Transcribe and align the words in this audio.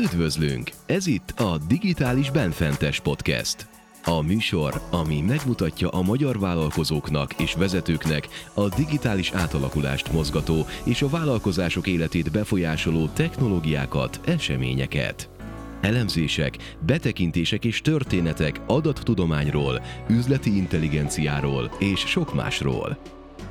Üdvözlünk! 0.00 0.70
Ez 0.86 1.06
itt 1.06 1.30
a 1.30 1.58
Digitális 1.68 2.30
Benfentes 2.30 3.00
Podcast. 3.00 3.68
A 4.04 4.20
műsor, 4.22 4.80
ami 4.90 5.20
megmutatja 5.20 5.88
a 5.88 6.02
magyar 6.02 6.38
vállalkozóknak 6.38 7.40
és 7.40 7.54
vezetőknek 7.54 8.28
a 8.54 8.68
digitális 8.68 9.30
átalakulást 9.30 10.12
mozgató 10.12 10.66
és 10.84 11.02
a 11.02 11.08
vállalkozások 11.08 11.86
életét 11.86 12.30
befolyásoló 12.30 13.06
technológiákat, 13.06 14.20
eseményeket. 14.24 15.28
Elemzések, 15.80 16.76
betekintések 16.86 17.64
és 17.64 17.80
történetek 17.80 18.60
adattudományról, 18.66 19.82
üzleti 20.08 20.56
intelligenciáról 20.56 21.70
és 21.78 22.00
sok 22.00 22.34
másról. 22.34 22.98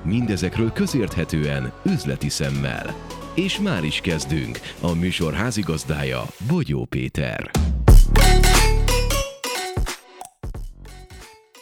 Mindezekről 0.04 0.72
közérthetően, 0.72 1.72
üzleti 1.84 2.30
szemmel. 2.30 2.96
És 3.36 3.60
már 3.60 3.84
is 3.84 4.02
kezdünk. 4.02 4.60
A 4.82 4.94
műsor 4.94 5.34
házigazdája 5.34 6.24
Bogyó 6.48 6.86
Péter. 6.86 7.52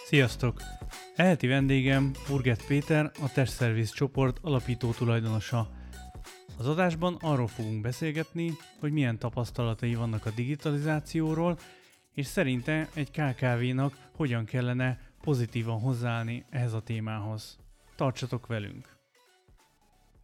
Sziasztok! 0.06 0.62
Eheti 1.16 1.48
vendégem 1.48 2.12
Burget 2.28 2.66
Péter, 2.68 3.12
a 3.22 3.32
Testszerviz 3.32 3.92
csoport 3.92 4.38
alapító 4.42 4.92
tulajdonosa. 4.92 5.70
Az 6.58 6.68
adásban 6.68 7.18
arról 7.22 7.48
fogunk 7.48 7.82
beszélgetni, 7.82 8.52
hogy 8.80 8.92
milyen 8.92 9.20
tapasztalatai 9.20 9.96
vannak 9.96 10.26
a 10.26 10.32
digitalizációról, 10.36 11.60
és 12.14 12.26
szerinte 12.26 12.90
egy 12.94 13.12
KKV-nak 13.12 13.98
hogyan 14.16 14.46
kellene 14.46 15.00
pozitívan 15.22 15.80
hozzáállni 15.80 16.46
ehhez 16.50 16.74
a 16.74 16.82
témához. 16.82 17.58
Tartsatok 17.96 18.48
velünk! 18.48 18.97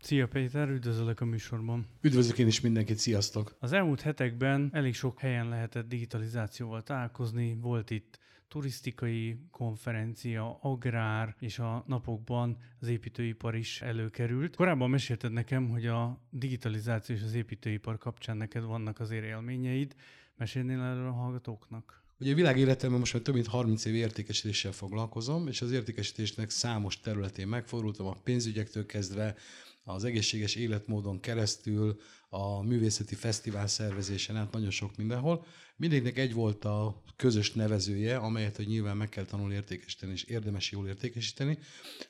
Szia 0.03 0.27
Péter, 0.27 0.69
üdvözöllek 0.69 1.21
a 1.21 1.25
műsorban. 1.25 1.87
Üdvözlök 2.01 2.37
én 2.37 2.47
is 2.47 2.61
mindenkit, 2.61 2.97
sziasztok! 2.97 3.55
Az 3.59 3.71
elmúlt 3.71 4.01
hetekben 4.01 4.69
elég 4.73 4.93
sok 4.93 5.19
helyen 5.19 5.49
lehetett 5.49 5.87
digitalizációval 5.87 6.83
találkozni, 6.83 7.57
volt 7.61 7.89
itt 7.89 8.19
turisztikai 8.47 9.37
konferencia, 9.51 10.59
agrár, 10.61 11.35
és 11.39 11.59
a 11.59 11.83
napokban 11.87 12.57
az 12.79 12.87
építőipar 12.87 13.55
is 13.55 13.81
előkerült. 13.81 14.55
Korábban 14.55 14.89
mesélted 14.89 15.31
nekem, 15.31 15.69
hogy 15.69 15.85
a 15.85 16.21
digitalizáció 16.29 17.15
és 17.15 17.21
az 17.23 17.33
építőipar 17.33 17.97
kapcsán 17.97 18.37
neked 18.37 18.63
vannak 18.63 18.99
azért 18.99 19.25
élményeid. 19.25 19.95
Mesélnél 20.37 20.81
erről 20.81 21.07
a 21.07 21.11
hallgatóknak? 21.11 22.03
Ugye 22.19 22.31
a 22.31 22.35
világ 22.35 22.57
életemben 22.57 22.99
most 22.99 23.13
már 23.13 23.21
több 23.21 23.33
mint 23.33 23.47
30 23.47 23.85
év 23.85 23.95
értékesítéssel 23.95 24.71
foglalkozom, 24.71 25.47
és 25.47 25.61
az 25.61 25.71
értékesítésnek 25.71 26.49
számos 26.49 26.99
területén 26.99 27.47
megfordultam, 27.47 28.05
a 28.05 28.17
pénzügyektől 28.23 28.85
kezdve 28.85 29.35
az 29.83 30.03
egészséges 30.03 30.55
életmódon 30.55 31.19
keresztül, 31.19 31.99
a 32.29 32.61
művészeti 32.61 33.15
fesztivál 33.15 33.67
szervezésen 33.67 34.35
át 34.35 34.51
nagyon 34.51 34.69
sok 34.69 34.95
mindenhol. 34.97 35.45
Mindegynek 35.75 36.17
egy 36.17 36.33
volt 36.33 36.65
a 36.65 37.01
közös 37.15 37.51
nevezője, 37.51 38.17
amelyet 38.17 38.55
hogy 38.55 38.67
nyilván 38.67 38.97
meg 38.97 39.09
kell 39.09 39.25
tanulni 39.25 39.53
értékesíteni, 39.53 40.11
és 40.11 40.23
érdemes 40.23 40.71
jól 40.71 40.87
értékesíteni, 40.87 41.57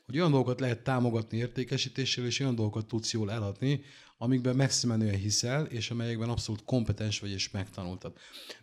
hogy 0.06 0.18
olyan 0.18 0.32
dolgokat 0.32 0.60
lehet 0.60 0.84
támogatni 0.84 1.38
értékesítéssel, 1.38 2.26
és 2.26 2.40
olyan 2.40 2.56
dolgokat 2.56 2.88
tudsz 2.88 3.14
jól 3.14 3.32
eladni, 3.32 3.82
amikben 4.18 4.56
messze 4.56 4.88
menően 4.88 5.18
hiszel, 5.18 5.66
és 5.66 5.92
amelyekben 5.92 6.30
abszolút 6.30 6.64
kompetens 6.64 7.20
vagy 7.20 7.32
és 7.32 7.52
megtanultad. 7.52 8.14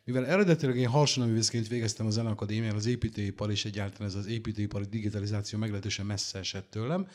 Mivel 0.05 0.27
eredetileg 0.27 0.77
én 0.77 0.89
harsonaművészként 0.89 1.69
végeztem 1.69 2.07
a 2.07 2.11
Zeneakadémián, 2.11 2.75
az 2.75 2.87
építőipar 2.87 3.51
és 3.51 3.65
egyáltalán 3.65 4.09
ez 4.09 4.15
az 4.15 4.27
építőipari 4.27 4.85
digitalizáció 4.85 5.59
meglehetősen 5.59 6.07
messze 6.07 6.39
esett 6.39 6.71
tőlem, 6.71 7.09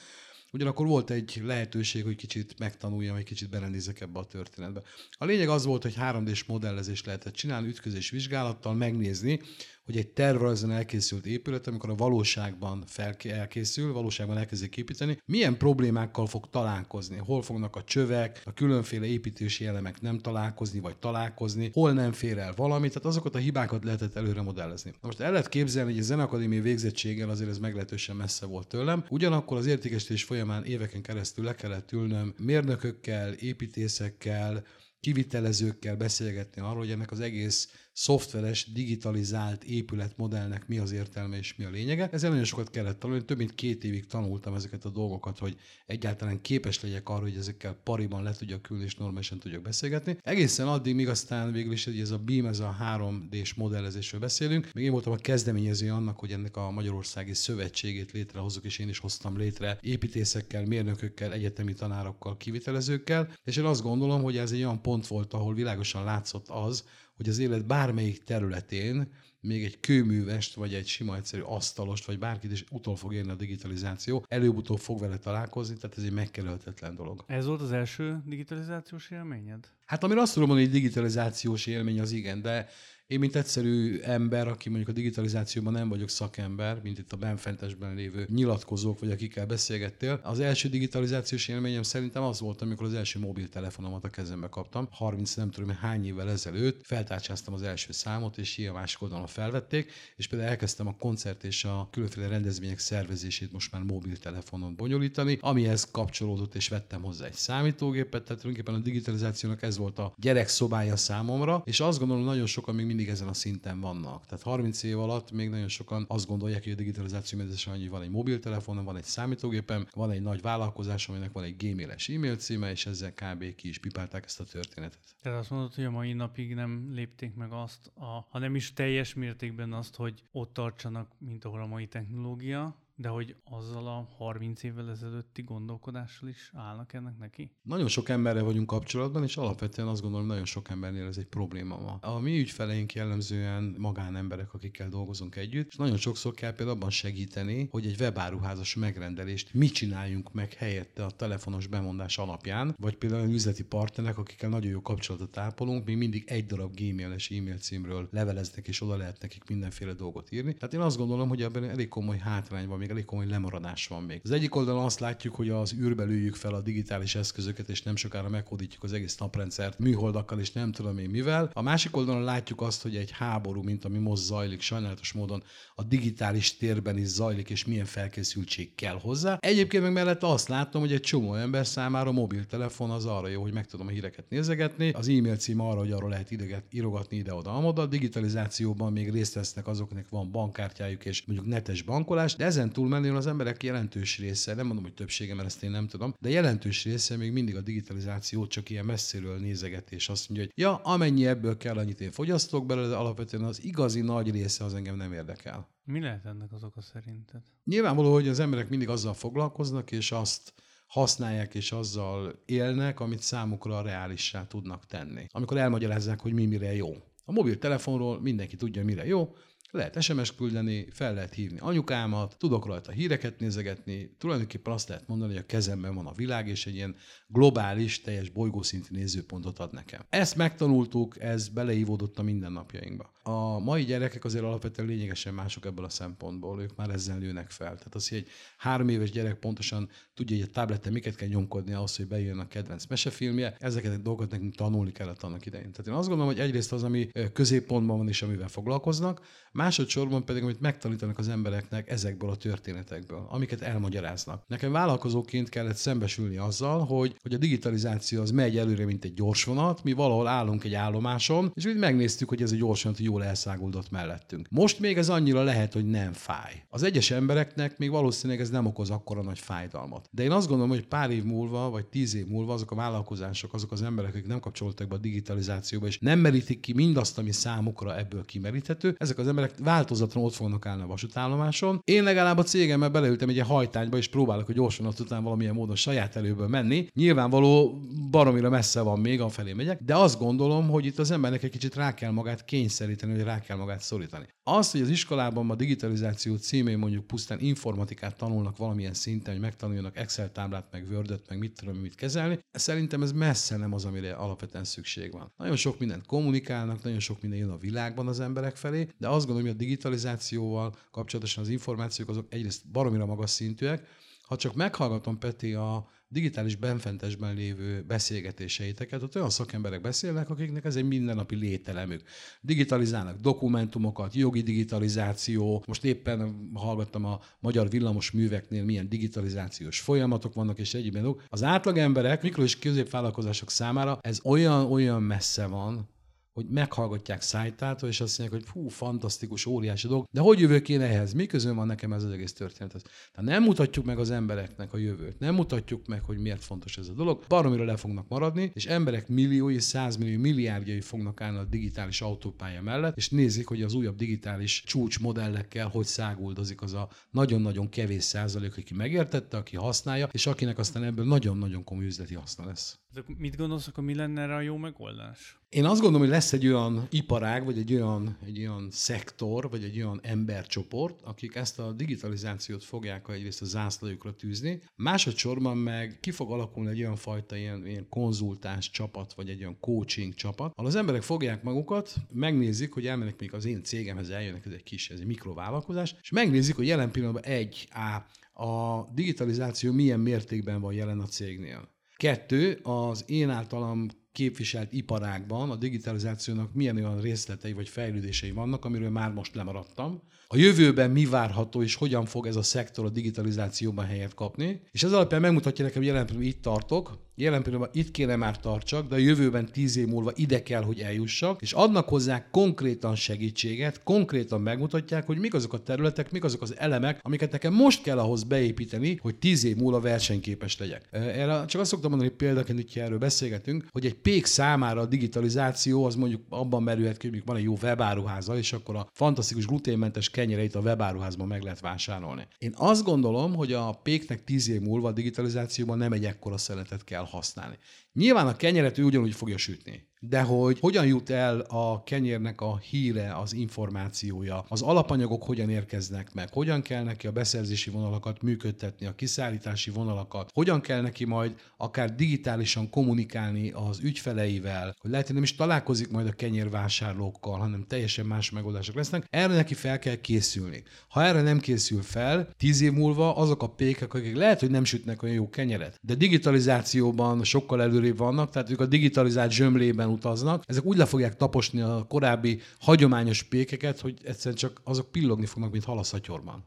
Ugyanakkor 0.56 0.86
volt 0.88 1.09
egy 1.09 1.42
lehetőség, 1.44 2.03
hogy 2.03 2.16
kicsit 2.16 2.59
megtanuljam, 2.59 3.16
egy 3.16 3.23
kicsit 3.23 3.50
belenézek 3.50 4.02
ebbe 4.02 4.20
a 4.20 4.25
történetbe. 4.25 4.81
A 5.11 5.25
lényeg 5.25 5.50
az 5.50 5.66
volt, 5.66 5.81
hogy 5.81 5.95
3D-s 6.00 6.44
modellezést 6.44 7.06
lehetett 7.06 7.34
csinálni, 7.34 7.67
ütközés 7.67 8.09
vizsgálattal, 8.09 8.73
megnézni, 8.73 9.42
hogy 9.86 9.97
egy 9.97 10.08
tervrajzon 10.08 10.72
elkészült 10.72 11.25
épület, 11.25 11.67
amikor 11.67 11.89
a 11.89 11.95
valóságban 11.95 12.83
fel, 12.88 13.16
elkészül, 13.23 13.94
valóságban 13.94 14.38
elkezdik 14.38 14.77
építeni, 14.77 15.17
milyen 15.26 15.58
problémákkal 15.58 16.27
fog 16.27 16.49
találkozni, 16.49 17.17
hol 17.17 17.42
fognak 17.42 17.76
a 17.76 17.83
csövek, 17.83 18.42
a 18.45 18.54
különféle 18.54 19.05
építési 19.05 19.65
elemek 19.65 20.02
nem 20.02 20.20
találkozni, 20.20 20.80
vagy 20.80 20.98
találkozni, 20.98 21.70
hol 21.73 21.93
nem 21.93 22.11
fér 22.11 22.37
el 22.37 22.54
valami, 22.55 22.87
tehát 22.87 23.05
azokat 23.05 23.36
a 23.36 23.37
hibákat 23.37 23.83
lehetett 23.83 24.15
előre 24.15 24.42
modellezni. 24.42 24.89
Na 24.89 25.08
most 25.08 25.20
el 25.20 25.32
lehet 25.32 25.49
képzelni, 25.49 25.92
hogy 25.92 25.99
a 25.99 26.04
zenakadémiai 26.04 26.61
végzettséggel 26.61 27.30
azért 27.30 27.49
ez 27.49 27.58
meglehetősen 27.58 28.15
messze 28.15 28.45
volt 28.45 28.67
tőlem, 28.67 29.05
ugyanakkor 29.09 29.58
az 29.58 29.65
értékesítés 29.65 30.23
folyamán 30.23 30.64
éveken 30.64 31.02
keresztül 31.02 31.45
le 31.45 31.55
kellett 31.55 31.92
ülnöm 31.92 32.33
mérnökökkel, 32.38 33.33
építészekkel, 33.33 34.64
kivitelezőkkel 34.99 35.95
beszélgetni 35.95 36.61
arról, 36.61 36.77
hogy 36.77 36.92
ennek 36.92 37.11
az 37.11 37.20
egész 37.20 37.70
szoftveres, 37.98 38.72
digitalizált 38.72 39.64
épületmodellnek 39.64 40.67
mi 40.67 40.78
az 40.78 40.92
értelme 40.92 41.38
és 41.38 41.56
mi 41.56 41.64
a 41.64 41.70
lényege. 41.70 42.10
Ezzel 42.11 42.30
nagyon 42.30 42.45
sokat 42.45 42.70
kellett 42.70 43.00
tanulni, 43.00 43.26
több 43.26 43.38
mint 43.38 43.56
két 43.56 43.83
évig 43.83 44.06
tanultam 44.06 44.54
ezeket 44.56 44.86
a 44.86 44.89
dolgokat, 44.89 45.39
hogy 45.39 45.58
egyáltalán 45.86 46.42
képes 46.42 46.82
legyek 46.82 47.10
arra, 47.10 47.22
hogy 47.22 47.36
ezekkel 47.36 47.73
pariban 47.83 48.23
le 48.23 48.32
tudjak 48.32 48.61
külni 48.61 48.83
és 48.83 48.95
normálisan 48.95 49.39
tudjak 49.39 49.61
beszélgetni. 49.61 50.17
Egészen 50.22 50.67
addig, 50.67 50.95
míg 50.95 51.10
aztán 51.10 51.52
végül 51.52 51.72
is 51.72 51.88
ez 51.88 52.11
a 52.11 52.17
BIM, 52.17 52.45
ez 52.45 52.60
a 52.60 52.78
3D-s 52.82 53.54
modellezésről 53.54 54.20
beszélünk. 54.20 54.70
Még 54.73 54.83
én 54.83 54.92
voltam 54.92 55.14
a 55.14 55.16
kezdeményező 55.16 55.92
annak, 55.92 56.20
hogy 56.20 56.32
ennek 56.32 56.58
a 56.58 56.72
Magyarországi 56.72 57.33
Szövetségét 57.33 58.12
létrehozzuk, 58.12 58.64
és 58.64 58.80
én 58.80 58.89
is 58.89 59.00
hoztam 59.00 59.38
létre 59.38 59.77
építészekkel, 59.82 60.66
mérnökökkel, 60.66 61.33
egyetemi 61.33 61.73
tanárokkal, 61.73 62.38
kivitelezőkkel. 62.38 63.33
És 63.44 63.58
én 63.58 63.66
azt 63.66 63.82
gondolom, 63.82 64.23
hogy 64.23 64.38
ez 64.38 64.52
egy 64.52 64.64
olyan 64.64 64.82
pont 64.82 65.08
volt, 65.08 65.33
ahol 65.33 65.54
világosan 65.54 66.04
látszott 66.04 66.48
az, 66.48 66.83
hogy 67.15 67.30
az 67.30 67.37
élet 67.37 67.65
bármelyik 67.65 68.23
területén 68.23 69.11
még 69.39 69.64
egy 69.64 69.80
kőművest, 69.80 70.55
vagy 70.55 70.73
egy 70.73 70.87
sima 70.87 71.15
egyszerű 71.15 71.42
asztalost, 71.42 72.05
vagy 72.05 72.20
bárkit 72.20 72.52
is 72.52 72.65
utol 72.70 72.95
fog 72.95 73.14
érni 73.14 73.31
a 73.31 73.36
digitalizáció, 73.36 74.26
előbb-utóbb 74.27 74.80
fog 74.80 74.99
vele 74.99 75.17
találkozni, 75.17 75.76
tehát 75.76 75.98
ez 75.98 76.03
egy 76.03 76.11
megkerülhetetlen 76.11 76.95
dolog. 76.95 77.23
Ez 77.27 77.45
volt 77.45 77.61
az 77.61 77.71
első 77.71 78.21
digitalizációs 78.26 79.11
élményed? 79.11 79.70
Hát 79.86 80.03
amire 80.03 80.21
azt 80.21 80.33
tudom 80.33 80.48
mondani, 80.48 80.70
hogy 80.70 80.80
digitalizációs 80.81 81.65
élmény 81.65 81.99
az 81.99 82.11
igen, 82.11 82.42
de 82.42 82.70
én, 83.08 83.20
mint 83.20 83.36
egyszerű 83.36 83.99
ember, 83.99 84.48
aki 84.48 84.70
mondjuk 84.70 84.89
a 84.89 84.93
digitalizációban 84.93 85.73
nem 85.73 85.89
vagyok 85.89 86.10
szakember, 86.10 86.80
mint 86.83 86.98
itt 86.98 87.11
a 87.11 87.17
benfentesben 87.17 87.95
lévő 87.95 88.26
nyilatkozók, 88.30 88.99
vagy 88.99 89.11
akikkel 89.11 89.45
beszélgettél, 89.45 90.20
az 90.23 90.39
első 90.39 90.70
digitalizációs 90.70 91.48
élményem 91.48 91.83
szerintem 91.83 92.23
az 92.23 92.39
volt, 92.39 92.61
amikor 92.61 92.86
az 92.86 92.94
első 92.94 93.20
mobiltelefonomat 93.20 94.04
a 94.04 94.10
kezembe 94.10 94.48
kaptam. 94.48 94.88
30 94.92 95.33
nem 95.33 95.52
tudom 95.52 95.70
hány 95.70 96.05
évvel 96.05 96.30
ezelőtt 96.30 96.86
feltárcsáztam 96.86 97.54
az 97.54 97.61
első 97.61 97.92
számot, 97.92 98.38
és 98.38 98.58
ilyen 98.58 98.73
másik 98.73 99.02
oldalon 99.02 99.27
felvették, 99.27 99.92
és 100.15 100.27
például 100.27 100.49
elkezdtem 100.49 100.88
a 100.88 100.95
koncert 100.99 101.44
és 101.44 101.64
a 101.64 101.88
különféle 101.92 102.27
rendezvények 102.27 102.80
szervezését 102.80 103.52
most 103.52 103.71
már 103.71 103.82
mobiltelefonon 103.82 104.76
bonyolítani, 104.76 105.38
amihez 105.42 105.88
kapcsolódott, 105.92 106.55
és 106.55 106.67
vettem 106.67 107.02
hozzá 107.02 107.26
egy 107.26 107.33
számítógépet, 107.33 108.23
tehát 108.23 108.42
tulajdonképpen 108.42 108.82
a 108.82 108.83
digitalizációnak 108.83 109.61
ez 109.61 109.77
volt 109.77 109.99
a 109.99 110.14
gyerekszobája 110.17 110.95
számomra, 110.95 111.61
és 111.65 111.80
azt 111.80 111.99
gondolom, 111.99 112.23
nagyon 112.23 112.45
sokan 112.45 112.76
még 112.76 112.94
mindig 112.95 113.14
ezen 113.14 113.28
a 113.28 113.33
szinten 113.33 113.80
vannak. 113.80 114.26
Tehát 114.26 114.44
30 114.44 114.83
év 114.83 115.00
alatt 115.00 115.32
még 115.32 115.50
nagyon 115.50 115.67
sokan 115.67 116.06
azt 116.08 116.28
gondolják, 116.28 116.64
hogy 116.64 116.72
a 116.72 116.76
digitalizáció 116.76 117.38
mindössze 117.38 117.72
annyi, 117.72 117.88
van 117.88 118.02
egy 118.02 118.10
mobiltelefon, 118.10 118.83
van 118.83 118.98
egy 118.98 119.04
számítógépem, 119.04 119.88
van 119.94 120.11
egy 120.11 120.22
nagy 120.22 120.42
vállalkozás, 120.42 121.10
aminek 121.10 121.32
van 121.32 121.44
egy 121.44 121.56
gmailes 121.58 122.10
e-mail 122.10 122.36
címe, 122.36 122.72
és 122.72 122.86
ezzel 122.86 123.14
kb. 123.14 123.56
ki 123.56 123.67
is 123.67 123.80
pipálták 123.80 124.26
ezt 124.26 124.39
a 124.39 124.44
történetet. 124.44 125.00
Tehát 125.22 125.39
azt 125.39 125.50
mondod, 125.50 125.73
hogy 125.73 125.83
a 125.83 125.92
mai 125.92 126.14
napig 126.14 126.54
nem 126.54 126.92
lépték 126.94 127.36
meg 127.36 127.52
azt, 127.52 127.92
a, 127.95 128.25
ha 128.30 128.39
nem 128.39 128.56
is 128.56 128.74
teljes 128.74 129.13
mértékben 129.13 129.74
azt, 129.74 129.95
hogy 129.95 130.24
ott 130.31 130.54
tartsanak, 130.54 131.12
mint 131.18 131.45
ahol 131.45 131.62
a 131.62 131.68
mai 131.68 131.88
technológia, 131.88 132.75
de 132.95 133.07
hogy 133.07 133.36
azzal 133.44 133.88
a 133.88 134.07
30 134.18 134.63
évvel 134.63 134.89
ezelőtti 134.89 135.42
gondolkodással 135.42 136.30
is 136.30 136.51
állnak 136.54 136.94
ennek 136.94 137.18
neki? 137.18 137.51
Nagyon 137.62 137.88
sok 137.88 138.10
emberre 138.10 138.42
vagyunk 138.42 138.68
kapcsolatban, 138.68 139.24
és 139.24 139.38
alapvetően 139.38 139.88
azt 139.88 140.01
gondolom, 140.01 140.28
nagyon 140.28 140.45
sok 140.45 140.69
embernél 140.69 141.07
ez 141.07 141.18
egy 141.18 141.28
probléma 141.28 141.78
ma. 141.78 141.98
A 142.01 142.19
mi 142.19 142.39
ügyfeleink 142.39 142.94
jellemzően 142.94 143.75
magánemberek, 143.77 144.53
akikkel 144.53 144.89
dolgozunk 144.89 145.36
együtt, 145.36 145.68
és 145.68 145.75
nagyon 145.75 145.97
sokszor 145.97 146.33
kell 146.33 146.53
például 146.56 146.77
abban 146.77 146.89
segíteni, 146.89 147.68
hogy 147.71 147.86
egy 147.86 148.00
webáruházas 148.00 148.75
megrendelést 148.75 149.53
mi 149.53 149.68
csináljunk 149.68 150.33
meg 150.33 150.53
helyette 150.53 151.06
a 151.06 151.12
telefonos 151.12 151.68
bemondás 151.68 152.18
alapján, 152.18 152.75
vagy 152.80 152.98
például 152.98 153.30
üzleti 153.30 153.63
partnerek, 153.63 154.18
akikkel 154.18 154.50
nagyon 154.50 154.71
jó 154.71 154.81
kapcsolatot 154.81 155.38
ápolunk, 155.38 155.86
még 155.86 155.98
mindig 155.98 156.24
egy 156.27 156.45
darab 156.45 156.75
gmailes 156.75 157.30
e-mail 157.31 157.57
címről 157.57 158.07
leveleznek, 158.12 158.68
és 158.68 158.81
oda 158.81 158.98
lehet 158.98 159.21
nekik 159.21 159.44
mindenféle 159.48 159.94
dolgot 159.94 160.31
írni. 160.31 160.53
Tehát 160.53 160.74
én 160.74 160.80
azt 160.80 160.98
gondolom, 160.98 161.27
hogy 161.27 161.41
ebben 161.41 161.63
elég 161.63 161.88
komoly 161.88 162.18
hátrány 162.18 162.68
van 162.68 162.80
még 162.85 162.93
elég 162.93 163.05
komoly 163.05 163.25
lemaradás 163.25 163.87
van 163.87 164.03
még. 164.03 164.21
Az 164.23 164.31
egyik 164.31 164.55
oldalon 164.55 164.83
azt 164.83 164.99
látjuk, 164.99 165.35
hogy 165.35 165.49
az 165.49 165.73
űrbe 165.73 166.03
lőjük 166.03 166.35
fel 166.35 166.53
a 166.53 166.61
digitális 166.61 167.15
eszközöket, 167.15 167.69
és 167.69 167.81
nem 167.81 167.95
sokára 167.95 168.29
meghódítjuk 168.29 168.83
az 168.83 168.93
egész 168.93 169.17
naprendszert 169.17 169.79
műholdakkal, 169.79 170.39
és 170.39 170.51
nem 170.51 170.71
tudom 170.71 170.97
én 170.97 171.09
mivel. 171.09 171.49
A 171.53 171.61
másik 171.61 171.97
oldalon 171.97 172.23
látjuk 172.23 172.61
azt, 172.61 172.81
hogy 172.81 172.95
egy 172.95 173.11
háború, 173.11 173.61
mint 173.61 173.85
ami 173.85 173.97
most 173.97 174.23
zajlik, 174.23 174.61
sajnálatos 174.61 175.13
módon 175.13 175.43
a 175.75 175.83
digitális 175.83 176.57
térben 176.57 176.97
is 176.97 177.07
zajlik, 177.07 177.49
és 177.49 177.65
milyen 177.65 177.85
felkészültség 177.85 178.75
kell 178.75 178.99
hozzá. 178.99 179.38
Egyébként 179.41 179.83
meg 179.83 179.93
mellett 179.93 180.23
azt 180.23 180.47
látom, 180.47 180.81
hogy 180.81 180.93
egy 180.93 181.01
csomó 181.01 181.35
ember 181.35 181.67
számára 181.67 182.09
a 182.09 182.13
mobiltelefon 182.13 182.89
az 182.89 183.05
arra 183.05 183.27
jó, 183.27 183.41
hogy 183.41 183.53
meg 183.53 183.65
tudom 183.65 183.88
a 183.88 183.89
híreket 183.89 184.29
nézegetni, 184.29 184.89
az 184.89 185.07
e-mail 185.07 185.35
cím 185.35 185.59
arra, 185.59 185.79
hogy 185.79 185.91
arról 185.91 186.09
lehet 186.09 186.31
ideget, 186.31 186.63
írogatni 186.71 187.17
ide-oda, 187.17 187.53
amoda. 187.53 187.81
A 187.81 187.85
digitalizációban 187.85 188.93
még 188.93 189.11
részt 189.11 189.33
vesznek 189.33 189.67
azoknak 189.67 190.09
van 190.09 190.31
bankkártyájuk 190.31 191.05
és 191.05 191.23
mondjuk 191.25 191.47
netes 191.47 191.81
bankolás, 191.81 192.35
de 192.35 192.45
ezen 192.45 192.73
túlmenően 192.75 193.16
az 193.16 193.27
emberek 193.27 193.63
jelentős 193.63 194.18
része, 194.18 194.54
nem 194.54 194.66
mondom, 194.66 194.83
hogy 194.83 194.94
többsége, 194.94 195.33
mert 195.36 195.48
ezt 195.48 195.63
én 195.63 195.72
nem 195.72 195.88
tudom, 195.88 196.13
de 196.19 196.30
jelentős 196.30 196.83
része 196.83 197.18
még 197.18 197.31
mindig 197.31 197.56
a 197.56 197.62
digitalizációt 197.62 198.50
csak 198.50 198.69
ilyen 198.69 198.86
messziről 198.86 199.38
nézegetés. 199.38 200.10
Azt 200.10 200.30
mondja, 200.30 200.45
hogy 200.45 200.63
ja, 200.63 200.75
amennyi 200.75 201.25
ebből 201.27 201.57
kell, 201.57 201.77
annyit 201.77 202.01
én 202.01 202.12
fogyasztok 202.12 202.66
belőle, 202.66 202.88
de 202.88 202.95
alapvetően 202.95 203.44
az 203.44 203.63
igazi 203.63 204.01
nagy 204.01 204.31
része 204.31 204.63
az 204.63 204.74
engem 204.74 204.95
nem 204.95 205.13
érdekel. 205.13 205.69
Mi 205.83 206.00
lehet 206.00 206.25
ennek 206.25 206.51
az 206.51 206.63
oka 206.63 206.81
szerinted? 206.81 207.42
Nyilvánvaló, 207.63 208.13
hogy 208.13 208.27
az 208.27 208.39
emberek 208.39 208.69
mindig 208.69 208.89
azzal 208.89 209.13
foglalkoznak, 209.13 209.92
és 209.92 210.12
azt 210.12 210.54
használják 210.88 211.56
és 211.56 211.72
azzal 211.72 212.42
élnek, 212.45 213.00
amit 213.00 213.22
számukra 213.22 213.81
reálissá 213.81 214.48
tudnak 214.48 214.86
tenni. 214.86 215.25
Amikor 215.31 215.57
elmagyarázzák, 215.57 216.19
hogy 216.19 216.33
mi 216.33 216.45
mire 216.45 216.75
jó. 216.75 216.94
A 217.25 217.31
mobiltelefonról 217.31 218.22
mindenki 218.22 218.56
tudja, 218.56 218.83
mire 218.83 219.06
jó, 219.06 219.36
lehet 219.75 220.01
SMS 220.01 220.36
küldeni, 220.36 220.88
fel 220.92 221.13
lehet 221.13 221.33
hívni 221.33 221.57
anyukámat, 221.60 222.36
tudok 222.38 222.66
rajta 222.66 222.92
híreket 222.92 223.39
nézegetni, 223.39 224.16
tulajdonképpen 224.18 224.74
azt 224.74 224.88
lehet 224.88 225.07
mondani, 225.07 225.31
hogy 225.31 225.42
a 225.42 225.45
kezemben 225.45 225.95
van 225.95 226.06
a 226.06 226.13
világ, 226.13 226.48
és 226.48 226.66
egy 226.66 226.75
ilyen 226.75 226.95
globális, 227.27 228.01
teljes 228.01 228.30
bolygószintű 228.30 228.95
nézőpontot 228.95 229.60
ad 229.60 229.74
nekem. 229.74 230.01
Ezt 230.10 230.36
megtanultuk, 230.36 231.19
ez 231.19 231.48
beleívódott 231.48 232.19
a 232.19 232.24
mindennapjainkba. 232.24 233.13
A 233.24 233.60
mai 233.60 233.83
gyerekek 233.83 234.25
azért 234.25 234.44
alapvetően 234.44 234.88
lényegesen 234.88 235.33
mások 235.33 235.66
ebből 235.66 235.86
a 235.86 235.89
szempontból, 235.89 236.62
ők 236.62 236.75
már 236.75 236.89
ezzel 236.89 237.18
nőnek 237.18 237.50
fel. 237.50 237.75
Tehát 237.75 237.95
az, 237.95 238.10
hogy 238.10 238.18
egy 238.18 238.27
három 238.57 238.89
éves 238.89 239.12
gyerek 239.12 239.36
pontosan 239.36 239.89
tudja, 240.13 240.38
hogy 240.38 240.45
a 240.50 240.51
tableten 240.51 240.92
miket 240.92 241.16
kell 241.16 241.27
nyomkodni 241.27 241.74
ahhoz, 241.74 241.95
hogy 241.95 242.07
bejön 242.07 242.39
a 242.39 242.48
kedvenc 242.48 242.86
mesefilmje, 242.86 243.56
ezeket 243.60 243.94
a 243.94 243.98
dolgokat 243.98 244.31
nekünk 244.31 244.56
tanulni 244.56 244.92
kellett 244.92 245.24
annak 245.24 245.45
idején. 245.45 245.72
Tehát 245.72 245.88
én 245.88 245.94
azt 245.94 246.07
gondolom, 246.07 246.33
hogy 246.33 246.42
egyrészt 246.42 246.72
az, 246.72 246.83
ami 246.83 247.10
középpontban 247.33 247.98
van 247.98 248.07
és 248.07 248.22
amivel 248.22 248.48
foglalkoznak, 248.48 249.22
másodszorban 249.65 250.25
pedig, 250.25 250.44
amit 250.44 250.62
megtanítanak 250.62 251.17
az 251.17 251.29
embereknek 251.29 251.89
ezekből 251.89 252.29
a 252.29 252.35
történetekből, 252.35 253.25
amiket 253.29 253.62
elmagyaráznak. 253.62 254.44
Nekem 254.47 254.71
vállalkozóként 254.71 255.50
kellett 255.50 255.75
szembesülni 255.75 256.38
azzal, 256.38 256.85
hogy, 256.85 257.15
hogy 257.21 257.33
a 257.33 257.38
digitalizáció 257.38 258.21
az 258.21 258.31
megy 258.31 258.57
előre, 258.57 258.85
mint 258.85 259.03
egy 259.03 259.13
gyorsvonat, 259.13 259.83
mi 259.83 259.94
valahol 259.94 260.27
állunk 260.27 260.63
egy 260.63 260.73
állomáson, 260.73 261.51
és 261.56 261.65
úgy 261.65 261.77
megnéztük, 261.77 262.29
hogy 262.29 262.41
ez 262.41 262.51
a 262.51 262.56
gyorsvonat 262.56 263.00
jól 263.00 263.23
elszáguldott 263.23 263.91
mellettünk. 263.91 264.47
Most 264.50 264.79
még 264.79 264.97
ez 264.97 265.09
annyira 265.09 265.44
lehet, 265.44 265.73
hogy 265.73 265.85
nem 265.85 266.13
fáj. 266.13 266.63
Az 266.69 266.83
egyes 266.83 267.12
embereknek 267.12 267.77
még 267.77 267.89
valószínűleg 267.89 268.41
ez 268.41 268.50
nem 268.50 268.65
okoz 268.65 268.89
akkora 268.89 269.21
nagy 269.21 269.39
fájdalmat. 269.39 270.09
De 270.12 270.23
én 270.23 270.31
azt 270.31 270.47
gondolom, 270.47 270.71
hogy 270.71 270.88
pár 270.88 271.12
év 271.12 271.23
múlva, 271.23 271.69
vagy 271.69 271.85
tíz 271.85 272.15
év 272.15 272.27
múlva 272.27 272.53
azok 272.53 272.71
a 272.71 272.75
vállalkozások, 272.75 273.53
azok 273.53 273.71
az 273.71 273.81
emberek, 273.81 274.13
akik 274.13 274.27
nem 274.27 274.39
kapcsoltak 274.39 274.88
be 274.88 274.95
a 274.95 275.00
digitalizációba, 275.00 275.88
és 275.88 276.00
nem 276.00 276.19
merítik 276.19 276.59
ki 276.59 276.73
mindazt, 276.73 277.17
ami 277.17 277.31
számukra 277.31 277.97
ebből 277.97 278.25
kimeríthető, 278.25 278.95
ezek 278.97 279.17
az 279.17 279.27
emberek 279.27 279.44
változatlanul 279.59 280.30
ott 280.30 280.36
fognak 280.36 280.65
állni 280.65 280.83
a 280.83 280.88
vasútállomáson. 280.88 281.81
Én 281.83 282.03
legalább 282.03 282.38
a 282.38 282.44
cégemmel 282.44 282.89
beleültem 282.89 283.30
egy 283.30 283.39
hajtányba, 283.39 283.97
és 283.97 284.07
próbálok, 284.07 284.45
hogy 284.45 284.56
gyorsan 284.56 284.86
ott 284.86 285.00
után 285.00 285.24
valamilyen 285.24 285.53
módon 285.53 285.75
saját 285.75 286.15
előből 286.15 286.47
menni. 286.47 286.88
Nyilvánvaló 286.94 287.80
baromira 288.12 288.50
messze 288.50 288.81
van 288.81 289.00
még, 289.00 289.21
a 289.21 289.30
felé 289.30 289.53
megyek, 289.53 289.81
de 289.81 289.95
azt 289.95 290.19
gondolom, 290.19 290.69
hogy 290.69 290.86
itt 290.86 291.00
az 291.00 291.12
embernek 291.12 291.44
egy 291.44 291.51
kicsit 291.51 291.75
rá 291.75 291.94
kell 291.94 292.12
magát 292.12 292.45
kényszeríteni, 292.45 293.13
hogy 293.13 293.24
rá 293.24 293.39
kell 293.39 293.57
magát 293.57 293.81
szorítani. 293.81 294.25
Az, 294.47 294.71
hogy 294.71 294.81
az 294.81 294.89
iskolában 294.89 295.50
a 295.50 295.56
digitalizáció 295.56 296.36
címén 296.36 296.77
mondjuk 296.77 297.07
pusztán 297.07 297.39
informatikát 297.39 298.15
tanulnak 298.15 298.57
valamilyen 298.57 298.94
szinten, 298.94 299.33
hogy 299.33 299.42
megtanuljanak 299.42 299.97
Excel 299.97 300.31
táblát, 300.31 300.68
meg 300.71 300.86
word 300.92 301.21
meg 301.27 301.38
mit 301.38 301.56
tudom, 301.59 301.75
mit 301.75 301.95
kezelni, 301.95 302.39
szerintem 302.51 303.01
ez 303.01 303.12
messze 303.12 303.57
nem 303.57 303.74
az, 303.74 303.86
amire 303.86 304.13
alapvetően 304.13 304.63
szükség 304.63 305.12
van. 305.12 305.31
Nagyon 305.38 305.56
sok 305.56 305.80
mindent 305.80 306.06
kommunikálnak, 306.06 306.83
nagyon 306.83 307.00
sok 307.00 307.21
minden 307.21 307.39
jön 307.39 307.50
a 307.50 307.57
világban 307.57 308.07
az 308.07 308.19
emberek 308.19 308.56
felé, 308.56 308.88
de 308.97 309.07
azt 309.07 309.25
gondolom, 309.25 309.42
hogy 309.42 309.56
a 309.56 309.63
digitalizációval 309.63 310.75
kapcsolatosan 310.91 311.44
az 311.44 311.50
információk 311.50 312.09
azok 312.09 312.25
egyrészt 312.30 312.71
baromira 312.71 313.06
magas 313.06 313.30
szintűek, 313.30 313.88
ha 314.21 314.36
csak 314.36 314.56
meghallgatom, 314.56 315.18
Peti, 315.18 315.53
a 315.53 315.88
digitális 316.07 316.55
benfentesben 316.55 317.35
lévő 317.35 317.83
beszélgetéseiteket, 317.87 319.03
ott 319.03 319.15
olyan 319.15 319.29
szakemberek 319.29 319.81
beszélnek, 319.81 320.29
akiknek 320.29 320.65
ez 320.65 320.75
egy 320.75 320.87
mindennapi 320.87 321.35
lételemük. 321.35 322.01
Digitalizálnak 322.41 323.19
dokumentumokat, 323.19 324.15
jogi 324.15 324.41
digitalizáció, 324.41 325.63
most 325.67 325.83
éppen 325.83 326.49
hallgattam 326.53 327.05
a 327.05 327.19
magyar 327.39 327.69
villamos 327.69 328.11
műveknél, 328.11 328.63
milyen 328.63 328.89
digitalizációs 328.89 329.79
folyamatok 329.79 330.33
vannak, 330.33 330.59
és 330.59 330.73
dolgok. 330.91 331.23
Az 331.27 331.43
átlag 331.43 331.77
emberek, 331.77 332.21
mikro 332.21 332.43
és 332.43 332.59
középvállalkozások 332.59 333.49
számára 333.49 333.97
ez 334.01 334.19
olyan-olyan 334.23 335.03
messze 335.03 335.45
van, 335.45 335.93
hogy 336.35 336.45
meghallgatják 336.49 337.21
szájtától, 337.21 337.89
és 337.89 338.01
azt 338.01 338.17
mondják, 338.19 338.41
hogy 338.41 338.49
fú, 338.51 338.67
fantasztikus, 338.67 339.45
óriási 339.45 339.87
dolog, 339.87 340.05
de 340.11 340.21
hogy 340.21 340.39
jövök 340.39 340.69
én 340.69 340.81
ehhez? 340.81 341.13
Mi 341.13 341.25
közön 341.25 341.55
van 341.55 341.67
nekem 341.67 341.93
ez 341.93 342.03
az 342.03 342.11
egész 342.11 342.33
történet? 342.33 342.71
Tehát 342.71 343.29
nem 343.29 343.43
mutatjuk 343.43 343.85
meg 343.85 343.99
az 343.99 344.11
embereknek 344.11 344.73
a 344.73 344.77
jövőt, 344.77 345.19
nem 345.19 345.35
mutatjuk 345.35 345.87
meg, 345.87 346.03
hogy 346.03 346.17
miért 346.17 346.43
fontos 346.43 346.77
ez 346.77 346.87
a 346.87 346.93
dolog, 346.93 347.23
baromira 347.27 347.63
le 347.63 347.77
fognak 347.77 348.07
maradni, 348.07 348.51
és 348.53 348.65
emberek 348.65 349.07
milliói, 349.07 349.59
százmillió, 349.59 350.19
milliárdjai 350.19 350.81
fognak 350.81 351.21
állni 351.21 351.37
a 351.37 351.43
digitális 351.43 352.01
autópálya 352.01 352.61
mellett, 352.61 352.97
és 352.97 353.09
nézik, 353.09 353.47
hogy 353.47 353.61
az 353.61 353.73
újabb 353.73 353.95
digitális 353.95 354.63
csúcsmodellekkel 354.63 355.67
hogy 355.67 355.85
száguldozik 355.85 356.61
az 356.61 356.73
a 356.73 356.89
nagyon-nagyon 357.11 357.69
kevés 357.69 358.03
százalék, 358.03 358.57
aki 358.57 358.73
megértette, 358.73 359.38
aki 359.38 359.55
használja, 359.55 360.09
és 360.11 360.27
akinek 360.27 360.57
aztán 360.57 360.83
ebből 360.83 361.05
nagyon-nagyon 361.05 361.63
komoly 361.63 361.85
üzleti 361.85 362.13
haszna 362.13 362.45
lesz. 362.45 362.79
Mit 363.17 363.35
gondolsz, 363.35 363.67
akkor 363.67 363.83
mi 363.83 363.95
lenne 363.95 364.21
erre 364.21 364.35
a 364.35 364.41
jó 364.41 364.57
megoldás? 364.57 365.39
Én 365.55 365.65
azt 365.65 365.81
gondolom, 365.81 366.01
hogy 366.01 366.15
lesz 366.15 366.33
egy 366.33 366.47
olyan 366.47 366.87
iparág, 366.89 367.45
vagy 367.45 367.57
egy 367.57 367.73
olyan, 367.73 368.17
egy 368.25 368.39
olyan 368.39 368.67
szektor, 368.71 369.49
vagy 369.49 369.63
egy 369.63 369.77
olyan 369.77 369.99
embercsoport, 370.03 371.01
akik 371.01 371.35
ezt 371.35 371.59
a 371.59 371.71
digitalizációt 371.71 372.63
fogják 372.63 373.09
egyrészt 373.09 373.41
a 373.41 373.45
zászlójukra 373.45 374.15
tűzni, 374.15 374.61
másodszorban 374.75 375.57
meg 375.57 375.97
ki 375.99 376.11
fog 376.11 376.31
alakulni 376.31 376.69
egy 376.69 376.79
olyan 376.79 376.95
fajta 376.95 377.35
ilyen, 377.35 377.67
ilyen 377.67 377.89
konzultás 377.89 378.69
csapat, 378.69 379.13
vagy 379.13 379.29
egy 379.29 379.39
olyan 379.39 379.59
coaching 379.59 380.13
csapat, 380.13 380.51
ahol 380.55 380.69
az 380.69 380.75
emberek 380.75 381.01
fogják 381.01 381.43
magukat, 381.43 381.95
megnézik, 382.13 382.73
hogy 382.73 382.87
elmennek 382.87 383.19
még 383.19 383.33
az 383.33 383.45
én 383.45 383.63
cégemhez, 383.63 384.09
eljönnek, 384.09 384.45
ez 384.45 384.51
egy 384.51 384.63
kis, 384.63 384.89
ez 384.89 384.99
egy 384.99 385.05
mikrovállalkozás, 385.05 385.95
és 386.01 386.09
megnézik, 386.09 386.55
hogy 386.55 386.67
jelen 386.67 386.91
pillanatban 386.91 387.23
egy, 387.23 387.67
A, 387.71 388.43
a 388.43 388.87
digitalizáció 388.93 389.71
milyen 389.71 389.99
mértékben 389.99 390.61
van 390.61 390.73
jelen 390.73 390.99
a 390.99 391.05
cégnél. 391.05 391.73
Kettő, 391.97 392.59
az 392.63 393.03
én 393.07 393.29
általam 393.29 393.87
képviselt 394.15 394.73
iparágban 394.73 395.50
a 395.50 395.56
digitalizációnak 395.56 396.53
milyen 396.53 396.75
olyan 396.75 397.01
részletei 397.01 397.53
vagy 397.53 397.69
fejlődései 397.69 398.31
vannak, 398.31 398.65
amiről 398.65 398.89
már 398.89 399.12
most 399.12 399.36
lemaradtam. 399.36 400.01
A 400.27 400.38
jövőben 400.38 400.91
mi 400.91 401.05
várható, 401.05 401.62
és 401.62 401.75
hogyan 401.75 402.05
fog 402.05 402.27
ez 402.27 402.36
a 402.36 402.44
szektor 402.44 402.86
a 402.86 402.89
digitalizációban 402.89 403.86
helyet 403.86 404.13
kapni. 404.13 404.62
És 404.72 404.84
ez 404.84 404.91
alapján 404.91 405.22
megmutatja 405.22 405.65
nekem, 405.65 405.82
hogy 405.82 405.88
jelen 405.91 406.05
pillanatban 406.05 406.34
itt 406.34 406.41
tartok, 406.41 406.98
jelen 407.15 407.44
pillanatban 407.44 407.82
itt 407.82 407.91
kéne 407.91 408.15
már 408.15 408.39
tartsak, 408.39 408.88
de 408.88 408.96
a 408.96 408.98
jövőben 408.98 409.46
tíz 409.51 409.77
év 409.77 409.88
múlva 409.88 410.12
ide 410.15 410.44
kell, 410.44 410.63
hogy 410.63 410.79
eljussak, 410.79 411.41
és 411.41 411.51
adnak 411.51 411.89
hozzá 411.89 412.29
konkrétan 412.32 412.96
segítséget, 412.96 413.84
konkrétan 413.84 414.41
megmutatják, 414.41 415.05
hogy 415.05 415.17
mik 415.17 415.34
azok 415.34 415.53
a 415.53 415.63
területek, 415.63 416.12
mik 416.12 416.24
azok 416.24 416.41
az 416.41 416.55
elemek, 416.58 417.00
amiket 417.01 417.32
nekem 417.32 417.53
most 417.53 417.82
kell 417.82 418.00
ahhoz 418.00 418.24
beépíteni, 418.24 419.00
hogy 419.01 419.15
tíz 419.15 419.44
év 419.44 419.55
múlva 419.55 419.79
versenyképes 419.79 420.58
legyek. 420.58 420.88
Erre 420.91 421.46
csak 421.46 421.62
azt 421.62 421.70
szoktam 421.70 421.89
mondani, 421.89 422.10
hogy 422.10 422.20
példaként, 422.20 422.72
hogy 422.74 422.82
erről 422.82 422.98
beszélgetünk, 422.98 423.65
hogy 423.72 423.86
egy 423.86 423.96
pék 423.96 424.25
számára 424.25 424.82
a 424.82 424.86
digitalizáció 424.86 425.86
az 425.86 425.96
mondjuk 425.96 426.22
abban 426.29 426.63
merülhet 426.63 426.98
ki, 426.98 427.10
hogy 427.10 427.22
van 427.25 427.36
egy 427.36 427.44
jó 427.44 427.58
webáruháza, 427.62 428.38
és 428.38 428.53
akkor 428.53 428.75
a 428.75 428.89
fantasztikus 428.94 429.46
gluténmentes 429.46 430.10
kenyereit 430.15 430.55
a 430.55 430.60
webáruházban 430.60 431.27
meg 431.27 431.41
lehet 431.41 431.60
vásárolni. 431.60 432.27
Én 432.38 432.53
azt 432.57 432.84
gondolom, 432.84 433.36
hogy 433.36 433.53
a 433.53 433.72
péknek 433.84 434.24
tíz 434.24 434.50
év 434.50 434.62
múlva 434.62 434.88
a 434.88 434.91
digitalizációban 434.91 435.77
nem 435.77 435.91
egy 435.91 436.05
ekkora 436.05 436.38
szeletet 436.38 436.84
kell 436.84 437.05
használni. 437.05 437.57
Nyilván 437.95 438.27
a 438.27 438.35
kenyeret 438.35 438.77
ő 438.77 438.83
ugyanúgy 438.83 439.15
fogja 439.15 439.37
sütni. 439.37 439.87
De 439.99 440.21
hogy 440.21 440.59
hogyan 440.59 440.85
jut 440.85 441.09
el 441.09 441.39
a 441.39 441.83
kenyérnek 441.83 442.41
a 442.41 442.57
híre, 442.57 443.17
az 443.17 443.33
információja, 443.33 444.45
az 444.47 444.61
alapanyagok 444.61 445.23
hogyan 445.23 445.49
érkeznek 445.49 446.13
meg, 446.13 446.33
hogyan 446.33 446.61
kell 446.61 446.83
neki 446.83 447.07
a 447.07 447.11
beszerzési 447.11 447.69
vonalakat 447.69 448.21
működtetni, 448.21 448.85
a 448.85 448.95
kiszállítási 448.95 449.71
vonalakat, 449.71 450.29
hogyan 450.33 450.61
kell 450.61 450.81
neki 450.81 451.05
majd 451.05 451.35
akár 451.57 451.95
digitálisan 451.95 452.69
kommunikálni 452.69 453.51
az 453.51 453.79
ügyfeleivel, 453.79 454.75
hogy 454.81 454.91
lehet, 454.91 455.05
hogy 455.05 455.15
nem 455.15 455.23
is 455.23 455.35
találkozik 455.35 455.91
majd 455.91 456.07
a 456.07 456.11
kenyérvásárlókkal, 456.11 457.39
hanem 457.39 457.65
teljesen 457.67 458.05
más 458.05 458.31
megoldások 458.31 458.75
lesznek. 458.75 459.07
Erre 459.09 459.33
neki 459.33 459.53
fel 459.53 459.79
kell 459.79 459.95
készülni. 459.95 460.63
Ha 460.89 461.03
erre 461.03 461.21
nem 461.21 461.39
készül 461.39 461.81
fel, 461.81 462.29
tíz 462.37 462.61
év 462.61 462.71
múlva 462.71 463.15
azok 463.15 463.43
a 463.43 463.49
pékek, 463.49 463.93
akik 463.93 464.15
lehet, 464.15 464.39
hogy 464.39 464.51
nem 464.51 464.63
sütnek 464.63 465.03
olyan 465.03 465.15
jó 465.15 465.29
kenyeret, 465.29 465.79
de 465.81 465.95
digitalizációban 465.95 467.23
sokkal 467.23 467.61
előrébb 467.86 467.98
vannak, 467.98 468.30
tehát 468.30 468.50
ők 468.50 468.60
a 468.60 468.65
digitalizált 468.65 469.32
zsömlében 469.32 469.89
utaznak, 469.89 470.44
ezek 470.46 470.63
úgy 470.65 470.77
le 470.77 470.86
fogják 470.86 471.15
taposni 471.15 471.62
a 471.62 471.86
korábbi 471.88 472.42
hagyományos 472.60 473.24
pékeket, 473.24 473.80
hogy 473.80 474.00
egyszerűen 474.04 474.36
csak 474.36 474.62
azok 474.63 474.92
pillogni 474.92 475.25
fognak, 475.25 475.51
mint 475.51 475.63
halaszatyorban. 475.63 476.46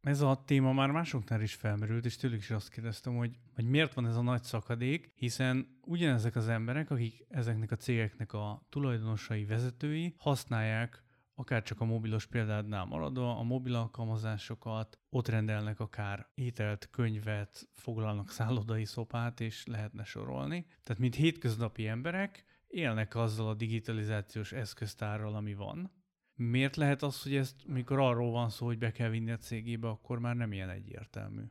Ez 0.00 0.20
a 0.20 0.42
téma 0.46 0.72
már 0.72 0.90
másoknál 0.90 1.42
is 1.42 1.54
felmerült, 1.54 2.04
és 2.04 2.16
tőlük 2.16 2.40
is 2.40 2.50
azt 2.50 2.70
kérdeztem, 2.70 3.16
hogy, 3.16 3.30
hogy 3.54 3.64
miért 3.64 3.94
van 3.94 4.06
ez 4.06 4.16
a 4.16 4.22
nagy 4.22 4.42
szakadék, 4.42 5.12
hiszen 5.14 5.66
ugyanezek 5.84 6.36
az 6.36 6.48
emberek, 6.48 6.90
akik 6.90 7.26
ezeknek 7.28 7.70
a 7.70 7.76
cégeknek 7.76 8.32
a 8.32 8.66
tulajdonosai, 8.70 9.44
vezetői, 9.44 10.14
használják 10.18 11.02
akár 11.40 11.62
csak 11.62 11.80
a 11.80 11.84
mobilos 11.84 12.26
példádnál 12.26 12.84
maradva, 12.84 13.38
a 13.38 13.42
mobil 13.42 13.74
alkalmazásokat, 13.74 14.98
ott 15.10 15.28
rendelnek 15.28 15.80
akár 15.80 16.28
ételt, 16.34 16.88
könyvet, 16.90 17.68
foglalnak 17.74 18.30
szállodai 18.30 18.84
szopát, 18.84 19.40
és 19.40 19.66
lehetne 19.66 20.04
sorolni. 20.04 20.66
Tehát, 20.82 21.02
mint 21.02 21.14
hétköznapi 21.14 21.86
emberek, 21.86 22.44
élnek 22.66 23.14
azzal 23.14 23.48
a 23.48 23.54
digitalizációs 23.54 24.52
eszköztárral, 24.52 25.34
ami 25.34 25.54
van. 25.54 25.92
Miért 26.34 26.76
lehet 26.76 27.02
az, 27.02 27.22
hogy 27.22 27.34
ezt, 27.34 27.66
mikor 27.66 27.98
arról 27.98 28.30
van 28.30 28.50
szó, 28.50 28.66
hogy 28.66 28.78
be 28.78 28.92
kell 28.92 29.08
vinni 29.08 29.30
a 29.30 29.36
cégébe, 29.36 29.88
akkor 29.88 30.18
már 30.18 30.36
nem 30.36 30.52
ilyen 30.52 30.68
egyértelmű? 30.68 31.42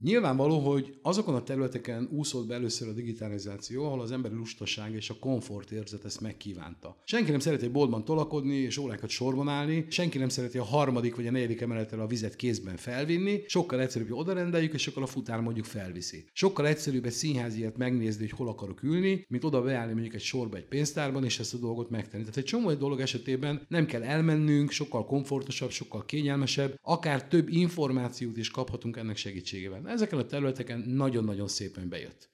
Nyilvánvaló, 0.00 0.58
hogy 0.58 0.98
azokon 1.02 1.34
a 1.34 1.42
területeken 1.42 2.08
úszott 2.12 2.46
be 2.46 2.54
először 2.54 2.88
a 2.88 2.92
digitalizáció, 2.92 3.84
ahol 3.84 4.00
az 4.00 4.12
emberi 4.12 4.34
lustaság 4.34 4.92
és 4.92 5.10
a 5.10 5.16
komfort 5.20 5.70
érzet 5.70 6.04
ezt 6.04 6.20
megkívánta. 6.20 6.96
Senki 7.04 7.30
nem 7.30 7.40
szereti 7.40 7.68
boltban 7.68 8.04
tolakodni 8.04 8.54
és 8.54 8.78
órákat 8.78 9.08
sorban 9.08 9.48
állni, 9.48 9.86
senki 9.88 10.18
nem 10.18 10.28
szereti 10.28 10.58
a 10.58 10.64
harmadik 10.64 11.16
vagy 11.16 11.26
a 11.26 11.30
negyedik 11.30 11.60
emeletre 11.60 12.02
a 12.02 12.06
vizet 12.06 12.36
kézben 12.36 12.76
felvinni, 12.76 13.42
sokkal 13.46 13.80
egyszerűbb, 13.80 14.08
hogy 14.08 14.18
odarendeljük, 14.18 14.72
és 14.72 14.82
sokkal 14.82 15.02
a 15.02 15.06
futár 15.06 15.40
mondjuk 15.40 15.66
felviszi. 15.66 16.24
Sokkal 16.32 16.66
egyszerűbb 16.66 17.04
egy 17.04 17.12
színháziat 17.12 17.76
megnézni, 17.76 18.20
hogy 18.20 18.38
hol 18.38 18.48
akarok 18.48 18.82
ülni, 18.82 19.24
mint 19.28 19.44
oda 19.44 19.62
beállni 19.62 19.92
mondjuk 19.92 20.14
egy 20.14 20.20
sorba 20.20 20.56
egy 20.56 20.68
pénztárban, 20.68 21.24
és 21.24 21.38
ezt 21.38 21.54
a 21.54 21.58
dolgot 21.58 21.90
megtenni. 21.90 22.22
Tehát 22.22 22.36
egy 22.36 22.44
csomó 22.44 22.68
egy 22.68 22.78
dolog 22.78 23.00
esetében 23.00 23.66
nem 23.68 23.86
kell 23.86 24.02
elmennünk, 24.02 24.70
sokkal 24.70 25.04
komfortosabb, 25.04 25.70
sokkal 25.70 26.04
kényelmesebb, 26.04 26.78
akár 26.82 27.28
több 27.28 27.48
információt 27.48 28.36
is 28.36 28.50
kaphatunk 28.50 28.96
ennek 28.96 29.16
segítségével. 29.16 29.84
Ezeken 29.88 30.18
a 30.18 30.26
területeken 30.26 30.78
nagyon-nagyon 30.78 31.48
szépen 31.48 31.88
bejött. 31.88 32.28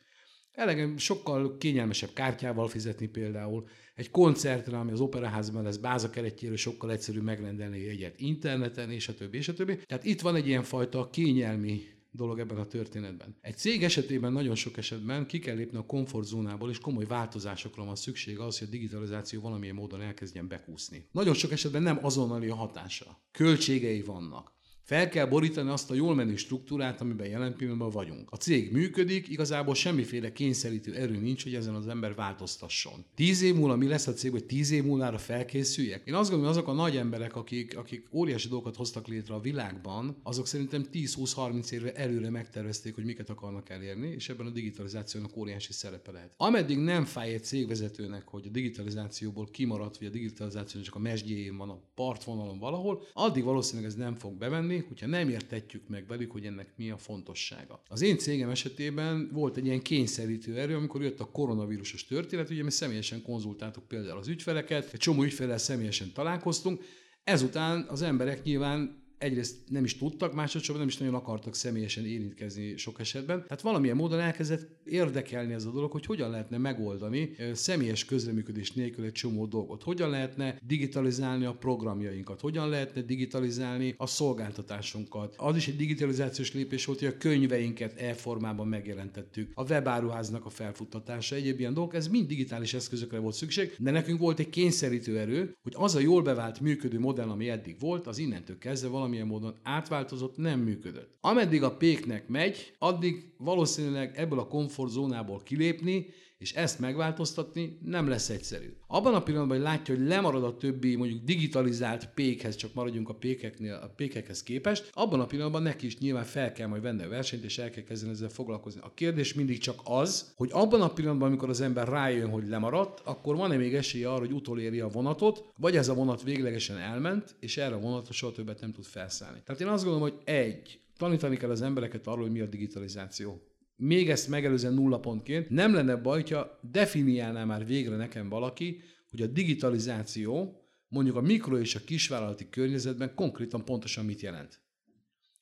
Elegem 0.53 0.97
sokkal 0.97 1.57
kényelmesebb 1.57 2.13
kártyával 2.13 2.69
fizetni 2.69 3.07
például. 3.07 3.69
Egy 3.95 4.11
koncertre, 4.11 4.79
ami 4.79 4.93
az 4.93 5.01
operaházban 5.01 5.63
lesz 5.63 5.77
báza 5.77 6.11
keretjéről, 6.11 6.57
sokkal 6.57 6.91
egyszerűbb 6.91 7.23
megrendelni 7.23 7.89
egyet 7.89 8.21
interneten, 8.21 8.91
és 8.91 9.09
a 9.09 9.15
többi, 9.15 9.37
és 9.37 9.49
a 9.49 9.53
többi. 9.53 9.79
Tehát 9.87 10.05
itt 10.05 10.21
van 10.21 10.37
egy 10.37 10.47
ilyen 10.47 10.63
fajta 10.63 11.11
kényelmi 11.11 11.83
dolog 12.11 12.39
ebben 12.39 12.59
a 12.59 12.67
történetben. 12.67 13.37
Egy 13.41 13.57
cég 13.57 13.85
esetében 13.85 14.33
nagyon 14.33 14.55
sok 14.55 14.77
esetben 14.77 15.27
ki 15.27 15.39
kell 15.39 15.57
lépni 15.57 15.79
a 15.79 15.87
komfortzónából, 15.87 16.71
és 16.71 16.79
komoly 16.79 17.05
változásokra 17.05 17.85
van 17.85 17.97
szükség 17.97 18.39
az, 18.39 18.59
hogy 18.59 18.69
a 18.69 18.71
digitalizáció 18.71 19.41
valamilyen 19.41 19.75
módon 19.75 20.01
elkezdjen 20.01 20.49
bekúszni. 20.49 21.09
Nagyon 21.13 21.35
sok 21.35 21.53
esetben 21.53 21.83
nem 21.83 21.99
azonnali 22.03 22.49
a 22.49 22.55
hatása. 22.55 23.21
Költségei 23.31 24.03
vannak. 24.03 24.53
Fel 24.93 25.09
kell 25.09 25.27
borítani 25.27 25.71
azt 25.71 25.91
a 25.91 25.95
jól 25.95 26.15
menő 26.15 26.37
struktúrát, 26.37 27.01
amiben 27.01 27.27
jelen 27.27 27.57
pillanatban 27.57 27.91
vagyunk. 27.91 28.29
A 28.31 28.37
cég 28.37 28.73
működik, 28.73 29.29
igazából 29.29 29.75
semmiféle 29.75 30.33
kényszerítő 30.33 30.95
erő 30.95 31.17
nincs, 31.17 31.43
hogy 31.43 31.55
ezen 31.55 31.75
az 31.75 31.89
ember 31.89 32.15
változtasson. 32.15 33.05
Tíz 33.15 33.43
év 33.43 33.55
múlva 33.55 33.77
mi 33.77 33.87
lesz 33.87 34.07
a 34.07 34.13
cég, 34.13 34.31
hogy 34.31 34.45
tíz 34.45 34.71
év 34.71 34.85
múlva 34.85 35.19
felkészüljek? 35.19 36.03
Én 36.05 36.15
azt 36.15 36.31
gondolom, 36.31 36.55
hogy 36.55 36.63
azok 36.63 36.75
a 36.75 36.83
nagy 36.83 36.97
emberek, 36.97 37.37
akik, 37.37 37.79
akik 37.79 38.09
óriási 38.11 38.49
dolgokat 38.49 38.77
hoztak 38.77 39.07
létre 39.07 39.35
a 39.35 39.41
világban, 39.41 40.17
azok 40.23 40.47
szerintem 40.47 40.87
10-20-30 40.93 41.71
évre 41.71 41.93
előre 41.93 42.31
megtervezték, 42.31 42.95
hogy 42.95 43.05
miket 43.05 43.31
akarnak 43.31 43.69
elérni, 43.69 44.09
és 44.09 44.29
ebben 44.29 44.47
a 44.47 44.51
digitalizációnak 44.51 45.37
óriási 45.37 45.73
szerepe 45.73 46.11
lehet. 46.11 46.35
Ameddig 46.37 46.79
nem 46.79 47.05
fáj 47.05 47.33
egy 47.33 47.45
cégvezetőnek, 47.45 48.29
hogy 48.29 48.47
a 48.47 48.51
digitalizációból 48.51 49.49
kimaradt, 49.51 49.99
vagy 49.99 50.09
a 50.09 50.11
digitalizáció 50.11 50.81
csak 50.81 50.95
a 50.95 50.99
mesdjéjén 50.99 51.57
van, 51.57 51.69
a 51.69 51.81
partvonalon 51.95 52.59
valahol, 52.59 53.03
addig 53.13 53.45
valószínűleg 53.45 53.91
ez 53.91 53.97
nem 53.97 54.15
fog 54.15 54.33
bevenni, 54.33 54.81
hogyha 54.89 55.07
nem 55.07 55.29
értetjük 55.29 55.89
meg 55.89 56.07
velük, 56.07 56.31
hogy 56.31 56.47
ennek 56.47 56.73
mi 56.77 56.91
a 56.91 56.99
fontossága. 56.99 57.83
Az 57.89 58.03
én 58.03 58.19
cégem 58.19 58.51
esetében 58.51 59.29
volt 59.33 59.57
egy 59.57 59.67
ilyen 59.67 59.83
kényszerítő 59.83 60.59
erő, 60.59 60.77
amikor 60.77 61.03
jött 61.03 61.21
a 61.21 61.31
koronavírusos 61.31 62.05
történet, 62.05 62.51
ugye 62.51 62.63
mi 62.63 62.71
személyesen 62.71 63.23
konzultáltuk 63.23 63.89
például 63.89 64.19
az 64.19 64.29
ügyfeleket, 64.29 64.93
egy 64.93 65.01
csomó 65.01 65.23
ügyfelel 65.23 65.59
személyesen 65.59 66.13
találkoztunk, 66.13 66.83
Ezután 67.25 67.87
az 67.89 68.03
emberek 68.03 68.43
nyilván 68.43 69.02
egyrészt 69.23 69.57
nem 69.69 69.85
is 69.85 69.97
tudtak, 69.97 70.35
másodszorban 70.35 70.79
nem 70.79 70.89
is 70.89 70.99
nagyon 70.99 71.15
akartak 71.15 71.55
személyesen 71.55 72.07
érintkezni 72.07 72.77
sok 72.77 73.01
esetben. 73.01 73.43
Tehát 73.43 73.61
valamilyen 73.61 73.97
módon 73.97 74.21
elkezdett 74.21 74.81
érdekelni 74.85 75.53
ez 75.53 75.65
a 75.65 75.71
dolog, 75.71 75.91
hogy 75.91 76.07
hogyan 76.07 76.31
lehetne 76.31 76.59
megoldani 76.59 77.31
személyes 77.53 78.05
közreműködés 78.05 78.73
nélkül 78.73 79.05
egy 79.05 79.13
csomó 79.13 79.47
dolgot. 79.47 79.83
Hogyan 79.83 80.11
lehetne 80.11 80.59
digitalizálni 80.67 81.45
a 81.45 81.55
programjainkat, 81.55 82.41
hogyan 82.41 82.69
lehetne 82.69 83.01
digitalizálni 83.01 83.95
a 83.97 84.07
szolgáltatásunkat. 84.07 85.35
Az 85.37 85.57
is 85.57 85.69
egy 85.69 85.77
digitalizációs 85.77 86.53
lépés 86.53 86.85
volt, 86.85 86.99
hogy 86.99 87.09
a 87.09 87.17
könyveinket 87.17 88.01
e-formában 88.01 88.69
megjelentettük, 88.69 89.51
a 89.55 89.65
webáruháznak 89.65 90.45
a 90.45 90.51
felfuttatása, 90.51 91.35
egyéb 91.35 91.61
ilyen 91.61 91.75
dolgok, 91.75 91.95
ez 91.95 92.09
mind 92.09 92.27
digitális 92.27 92.75
eszközökre 92.75 93.19
volt 93.19 93.35
szükség, 93.35 93.75
de 93.79 93.91
nekünk 93.91 94.19
volt 94.19 94.39
egy 94.39 94.51
kényszerítő 94.51 95.19
erő, 95.19 95.57
hogy 95.63 95.73
az 95.77 95.95
a 95.95 96.01
jól 96.01 96.23
bevált 96.23 96.61
működő 96.61 96.99
modell, 96.99 97.29
ami 97.29 97.49
eddig 97.49 97.77
volt, 97.81 98.07
az 98.07 98.19
innentől 98.19 98.59
kezdve 98.59 98.89
valami 98.89 99.12
valamilyen 99.13 99.27
módon 99.27 99.61
átváltozott, 99.63 100.37
nem 100.37 100.61
működött. 100.61 101.17
Ameddig 101.21 101.63
a 101.63 101.77
péknek 101.77 102.29
megy, 102.29 102.75
addig 102.79 103.33
valószínűleg 103.39 104.17
ebből 104.17 104.39
a 104.39 104.47
komfortzónából 104.47 105.43
kilépni, 105.43 106.07
és 106.43 106.53
ezt 106.53 106.79
megváltoztatni 106.79 107.79
nem 107.85 108.09
lesz 108.09 108.29
egyszerű. 108.29 108.73
Abban 108.87 109.15
a 109.15 109.23
pillanatban, 109.23 109.57
hogy 109.57 109.67
látja, 109.67 109.95
hogy 109.95 110.07
lemarad 110.07 110.45
a 110.45 110.57
többi 110.57 110.97
mondjuk 110.97 111.25
digitalizált 111.25 112.09
pékhez, 112.15 112.57
csak 112.57 112.75
maradjunk 112.75 113.09
a 113.09 113.15
pékeknél, 113.15 113.75
a 113.75 113.93
pékekhez 113.97 114.43
képest, 114.43 114.91
abban 114.93 115.21
a 115.21 115.27
pillanatban 115.27 115.63
neki 115.63 115.87
is 115.87 115.99
nyilván 115.99 116.25
fel 116.25 116.53
kell 116.53 116.67
majd 116.67 116.83
venni 116.83 117.03
a 117.03 117.09
versenyt, 117.09 117.45
és 117.45 117.59
el 117.59 117.71
kell 117.71 117.83
kezdeni 117.83 118.13
ezzel 118.13 118.29
foglalkozni. 118.29 118.81
A 118.85 118.93
kérdés 118.95 119.35
mindig 119.35 119.59
csak 119.59 119.81
az, 119.85 120.33
hogy 120.37 120.51
abban 120.53 120.81
a 120.81 120.93
pillanatban, 120.93 121.29
amikor 121.29 121.49
az 121.49 121.61
ember 121.61 121.89
rájön, 121.89 122.31
hogy 122.31 122.49
lemaradt, 122.49 123.01
akkor 123.05 123.37
van-e 123.37 123.57
még 123.57 123.75
esélye 123.75 124.11
arra, 124.11 124.19
hogy 124.19 124.33
utoléri 124.33 124.81
a 124.81 124.89
vonatot, 124.89 125.45
vagy 125.57 125.77
ez 125.77 125.89
a 125.89 125.95
vonat 125.95 126.23
véglegesen 126.23 126.79
elment, 126.79 127.35
és 127.41 127.57
erre 127.57 127.75
a 127.75 127.81
vonatra 127.81 128.13
soha 128.13 128.33
többet 128.33 128.61
nem 128.61 128.73
tud 128.73 128.85
felszállni. 128.85 129.43
Tehát 129.45 129.61
én 129.61 129.69
azt 129.69 129.85
gondolom, 129.85 130.09
hogy 130.09 130.21
egy, 130.25 130.81
tanítani 130.97 131.37
kell 131.37 131.51
az 131.51 131.63
embereket 131.63 132.07
arról, 132.07 132.23
hogy 132.23 132.33
mi 132.33 132.41
a 132.41 132.47
digitalizáció 132.47 133.52
még 133.85 134.11
ezt 134.11 134.29
megelőzően 134.29 134.75
nulla 134.75 135.01
pontként, 135.01 135.51
nem 135.51 135.75
lenne 135.75 135.97
baj, 135.97 136.21
hogyha 136.21 136.59
definiálná 136.71 137.45
már 137.45 137.67
végre 137.67 137.97
nekem 137.97 138.29
valaki, 138.29 138.81
hogy 139.11 139.23
a 139.23 139.27
digitalizáció 139.27 140.61
mondjuk 140.89 141.17
a 141.17 141.21
mikro 141.21 141.59
és 141.59 141.75
a 141.75 141.85
kisvállalati 141.85 142.49
környezetben 142.49 143.15
konkrétan 143.15 143.65
pontosan 143.65 144.05
mit 144.05 144.21
jelent. 144.21 144.61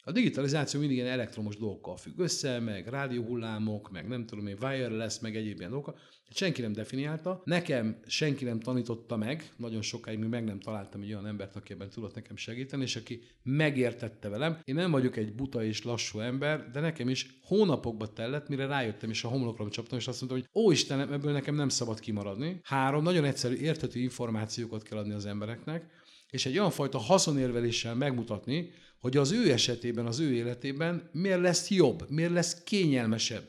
A 0.05 0.13
digitalizáció 0.13 0.81
mindig 0.81 0.97
ilyen 0.97 1.09
elektromos 1.09 1.57
dolgokkal 1.57 1.97
függ 1.97 2.19
össze, 2.19 2.59
meg 2.59 2.87
rádióhullámok, 2.87 3.91
meg 3.91 4.09
nem 4.09 4.27
tudom 4.27 4.47
én, 4.47 4.57
wireless, 4.63 5.19
meg 5.19 5.37
egyéb 5.37 5.59
ilyen 5.59 5.71
dolgokkal. 5.71 5.99
Senki 6.33 6.61
nem 6.61 6.73
definiálta, 6.73 7.43
nekem 7.45 8.01
senki 8.07 8.45
nem 8.45 8.61
tanította 8.61 9.17
meg, 9.17 9.53
nagyon 9.57 9.83
sokáig 9.83 10.19
még 10.19 10.29
meg 10.29 10.45
nem 10.45 10.61
találtam 10.61 11.01
egy 11.01 11.13
olyan 11.13 11.27
embert, 11.27 11.57
aki 11.57 11.73
ebben 11.73 11.91
tudott 11.91 12.15
nekem 12.15 12.37
segíteni, 12.37 12.83
és 12.83 12.97
aki 12.97 13.23
megértette 13.43 14.29
velem. 14.29 14.59
Én 14.65 14.75
nem 14.75 14.91
vagyok 14.91 15.17
egy 15.17 15.35
buta 15.35 15.65
és 15.65 15.85
lassú 15.85 16.19
ember, 16.19 16.71
de 16.71 16.81
nekem 16.81 17.09
is 17.09 17.39
hónapokba 17.43 18.13
tellett, 18.13 18.49
mire 18.49 18.67
rájöttem, 18.67 19.11
és 19.11 19.25
a 19.25 19.29
homlokra 19.29 19.69
csaptam, 19.69 19.99
és 19.99 20.07
azt 20.07 20.21
mondtam, 20.21 20.41
hogy 20.41 20.63
ó 20.63 20.71
Istenem, 20.71 21.13
ebből 21.13 21.33
nekem 21.33 21.55
nem 21.55 21.69
szabad 21.69 22.01
kimaradni. 22.01 22.61
Három, 22.63 23.03
nagyon 23.03 23.25
egyszerű, 23.25 23.55
érthető 23.55 24.01
információkat 24.01 24.83
kell 24.83 24.99
adni 24.99 25.13
az 25.13 25.27
embereknek, 25.27 25.99
és 26.31 26.47
egy 26.47 26.59
olyan 26.59 26.71
fajta 26.71 26.99
haszonérveléssel 26.99 27.95
megmutatni, 27.95 28.71
hogy 29.01 29.17
az 29.17 29.31
ő 29.33 29.53
esetében, 29.53 30.07
az 30.07 30.19
ő 30.19 30.33
életében 30.33 31.11
miért 31.13 31.41
lesz 31.41 31.71
jobb, 31.71 32.11
miért 32.11 32.33
lesz 32.33 32.63
kényelmesebb, 32.63 33.45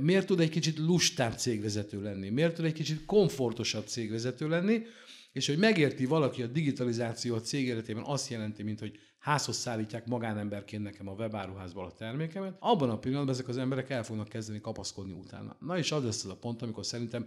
miért 0.00 0.26
tud 0.26 0.40
egy 0.40 0.50
kicsit 0.50 0.78
lustább 0.78 1.38
cégvezető 1.38 2.02
lenni, 2.02 2.28
miért 2.28 2.54
tud 2.54 2.64
egy 2.64 2.72
kicsit 2.72 3.04
komfortosabb 3.04 3.86
cégvezető 3.86 4.48
lenni, 4.48 4.82
és 5.32 5.46
hogy 5.46 5.58
megérti 5.58 6.04
valaki 6.04 6.42
a 6.42 6.46
digitalizáció 6.46 7.34
a 7.34 7.40
cég 7.40 7.66
életében 7.66 8.04
azt 8.06 8.30
jelenti, 8.30 8.62
mint 8.62 8.80
hogy 8.80 8.98
házhoz 9.26 9.56
szállítják 9.56 10.06
magánemberként 10.06 10.82
nekem 10.82 11.08
a 11.08 11.12
webáruházból 11.12 11.84
a 11.84 11.92
termékemet, 11.92 12.56
abban 12.58 12.90
a 12.90 12.98
pillanatban 12.98 13.34
ezek 13.34 13.48
az 13.48 13.56
emberek 13.56 13.90
el 13.90 14.02
fognak 14.02 14.28
kezdeni 14.28 14.60
kapaszkodni 14.60 15.12
utána. 15.12 15.56
Na 15.60 15.78
és 15.78 15.92
az 15.92 16.04
lesz 16.04 16.24
az 16.24 16.30
a 16.30 16.36
pont, 16.36 16.62
amikor 16.62 16.84
szerintem 16.84 17.26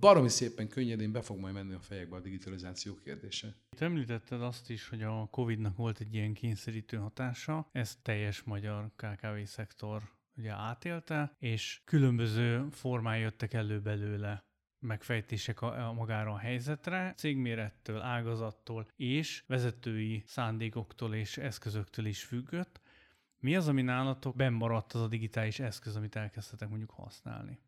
baromi 0.00 0.28
szépen 0.28 0.68
könnyedén 0.68 1.12
be 1.12 1.22
fog 1.22 1.38
majd 1.38 1.54
menni 1.54 1.72
a 1.72 1.80
fejekbe 1.80 2.16
a 2.16 2.20
digitalizáció 2.20 2.94
kérdése. 2.94 3.56
Te 3.76 3.84
említetted 3.84 4.42
azt 4.42 4.70
is, 4.70 4.88
hogy 4.88 5.02
a 5.02 5.28
Covid-nak 5.30 5.76
volt 5.76 6.00
egy 6.00 6.14
ilyen 6.14 6.32
kényszerítő 6.32 6.96
hatása, 6.96 7.68
ez 7.72 7.96
teljes 8.02 8.42
magyar 8.42 8.90
KKV 8.96 9.44
szektor 9.44 10.02
ugye 10.36 10.50
átélte, 10.50 11.36
és 11.38 11.80
különböző 11.84 12.66
formán 12.70 13.18
jöttek 13.18 13.54
elő 13.54 13.80
belőle 13.80 14.49
megfejtések 14.80 15.62
a, 15.62 15.88
a 15.88 15.92
magára 15.92 16.32
a 16.32 16.38
helyzetre, 16.38 17.12
cégmérettől, 17.16 18.00
ágazattól 18.00 18.86
és 18.96 19.44
vezetői 19.46 20.22
szándékoktól 20.26 21.14
és 21.14 21.36
eszközöktől 21.36 22.06
is 22.06 22.24
függött. 22.24 22.80
Mi 23.38 23.56
az, 23.56 23.68
ami 23.68 23.82
nálatok 23.82 24.36
benn 24.36 24.54
maradt 24.54 24.92
az 24.92 25.00
a 25.00 25.08
digitális 25.08 25.58
eszköz, 25.58 25.96
amit 25.96 26.16
elkezdtetek 26.16 26.68
mondjuk 26.68 26.90
használni? 26.90 27.58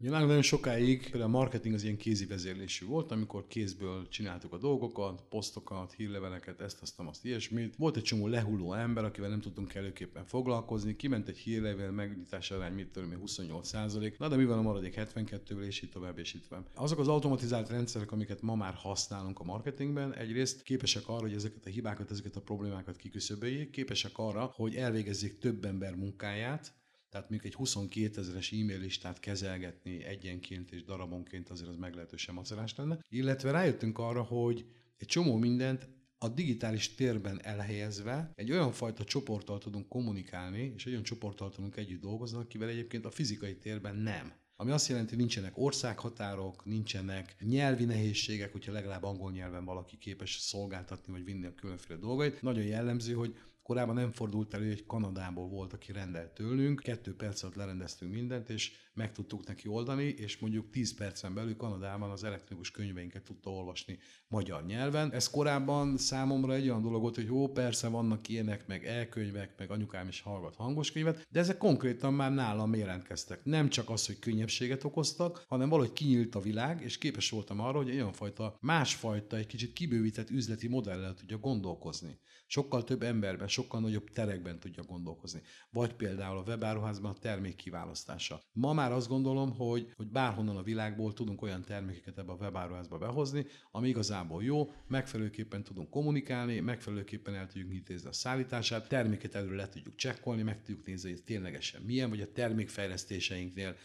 Ugye 0.00 0.10
nagyon 0.10 0.42
sokáig 0.42 1.16
a 1.20 1.26
marketing 1.26 1.74
az 1.74 1.82
ilyen 1.82 1.96
kézi 1.96 2.26
vezérlésű 2.26 2.86
volt, 2.86 3.10
amikor 3.10 3.46
kézből 3.46 4.08
csináltuk 4.08 4.52
a 4.52 4.58
dolgokat, 4.58 5.22
posztokat, 5.28 5.92
hírleveleket, 5.92 6.60
ezt, 6.60 6.82
azt, 6.82 6.94
azt, 6.96 7.24
ilyesmit. 7.24 7.76
Volt 7.76 7.96
egy 7.96 8.02
csomó 8.02 8.26
lehulló 8.26 8.74
ember, 8.74 9.04
akivel 9.04 9.30
nem 9.30 9.40
tudtunk 9.40 9.74
előképpen 9.74 10.24
foglalkozni, 10.24 10.96
kiment 10.96 11.28
egy 11.28 11.36
hírlevél 11.36 11.90
megnyitás 11.90 12.50
arány, 12.50 12.72
mit 12.72 12.88
tudom 12.88 13.18
28 13.18 13.68
százalék, 13.68 14.18
na 14.18 14.28
de 14.28 14.46
van 14.46 14.58
a 14.58 14.62
maradék 14.62 14.94
72-vel, 14.96 15.66
és 15.66 15.82
így 15.82 15.90
tovább, 15.90 16.18
és 16.18 16.34
itt 16.34 16.46
van. 16.46 16.66
Azok 16.74 16.98
az 16.98 17.08
automatizált 17.08 17.68
rendszerek, 17.68 18.12
amiket 18.12 18.42
ma 18.42 18.54
már 18.54 18.74
használunk 18.74 19.40
a 19.40 19.44
marketingben, 19.44 20.14
egyrészt 20.14 20.62
képesek 20.62 21.08
arra, 21.08 21.20
hogy 21.20 21.34
ezeket 21.34 21.66
a 21.66 21.70
hibákat, 21.70 22.10
ezeket 22.10 22.36
a 22.36 22.40
problémákat 22.40 22.96
kiküszöböljék, 22.96 23.70
képesek 23.70 24.12
arra, 24.14 24.52
hogy 24.54 24.74
elvégezzék 24.74 25.38
több 25.38 25.64
ember 25.64 25.94
munkáját, 25.94 26.76
tehát 27.10 27.30
mondjuk 27.30 27.52
egy 27.52 27.58
22 27.58 28.20
ezeres 28.20 28.52
e-mail 28.52 28.78
listát 28.78 29.20
kezelgetni 29.20 30.04
egyenként 30.04 30.72
és 30.72 30.84
darabonként 30.84 31.48
azért 31.48 31.70
az 31.70 31.76
meglehetősen 31.76 32.34
macerás 32.34 32.74
lenne. 32.74 32.98
Illetve 33.08 33.50
rájöttünk 33.50 33.98
arra, 33.98 34.22
hogy 34.22 34.66
egy 34.98 35.06
csomó 35.06 35.36
mindent 35.36 35.88
a 36.18 36.28
digitális 36.28 36.94
térben 36.94 37.40
elhelyezve 37.42 38.32
egy 38.34 38.50
olyan 38.50 38.72
fajta 38.72 39.04
csoporttal 39.04 39.58
tudunk 39.58 39.88
kommunikálni, 39.88 40.72
és 40.76 40.86
egy 40.86 40.92
olyan 40.92 41.04
csoporttal 41.04 41.50
tudunk 41.50 41.76
együtt 41.76 42.00
dolgozni, 42.00 42.38
akivel 42.38 42.68
egyébként 42.68 43.04
a 43.04 43.10
fizikai 43.10 43.56
térben 43.56 43.96
nem. 43.96 44.32
Ami 44.60 44.70
azt 44.70 44.88
jelenti, 44.88 45.08
hogy 45.08 45.18
nincsenek 45.18 45.58
országhatárok, 45.58 46.64
nincsenek 46.64 47.36
nyelvi 47.40 47.84
nehézségek, 47.84 48.52
hogyha 48.52 48.72
legalább 48.72 49.02
angol 49.02 49.32
nyelven 49.32 49.64
valaki 49.64 49.98
képes 49.98 50.38
szolgáltatni 50.38 51.12
vagy 51.12 51.24
vinni 51.24 51.46
a 51.46 51.54
különféle 51.54 51.98
dolgait. 51.98 52.42
Nagyon 52.42 52.64
jellemző, 52.64 53.12
hogy 53.12 53.36
Korábban 53.68 53.94
nem 53.94 54.10
fordult 54.10 54.54
elő, 54.54 54.68
hogy 54.68 54.86
Kanadából 54.86 55.48
volt, 55.48 55.72
aki 55.72 55.92
rendelt 55.92 56.34
tőlünk, 56.34 56.80
kettő 56.80 57.16
perc 57.16 57.42
alatt 57.42 57.54
lerendeztünk 57.54 58.12
mindent, 58.12 58.50
és 58.50 58.72
meg 58.98 59.12
tudtuk 59.12 59.46
neki 59.46 59.68
oldani, 59.68 60.04
és 60.04 60.38
mondjuk 60.38 60.70
10 60.70 60.94
percen 60.94 61.34
belül 61.34 61.56
Kanadában 61.56 62.10
az 62.10 62.24
elektronikus 62.24 62.70
könyveinket 62.70 63.22
tudta 63.22 63.50
olvasni 63.50 63.98
magyar 64.28 64.66
nyelven. 64.66 65.12
Ez 65.12 65.30
korábban 65.30 65.96
számomra 65.96 66.54
egy 66.54 66.68
olyan 66.68 66.82
dolog 66.82 67.00
volt, 67.00 67.14
hogy 67.14 67.26
jó, 67.26 67.48
persze 67.48 67.88
vannak 67.88 68.28
ilyenek, 68.28 68.66
meg 68.66 68.86
elkönyvek, 68.86 69.54
meg 69.58 69.70
anyukám 69.70 70.08
is 70.08 70.20
hallgat 70.20 70.54
hangos 70.54 70.92
könyvet, 70.92 71.26
de 71.30 71.40
ezek 71.40 71.58
konkrétan 71.58 72.14
már 72.14 72.32
nálam 72.34 72.74
jelentkeztek. 72.74 73.44
Nem 73.44 73.68
csak 73.68 73.90
az, 73.90 74.06
hogy 74.06 74.18
könnyebbséget 74.18 74.84
okoztak, 74.84 75.44
hanem 75.48 75.68
valahogy 75.68 75.92
kinyílt 75.92 76.34
a 76.34 76.40
világ, 76.40 76.82
és 76.82 76.98
képes 76.98 77.30
voltam 77.30 77.60
arra, 77.60 77.76
hogy 77.76 77.88
egy 77.88 77.94
olyan 77.94 78.12
fajta, 78.12 78.56
másfajta, 78.60 79.36
egy 79.36 79.46
kicsit 79.46 79.72
kibővített 79.72 80.30
üzleti 80.30 80.68
modellel 80.68 81.14
tudja 81.14 81.38
gondolkozni. 81.38 82.18
Sokkal 82.50 82.84
több 82.84 83.02
emberben, 83.02 83.48
sokkal 83.48 83.80
nagyobb 83.80 84.10
terekben 84.12 84.58
tudja 84.58 84.82
gondolkozni. 84.82 85.42
Vagy 85.70 85.94
például 85.94 86.38
a 86.38 86.42
webáruházban 86.46 87.10
a 87.10 87.18
termék 87.18 87.56
kiválasztása. 87.56 88.42
Ma 88.52 88.72
már 88.72 88.87
azt 88.92 89.08
gondolom, 89.08 89.56
hogy, 89.56 89.92
hogy 89.96 90.06
bárhonnan 90.06 90.56
a 90.56 90.62
világból 90.62 91.12
tudunk 91.12 91.42
olyan 91.42 91.62
termékeket 91.62 92.18
ebbe 92.18 92.32
a 92.32 92.36
webáruházba 92.40 92.98
behozni, 92.98 93.46
ami 93.70 93.88
igazából 93.88 94.42
jó, 94.42 94.70
megfelelőképpen 94.86 95.62
tudunk 95.62 95.90
kommunikálni, 95.90 96.60
megfelelőképpen 96.60 97.34
el 97.34 97.46
tudjuk 97.46 97.72
intézni 97.72 98.08
a 98.08 98.12
szállítását, 98.12 98.88
terméket 98.88 99.34
előre 99.34 99.56
le 99.56 99.68
tudjuk 99.68 99.94
csekkolni, 99.94 100.42
meg 100.42 100.62
tudjuk 100.62 100.86
nézni, 100.86 101.10
hogy 101.10 101.22
ténylegesen 101.22 101.82
milyen, 101.82 102.08
vagy 102.08 102.20
a 102.20 102.32
termékfejlesztéseinknél 102.32 103.76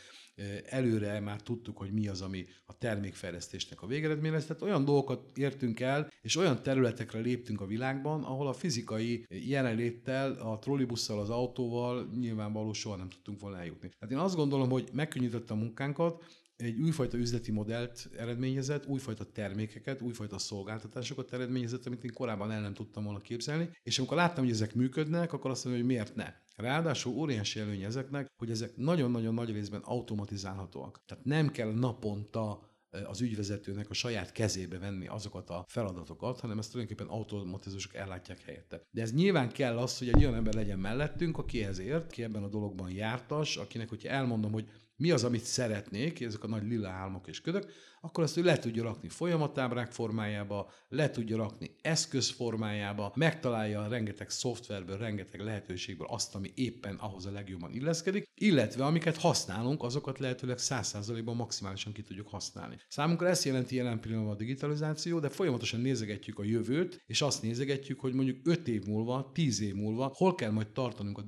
előre 0.65 1.19
már 1.19 1.41
tudtuk, 1.41 1.77
hogy 1.77 1.91
mi 1.91 2.07
az, 2.07 2.21
ami 2.21 2.45
a 2.65 2.77
termékfejlesztésnek 2.77 3.81
a 3.81 3.87
végeredmény 3.87 4.31
lesz. 4.31 4.45
Tehát 4.45 4.61
olyan 4.61 4.85
dolgokat 4.85 5.37
értünk 5.37 5.79
el, 5.79 6.11
és 6.21 6.35
olyan 6.35 6.63
területekre 6.63 7.19
léptünk 7.19 7.61
a 7.61 7.65
világban, 7.65 8.23
ahol 8.23 8.47
a 8.47 8.53
fizikai 8.53 9.25
jelenléttel, 9.29 10.31
a 10.31 10.59
trollibusszal, 10.59 11.19
az 11.19 11.29
autóval 11.29 12.09
nyilvánvaló 12.19 12.73
soha 12.73 12.95
nem 12.95 13.09
tudtunk 13.09 13.39
volna 13.39 13.59
eljutni. 13.59 13.89
Tehát 13.99 14.15
én 14.15 14.21
azt 14.21 14.35
gondolom, 14.35 14.69
hogy 14.69 14.89
megkönnyítette 14.93 15.53
a 15.53 15.57
munkánkat, 15.57 16.23
egy 16.55 16.79
újfajta 16.79 17.17
üzleti 17.17 17.51
modellt 17.51 18.09
eredményezett, 18.17 18.85
újfajta 18.85 19.31
termékeket, 19.31 20.01
újfajta 20.01 20.37
szolgáltatásokat 20.37 21.33
eredményezett, 21.33 21.85
amit 21.85 22.03
én 22.03 22.13
korábban 22.13 22.51
el 22.51 22.61
nem 22.61 22.73
tudtam 22.73 23.03
volna 23.03 23.21
képzelni, 23.21 23.69
és 23.83 23.97
amikor 23.99 24.17
láttam, 24.17 24.43
hogy 24.43 24.53
ezek 24.53 24.75
működnek, 24.75 25.33
akkor 25.33 25.51
azt 25.51 25.65
mondom, 25.65 25.81
hogy 25.81 25.91
miért 25.91 26.15
ne. 26.15 26.33
Ráadásul 26.55 27.13
óriási 27.13 27.59
előny 27.59 27.81
ezeknek, 27.81 28.27
hogy 28.37 28.51
ezek 28.51 28.75
nagyon-nagyon 28.75 29.33
nagy 29.33 29.51
részben 29.51 29.81
automatizálhatóak. 29.81 31.03
Tehát 31.05 31.25
nem 31.25 31.49
kell 31.49 31.73
naponta 31.73 32.71
az 33.05 33.21
ügyvezetőnek 33.21 33.89
a 33.89 33.93
saját 33.93 34.31
kezébe 34.31 34.77
venni 34.77 35.07
azokat 35.07 35.49
a 35.49 35.65
feladatokat, 35.67 36.39
hanem 36.39 36.57
ezt 36.57 36.71
tulajdonképpen 36.71 37.13
automatizmusok 37.13 37.95
ellátják 37.95 38.41
helyette. 38.41 38.81
De 38.91 39.01
ez 39.01 39.13
nyilván 39.13 39.49
kell 39.49 39.77
az, 39.77 39.97
hogy 39.97 40.07
egy 40.07 40.23
olyan 40.23 40.35
ember 40.35 40.53
legyen 40.53 40.79
mellettünk, 40.79 41.37
aki 41.37 41.63
ezért, 41.63 42.11
ki 42.11 42.23
ebben 42.23 42.43
a 42.43 42.49
dologban 42.49 42.91
jártas, 42.91 43.57
akinek, 43.57 43.89
hogyha 43.89 44.09
elmondom, 44.09 44.51
hogy 44.51 44.69
mi 44.95 45.11
az, 45.11 45.23
amit 45.23 45.43
szeretnék, 45.43 46.21
ezek 46.21 46.43
a 46.43 46.47
nagy 46.47 46.63
lila 46.63 46.89
álmok 46.89 47.27
és 47.27 47.41
ködök, 47.41 47.71
akkor 48.01 48.23
azt 48.23 48.37
ő 48.37 48.43
le 48.43 48.57
tudja 48.57 48.83
rakni 48.83 49.09
folyamatábrák 49.09 49.91
formájába, 49.91 50.71
le 50.89 51.09
tudja 51.09 51.37
rakni 51.37 51.75
eszköz 51.81 52.29
formájába, 52.29 53.11
megtalálja 53.15 53.87
rengeteg 53.87 54.29
szoftverből, 54.29 54.97
rengeteg 54.97 55.39
lehetőségből 55.39 56.07
azt, 56.09 56.35
ami 56.35 56.51
éppen 56.55 56.95
ahhoz 56.95 57.25
a 57.25 57.31
legjobban 57.31 57.73
illeszkedik, 57.73 58.23
illetve 58.35 58.85
amiket 58.85 59.17
használunk, 59.17 59.83
azokat 59.83 60.19
lehetőleg 60.19 60.57
100%-ban 60.59 61.35
maximálisan 61.35 61.93
ki 61.93 62.01
tudjuk 62.01 62.27
használni. 62.27 62.77
Számunkra 62.87 63.27
ezt 63.27 63.43
jelenti 63.43 63.75
jelen 63.75 63.99
pillanatban 63.99 64.33
a 64.33 64.37
digitalizáció, 64.37 65.19
de 65.19 65.29
folyamatosan 65.29 65.79
nézegetjük 65.79 66.39
a 66.39 66.43
jövőt, 66.43 67.03
és 67.05 67.21
azt 67.21 67.41
nézegetjük, 67.41 67.99
hogy 67.99 68.13
mondjuk 68.13 68.37
5 68.43 68.67
év 68.67 68.85
múlva, 68.85 69.31
10 69.33 69.61
év 69.61 69.73
múlva 69.73 70.11
hol 70.15 70.35
kell 70.35 70.51
majd 70.51 70.67
tartanunk 70.67 71.17
a 71.17 71.23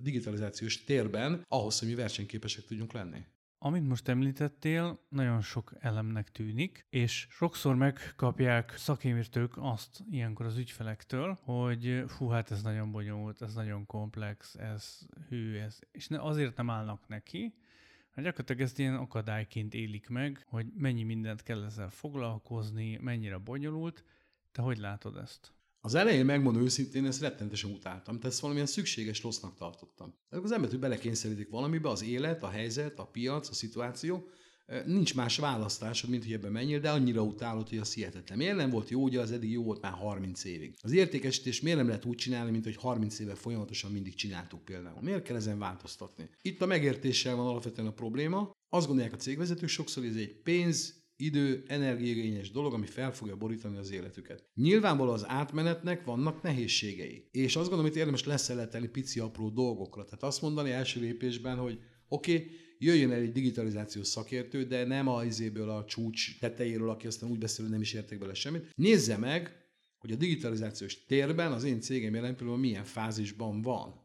digitalizációs 0.00 0.84
térben 0.84 1.44
ahhoz, 1.48 1.78
hogy 1.78 1.88
mi 1.88 1.94
versenyképesek 1.94 2.64
tudjunk 2.64 2.92
lenni. 2.92 3.19
Amit 3.62 3.88
most 3.88 4.08
említettél, 4.08 5.00
nagyon 5.08 5.40
sok 5.40 5.74
elemnek 5.80 6.30
tűnik, 6.30 6.86
és 6.90 7.26
sokszor 7.30 7.74
megkapják 7.74 8.76
szakértők 8.76 9.52
azt 9.56 10.04
ilyenkor 10.10 10.46
az 10.46 10.56
ügyfelektől, 10.56 11.38
hogy 11.42 12.04
fú, 12.06 12.28
hát 12.28 12.50
ez 12.50 12.62
nagyon 12.62 12.90
bonyolult, 12.90 13.42
ez 13.42 13.54
nagyon 13.54 13.86
komplex, 13.86 14.54
ez 14.54 14.98
hű, 15.28 15.56
ez, 15.56 15.78
és 15.90 16.08
ne, 16.08 16.22
azért 16.22 16.56
nem 16.56 16.70
állnak 16.70 17.08
neki, 17.08 17.54
Hát 18.10 18.24
gyakorlatilag 18.24 18.60
ezt 18.60 18.78
ilyen 18.78 18.94
akadályként 18.96 19.74
élik 19.74 20.08
meg, 20.08 20.44
hogy 20.46 20.66
mennyi 20.74 21.02
mindent 21.02 21.42
kell 21.42 21.64
ezzel 21.64 21.90
foglalkozni, 21.90 22.96
mennyire 22.96 23.38
bonyolult. 23.38 24.04
Te 24.52 24.62
hogy 24.62 24.78
látod 24.78 25.16
ezt? 25.16 25.52
Az 25.82 25.94
elején 25.94 26.24
megmondom 26.24 26.62
őszintén, 26.62 27.06
ezt 27.06 27.20
rettenetesen 27.20 27.70
utáltam, 27.70 28.16
tehát 28.16 28.24
ezt 28.32 28.40
valamilyen 28.40 28.68
szükséges 28.68 29.22
rossznak 29.22 29.56
tartottam. 29.56 30.14
Az 30.28 30.52
ember, 30.52 30.70
hogy 30.70 30.78
belekényszerítik 30.78 31.48
valamibe, 31.48 31.88
az 31.88 32.02
élet, 32.02 32.42
a 32.42 32.48
helyzet, 32.48 32.98
a 32.98 33.04
piac, 33.04 33.48
a 33.48 33.52
szituáció, 33.54 34.28
nincs 34.84 35.14
más 35.14 35.36
választás, 35.36 36.06
mint 36.06 36.24
hogy 36.24 36.32
ebbe 36.32 36.48
menjél, 36.48 36.80
de 36.80 36.90
annyira 36.90 37.22
utálod, 37.22 37.68
hogy 37.68 37.78
az 37.78 37.94
hihetetlen. 37.94 38.38
Miért 38.38 38.56
nem 38.56 38.70
volt 38.70 38.88
jó, 38.88 39.02
ugye 39.02 39.20
az 39.20 39.32
eddig 39.32 39.50
jó 39.50 39.62
volt 39.62 39.80
már 39.80 39.92
30 39.92 40.44
évig. 40.44 40.74
Az 40.80 40.92
értékesítés 40.92 41.60
miért 41.60 41.78
nem 41.78 41.86
lehet 41.86 42.04
úgy 42.04 42.16
csinálni, 42.16 42.50
mint 42.50 42.64
hogy 42.64 42.76
30 42.76 43.18
éve 43.18 43.34
folyamatosan 43.34 43.92
mindig 43.92 44.14
csináltuk 44.14 44.64
például. 44.64 45.02
Miért 45.02 45.22
kell 45.22 45.36
ezen 45.36 45.58
változtatni? 45.58 46.30
Itt 46.42 46.62
a 46.62 46.66
megértéssel 46.66 47.36
van 47.36 47.46
alapvetően 47.46 47.88
a 47.88 47.92
probléma. 47.92 48.50
Azt 48.68 48.86
gondolják 48.86 49.14
a 49.14 49.16
cégvezetők 49.16 49.68
sokszor, 49.68 50.02
hogy 50.02 50.12
ez 50.12 50.18
egy 50.18 50.40
pénz, 50.42 50.99
idő, 51.20 51.64
energiaigényes 51.66 52.50
dolog, 52.50 52.72
ami 52.72 52.86
fel 52.86 53.12
fogja 53.12 53.36
borítani 53.36 53.76
az 53.76 53.90
életüket. 53.90 54.44
Nyilvánvalóan 54.54 55.14
az 55.14 55.28
átmenetnek 55.28 56.04
vannak 56.04 56.42
nehézségei. 56.42 57.28
És 57.30 57.56
azt 57.56 57.68
gondolom, 57.68 57.90
hogy 57.90 57.96
érdemes 57.96 58.24
leszeletelni 58.24 58.88
pici 58.88 59.20
apró 59.20 59.48
dolgokra. 59.48 60.04
Tehát 60.04 60.22
azt 60.22 60.42
mondani 60.42 60.70
első 60.70 61.00
lépésben, 61.00 61.56
hogy 61.56 61.78
oké, 62.08 62.34
okay, 62.34 62.50
jöjjön 62.78 63.10
el 63.10 63.20
egy 63.20 63.32
digitalizációs 63.32 64.06
szakértő, 64.06 64.64
de 64.64 64.84
nem 64.84 65.08
a 65.08 65.24
izéből 65.24 65.70
a 65.70 65.84
csúcs 65.84 66.38
tetejéről, 66.38 66.90
aki 66.90 67.06
aztán 67.06 67.30
úgy 67.30 67.38
beszél, 67.38 67.64
hogy 67.64 67.72
nem 67.72 67.82
is 67.82 67.92
értek 67.92 68.18
bele 68.18 68.34
semmit. 68.34 68.72
Nézze 68.74 69.16
meg, 69.16 69.60
hogy 69.98 70.12
a 70.12 70.16
digitalizációs 70.16 71.04
térben 71.04 71.52
az 71.52 71.64
én 71.64 71.80
cégem 71.80 72.14
jelen 72.14 72.36
pillanatban 72.36 72.68
milyen 72.68 72.84
fázisban 72.84 73.62
van. 73.62 73.99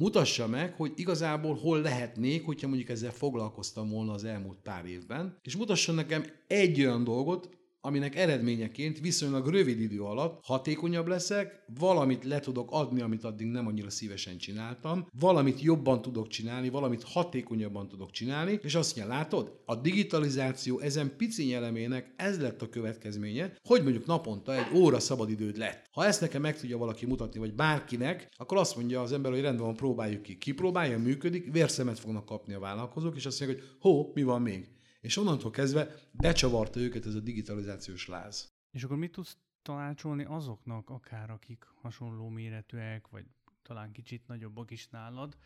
Mutassa 0.00 0.46
meg, 0.46 0.74
hogy 0.76 0.92
igazából 0.96 1.54
hol 1.54 1.80
lehetnék, 1.80 2.44
hogyha 2.44 2.68
mondjuk 2.68 2.88
ezzel 2.88 3.12
foglalkoztam 3.12 3.90
volna 3.90 4.12
az 4.12 4.24
elmúlt 4.24 4.58
pár 4.62 4.84
évben, 4.84 5.38
és 5.42 5.56
mutasson 5.56 5.94
nekem 5.94 6.24
egy 6.46 6.80
olyan 6.80 7.04
dolgot, 7.04 7.48
aminek 7.80 8.16
eredményeként 8.16 9.00
viszonylag 9.00 9.48
rövid 9.48 9.80
idő 9.80 10.00
alatt 10.00 10.40
hatékonyabb 10.42 11.06
leszek, 11.06 11.62
valamit 11.78 12.24
le 12.24 12.40
tudok 12.40 12.68
adni, 12.72 13.00
amit 13.00 13.24
addig 13.24 13.46
nem 13.46 13.66
annyira 13.66 13.90
szívesen 13.90 14.38
csináltam, 14.38 15.06
valamit 15.18 15.60
jobban 15.60 16.02
tudok 16.02 16.28
csinálni, 16.28 16.68
valamit 16.68 17.02
hatékonyabban 17.02 17.88
tudok 17.88 18.10
csinálni, 18.10 18.58
és 18.62 18.74
azt 18.74 18.96
mondja, 18.96 19.14
látod, 19.14 19.60
a 19.64 19.74
digitalizáció 19.74 20.78
ezen 20.78 21.16
pici 21.16 21.54
elemének 21.54 22.14
ez 22.16 22.40
lett 22.40 22.62
a 22.62 22.68
következménye, 22.68 23.56
hogy 23.62 23.82
mondjuk 23.82 24.06
naponta 24.06 24.56
egy 24.56 24.76
óra 24.76 24.98
szabadidőd 24.98 25.56
lett. 25.56 25.88
Ha 25.90 26.04
ezt 26.04 26.20
nekem 26.20 26.40
meg 26.40 26.60
tudja 26.60 26.78
valaki 26.78 27.06
mutatni, 27.06 27.38
vagy 27.38 27.54
bárkinek, 27.54 28.28
akkor 28.36 28.58
azt 28.58 28.76
mondja 28.76 29.00
az 29.00 29.12
ember, 29.12 29.32
hogy 29.32 29.40
rendben 29.40 29.66
van, 29.66 29.76
próbáljuk 29.76 30.22
ki. 30.22 30.38
Kipróbálja, 30.38 30.98
működik, 30.98 31.52
vérszemet 31.52 31.98
fognak 31.98 32.24
kapni 32.24 32.54
a 32.54 32.58
vállalkozók, 32.58 33.16
és 33.16 33.26
azt 33.26 33.40
mondja, 33.40 33.58
hogy 33.58 33.68
hó, 33.78 34.10
mi 34.14 34.22
van 34.22 34.42
még? 34.42 34.68
És 35.00 35.16
onnantól 35.16 35.50
kezdve 35.50 35.94
becsavarta 36.10 36.80
őket 36.80 37.06
ez 37.06 37.14
a 37.14 37.20
digitalizációs 37.20 38.06
láz. 38.06 38.52
És 38.70 38.84
akkor 38.84 38.96
mit 38.96 39.12
tudsz 39.12 39.36
tanácsolni 39.62 40.24
azoknak, 40.24 40.90
akár 40.90 41.30
akik 41.30 41.64
hasonló 41.64 42.28
méretűek, 42.28 43.08
vagy 43.08 43.26
talán 43.62 43.92
kicsit 43.92 44.26
nagyobbak 44.26 44.70
is 44.70 44.88
nálad, 44.88 45.36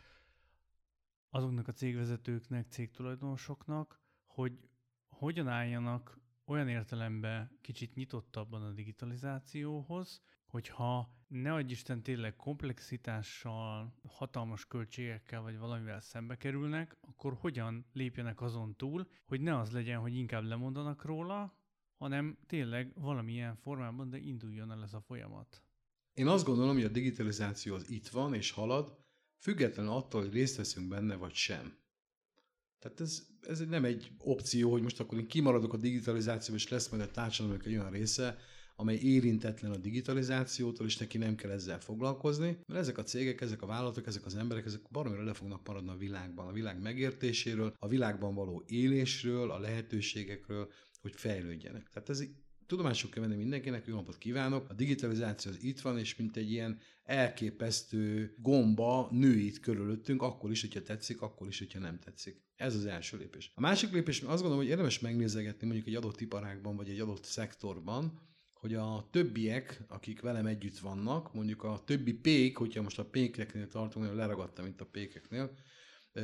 azoknak 1.31 1.69
a 1.69 1.73
cégvezetőknek, 1.73 2.71
cégtulajdonosoknak, 2.71 4.01
hogy 4.27 4.69
hogyan 5.09 5.49
álljanak 5.49 6.19
olyan 6.45 6.69
értelemben 6.69 7.59
kicsit 7.61 7.95
nyitottabban 7.95 8.63
a 8.63 8.73
digitalizációhoz, 8.73 10.23
hogyha 10.55 11.11
ne 11.29 11.53
adj 11.53 11.73
Isten 11.73 12.03
tényleg 12.03 12.37
komplexitással, 12.37 13.95
hatalmas 14.09 14.67
költségekkel 14.67 15.43
vagy 15.43 15.59
valamivel 15.59 16.01
szembe 16.01 16.37
kerülnek, 16.37 16.97
akkor 17.01 17.37
hogyan 17.41 17.87
lépjenek 17.93 18.41
azon 18.41 18.77
túl, 18.77 19.09
hogy 19.25 19.41
ne 19.41 19.59
az 19.59 19.71
legyen, 19.71 19.99
hogy 19.99 20.15
inkább 20.15 20.45
lemondanak 20.45 21.05
róla, 21.05 21.59
hanem 21.97 22.39
tényleg 22.47 22.93
valamilyen 22.95 23.57
formában, 23.57 24.11
de 24.11 24.19
induljon 24.19 24.71
el 24.71 24.83
ez 24.83 24.95
a 24.95 25.01
folyamat. 25.01 25.63
Én 26.13 26.27
azt 26.27 26.45
gondolom, 26.45 26.75
hogy 26.75 26.85
a 26.85 26.89
digitalizáció 26.89 27.75
az 27.75 27.91
itt 27.91 28.09
van 28.09 28.35
és 28.35 28.51
halad, 28.51 28.99
függetlenül 29.39 29.93
attól, 29.93 30.21
hogy 30.21 30.33
részt 30.33 30.57
veszünk 30.57 30.89
benne 30.89 31.15
vagy 31.15 31.35
sem. 31.35 31.79
Tehát 32.79 33.01
ez, 33.01 33.27
ez 33.41 33.61
nem 33.61 33.85
egy 33.85 34.11
opció, 34.19 34.71
hogy 34.71 34.83
most 34.83 35.01
akkor 35.01 35.19
én 35.19 35.27
kimaradok 35.27 35.73
a 35.73 35.77
digitalizáció, 35.77 36.55
és 36.55 36.69
lesz 36.69 36.89
majd 36.89 37.03
a 37.03 37.11
társadalomnak 37.11 37.67
egy 37.67 37.77
olyan 37.77 37.91
része, 37.91 38.39
amely 38.77 38.97
érintetlen 38.97 39.71
a 39.71 39.77
digitalizációtól, 39.77 40.87
és 40.87 40.97
neki 40.97 41.19
nem 41.19 41.35
kell 41.35 41.51
ezzel 41.51 41.81
foglalkozni, 41.81 42.59
mert 42.67 42.81
ezek 42.81 42.99
a 42.99 43.03
cégek, 43.03 43.41
ezek 43.41 43.63
a 43.63 43.67
vállalatok, 43.67 44.07
ezek 44.07 44.25
az 44.25 44.37
emberek, 44.37 44.65
ezek 44.65 44.81
baromira 44.91 45.25
le 45.25 45.35
fognak 45.35 45.67
maradni 45.67 45.91
a 45.91 45.97
világban, 45.97 46.47
a 46.47 46.53
világ 46.53 46.81
megértéséről, 46.81 47.75
a 47.79 47.89
világban 47.89 48.35
való 48.35 48.65
élésről, 48.67 49.51
a 49.51 49.59
lehetőségekről, 49.59 50.71
hogy 51.01 51.13
fejlődjenek. 51.17 51.89
Tehát 51.89 52.09
ez 52.09 52.25
tudomásul 52.67 53.11
kell 53.11 53.23
venni 53.23 53.37
mindenkinek, 53.37 53.87
jó 53.87 53.95
napot 53.95 54.19
kívánok, 54.19 54.69
a 54.69 54.75
digitalizáció 54.75 55.51
az 55.51 55.63
itt 55.63 55.81
van, 55.81 55.99
és 55.99 56.17
mint 56.17 56.37
egy 56.37 56.51
ilyen 56.51 56.79
elképesztő 57.05 58.35
gomba 58.39 59.09
nő 59.11 59.35
itt 59.35 59.61
körülöttünk, 59.61 60.23
akkor 60.23 60.51
is, 60.51 60.61
hogyha 60.61 60.83
tetszik, 60.83 61.23
akkor 61.23 61.49
is, 61.49 61.59
hogyha 61.59 61.79
nem 61.79 61.99
tetszik. 61.99 62.43
Ez 62.57 62.75
az 62.75 62.87
első 62.87 63.17
lépés. 63.17 63.53
A 63.55 63.61
másik 63.61 63.93
lépés, 63.93 64.21
azt 64.21 64.29
gondolom, 64.29 64.57
hogy 64.57 64.67
érdemes 64.67 64.99
megnézegetni 64.99 65.67
mondjuk 65.67 65.89
egy 65.89 65.95
adott 65.95 66.21
iparágban, 66.21 66.77
vagy 66.77 66.89
egy 66.89 67.01
adott 67.01 67.25
szektorban, 67.25 68.21
hogy 68.65 68.75
a 68.75 69.09
többiek, 69.11 69.83
akik 69.89 70.21
velem 70.21 70.47
együtt 70.47 70.79
vannak, 70.79 71.35
mondjuk 71.35 71.63
a 71.63 71.83
többi 71.85 72.13
pék, 72.13 72.57
hogyha 72.57 72.83
most 72.83 72.99
a 72.99 73.05
pékeknél 73.05 73.69
tartunk, 73.69 74.05
nagyon 74.05 74.21
leragadtam, 74.21 74.65
mint 74.65 74.81
a 74.81 74.87
pékeknél, 74.87 75.55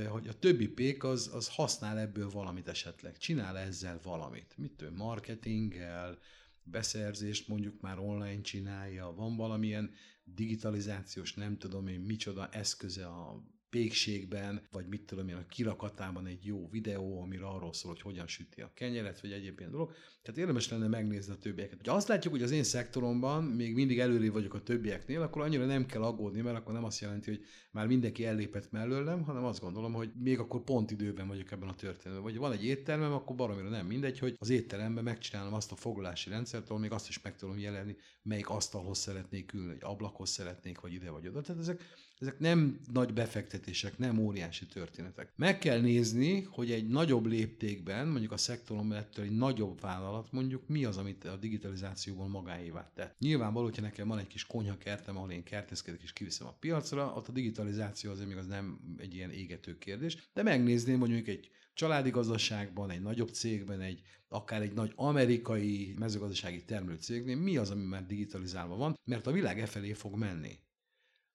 hogy 0.08 0.28
a 0.28 0.38
többi 0.38 0.68
pék 0.68 1.04
az, 1.04 1.30
az 1.34 1.48
használ 1.48 1.98
ebből 1.98 2.30
valamit 2.30 2.68
esetleg, 2.68 3.16
csinál 3.16 3.58
ezzel 3.58 4.00
valamit. 4.02 4.54
Mit 4.56 4.72
tudom, 4.72 4.94
marketinggel, 4.94 6.18
beszerzést 6.62 7.48
mondjuk 7.48 7.80
már 7.80 7.98
online 7.98 8.40
csinálja, 8.40 9.12
van 9.14 9.36
valamilyen 9.36 9.94
digitalizációs, 10.24 11.34
nem 11.34 11.58
tudom 11.58 11.86
én 11.86 12.00
micsoda 12.00 12.48
eszköze 12.48 13.06
a 13.06 13.44
pékségben, 13.70 14.62
vagy 14.70 14.86
mit 14.88 15.02
tudom 15.02 15.28
én, 15.28 15.36
a 15.36 15.46
kirakatában 15.46 16.26
egy 16.26 16.44
jó 16.44 16.68
videó, 16.70 17.22
amire 17.22 17.46
arról 17.46 17.72
szól, 17.72 17.92
hogy 17.92 18.00
hogyan 18.00 18.26
süti 18.26 18.60
a 18.60 18.70
kenyeret, 18.74 19.20
vagy 19.20 19.32
egyéb 19.32 19.58
ilyen 19.58 19.70
dolog. 19.70 19.92
Tehát 20.22 20.40
érdemes 20.40 20.68
lenne 20.68 20.86
megnézni 20.86 21.32
a 21.32 21.38
többieket. 21.38 21.86
Ha 21.86 21.94
azt 21.94 22.08
látjuk, 22.08 22.32
hogy 22.32 22.42
az 22.42 22.50
én 22.50 22.62
szektoromban 22.62 23.44
még 23.44 23.74
mindig 23.74 23.98
előrébb 23.98 24.32
vagyok 24.32 24.54
a 24.54 24.62
többieknél, 24.62 25.22
akkor 25.22 25.42
annyira 25.42 25.66
nem 25.66 25.86
kell 25.86 26.02
aggódni, 26.02 26.40
mert 26.40 26.56
akkor 26.56 26.72
nem 26.72 26.84
azt 26.84 27.00
jelenti, 27.00 27.30
hogy 27.30 27.44
már 27.70 27.86
mindenki 27.86 28.24
ellépett 28.24 28.70
mellőlem, 28.70 29.22
hanem 29.22 29.44
azt 29.44 29.60
gondolom, 29.60 29.92
hogy 29.92 30.10
még 30.14 30.38
akkor 30.38 30.64
pont 30.64 30.90
időben 30.90 31.28
vagyok 31.28 31.50
ebben 31.50 31.68
a 31.68 31.74
történetben. 31.74 32.22
Vagy 32.22 32.36
van 32.36 32.52
egy 32.52 32.64
éttermem, 32.64 33.12
akkor 33.12 33.36
baromira 33.36 33.68
nem 33.68 33.86
mindegy, 33.86 34.18
hogy 34.18 34.36
az 34.38 34.50
étteremben 34.50 35.04
megcsinálom 35.04 35.54
azt 35.54 35.72
a 35.72 35.76
foglalási 35.76 36.30
rendszert, 36.30 36.68
ahol 36.68 36.80
még 36.80 36.92
azt 36.92 37.08
is 37.08 37.22
meg 37.22 37.36
tudom 37.36 37.58
jelenni, 37.58 37.96
melyik 38.22 38.48
asztalhoz 38.48 38.98
szeretnék 38.98 39.52
ülni, 39.52 39.72
egy 39.72 39.84
ablakhoz 39.84 40.30
szeretnék, 40.30 40.80
vagy 40.80 40.92
ide 40.92 41.10
vagy 41.10 41.28
oda. 41.28 41.40
Tehát 41.40 41.60
ezek 41.60 41.82
ezek 42.20 42.38
nem 42.38 42.80
nagy 42.92 43.12
befektetések, 43.12 43.98
nem 43.98 44.18
óriási 44.18 44.66
történetek. 44.66 45.32
Meg 45.36 45.58
kell 45.58 45.80
nézni, 45.80 46.42
hogy 46.42 46.70
egy 46.70 46.88
nagyobb 46.88 47.26
léptékben, 47.26 48.08
mondjuk 48.08 48.32
a 48.32 48.36
szektoron 48.36 48.92
ettől 48.92 49.24
egy 49.24 49.36
nagyobb 49.36 49.80
vállalat, 49.80 50.32
mondjuk 50.32 50.68
mi 50.68 50.84
az, 50.84 50.96
amit 50.96 51.24
a 51.24 51.36
digitalizációból 51.36 52.28
magáévá 52.28 52.90
tett. 52.94 53.18
Nyilvánvaló, 53.18 53.64
hogyha 53.64 53.82
nekem 53.82 54.08
van 54.08 54.18
egy 54.18 54.26
kis 54.26 54.46
konyhakertem, 54.46 55.16
ahol 55.16 55.30
én 55.30 55.42
kertezkedek 55.42 56.02
és 56.02 56.12
kiviszem 56.12 56.46
a 56.46 56.56
piacra, 56.60 57.12
ott 57.16 57.28
a 57.28 57.32
digitalizáció 57.32 58.10
azért 58.10 58.28
még 58.28 58.36
az 58.36 58.46
nem 58.46 58.80
egy 58.96 59.14
ilyen 59.14 59.30
égető 59.30 59.78
kérdés, 59.78 60.16
de 60.32 60.42
megnézném 60.42 60.98
mondjuk 60.98 61.28
egy 61.28 61.50
családi 61.74 62.10
gazdaságban, 62.10 62.90
egy 62.90 63.02
nagyobb 63.02 63.28
cégben, 63.28 63.80
egy 63.80 64.02
akár 64.28 64.62
egy 64.62 64.72
nagy 64.72 64.92
amerikai 64.94 65.94
mezőgazdasági 65.98 66.64
termelő 66.64 66.96
cégnél, 66.96 67.36
mi 67.36 67.56
az, 67.56 67.70
ami 67.70 67.84
már 67.84 68.06
digitalizálva 68.06 68.76
van, 68.76 68.98
mert 69.04 69.26
a 69.26 69.32
világ 69.32 69.60
e 69.60 69.66
felé 69.66 69.92
fog 69.92 70.16
menni. 70.16 70.58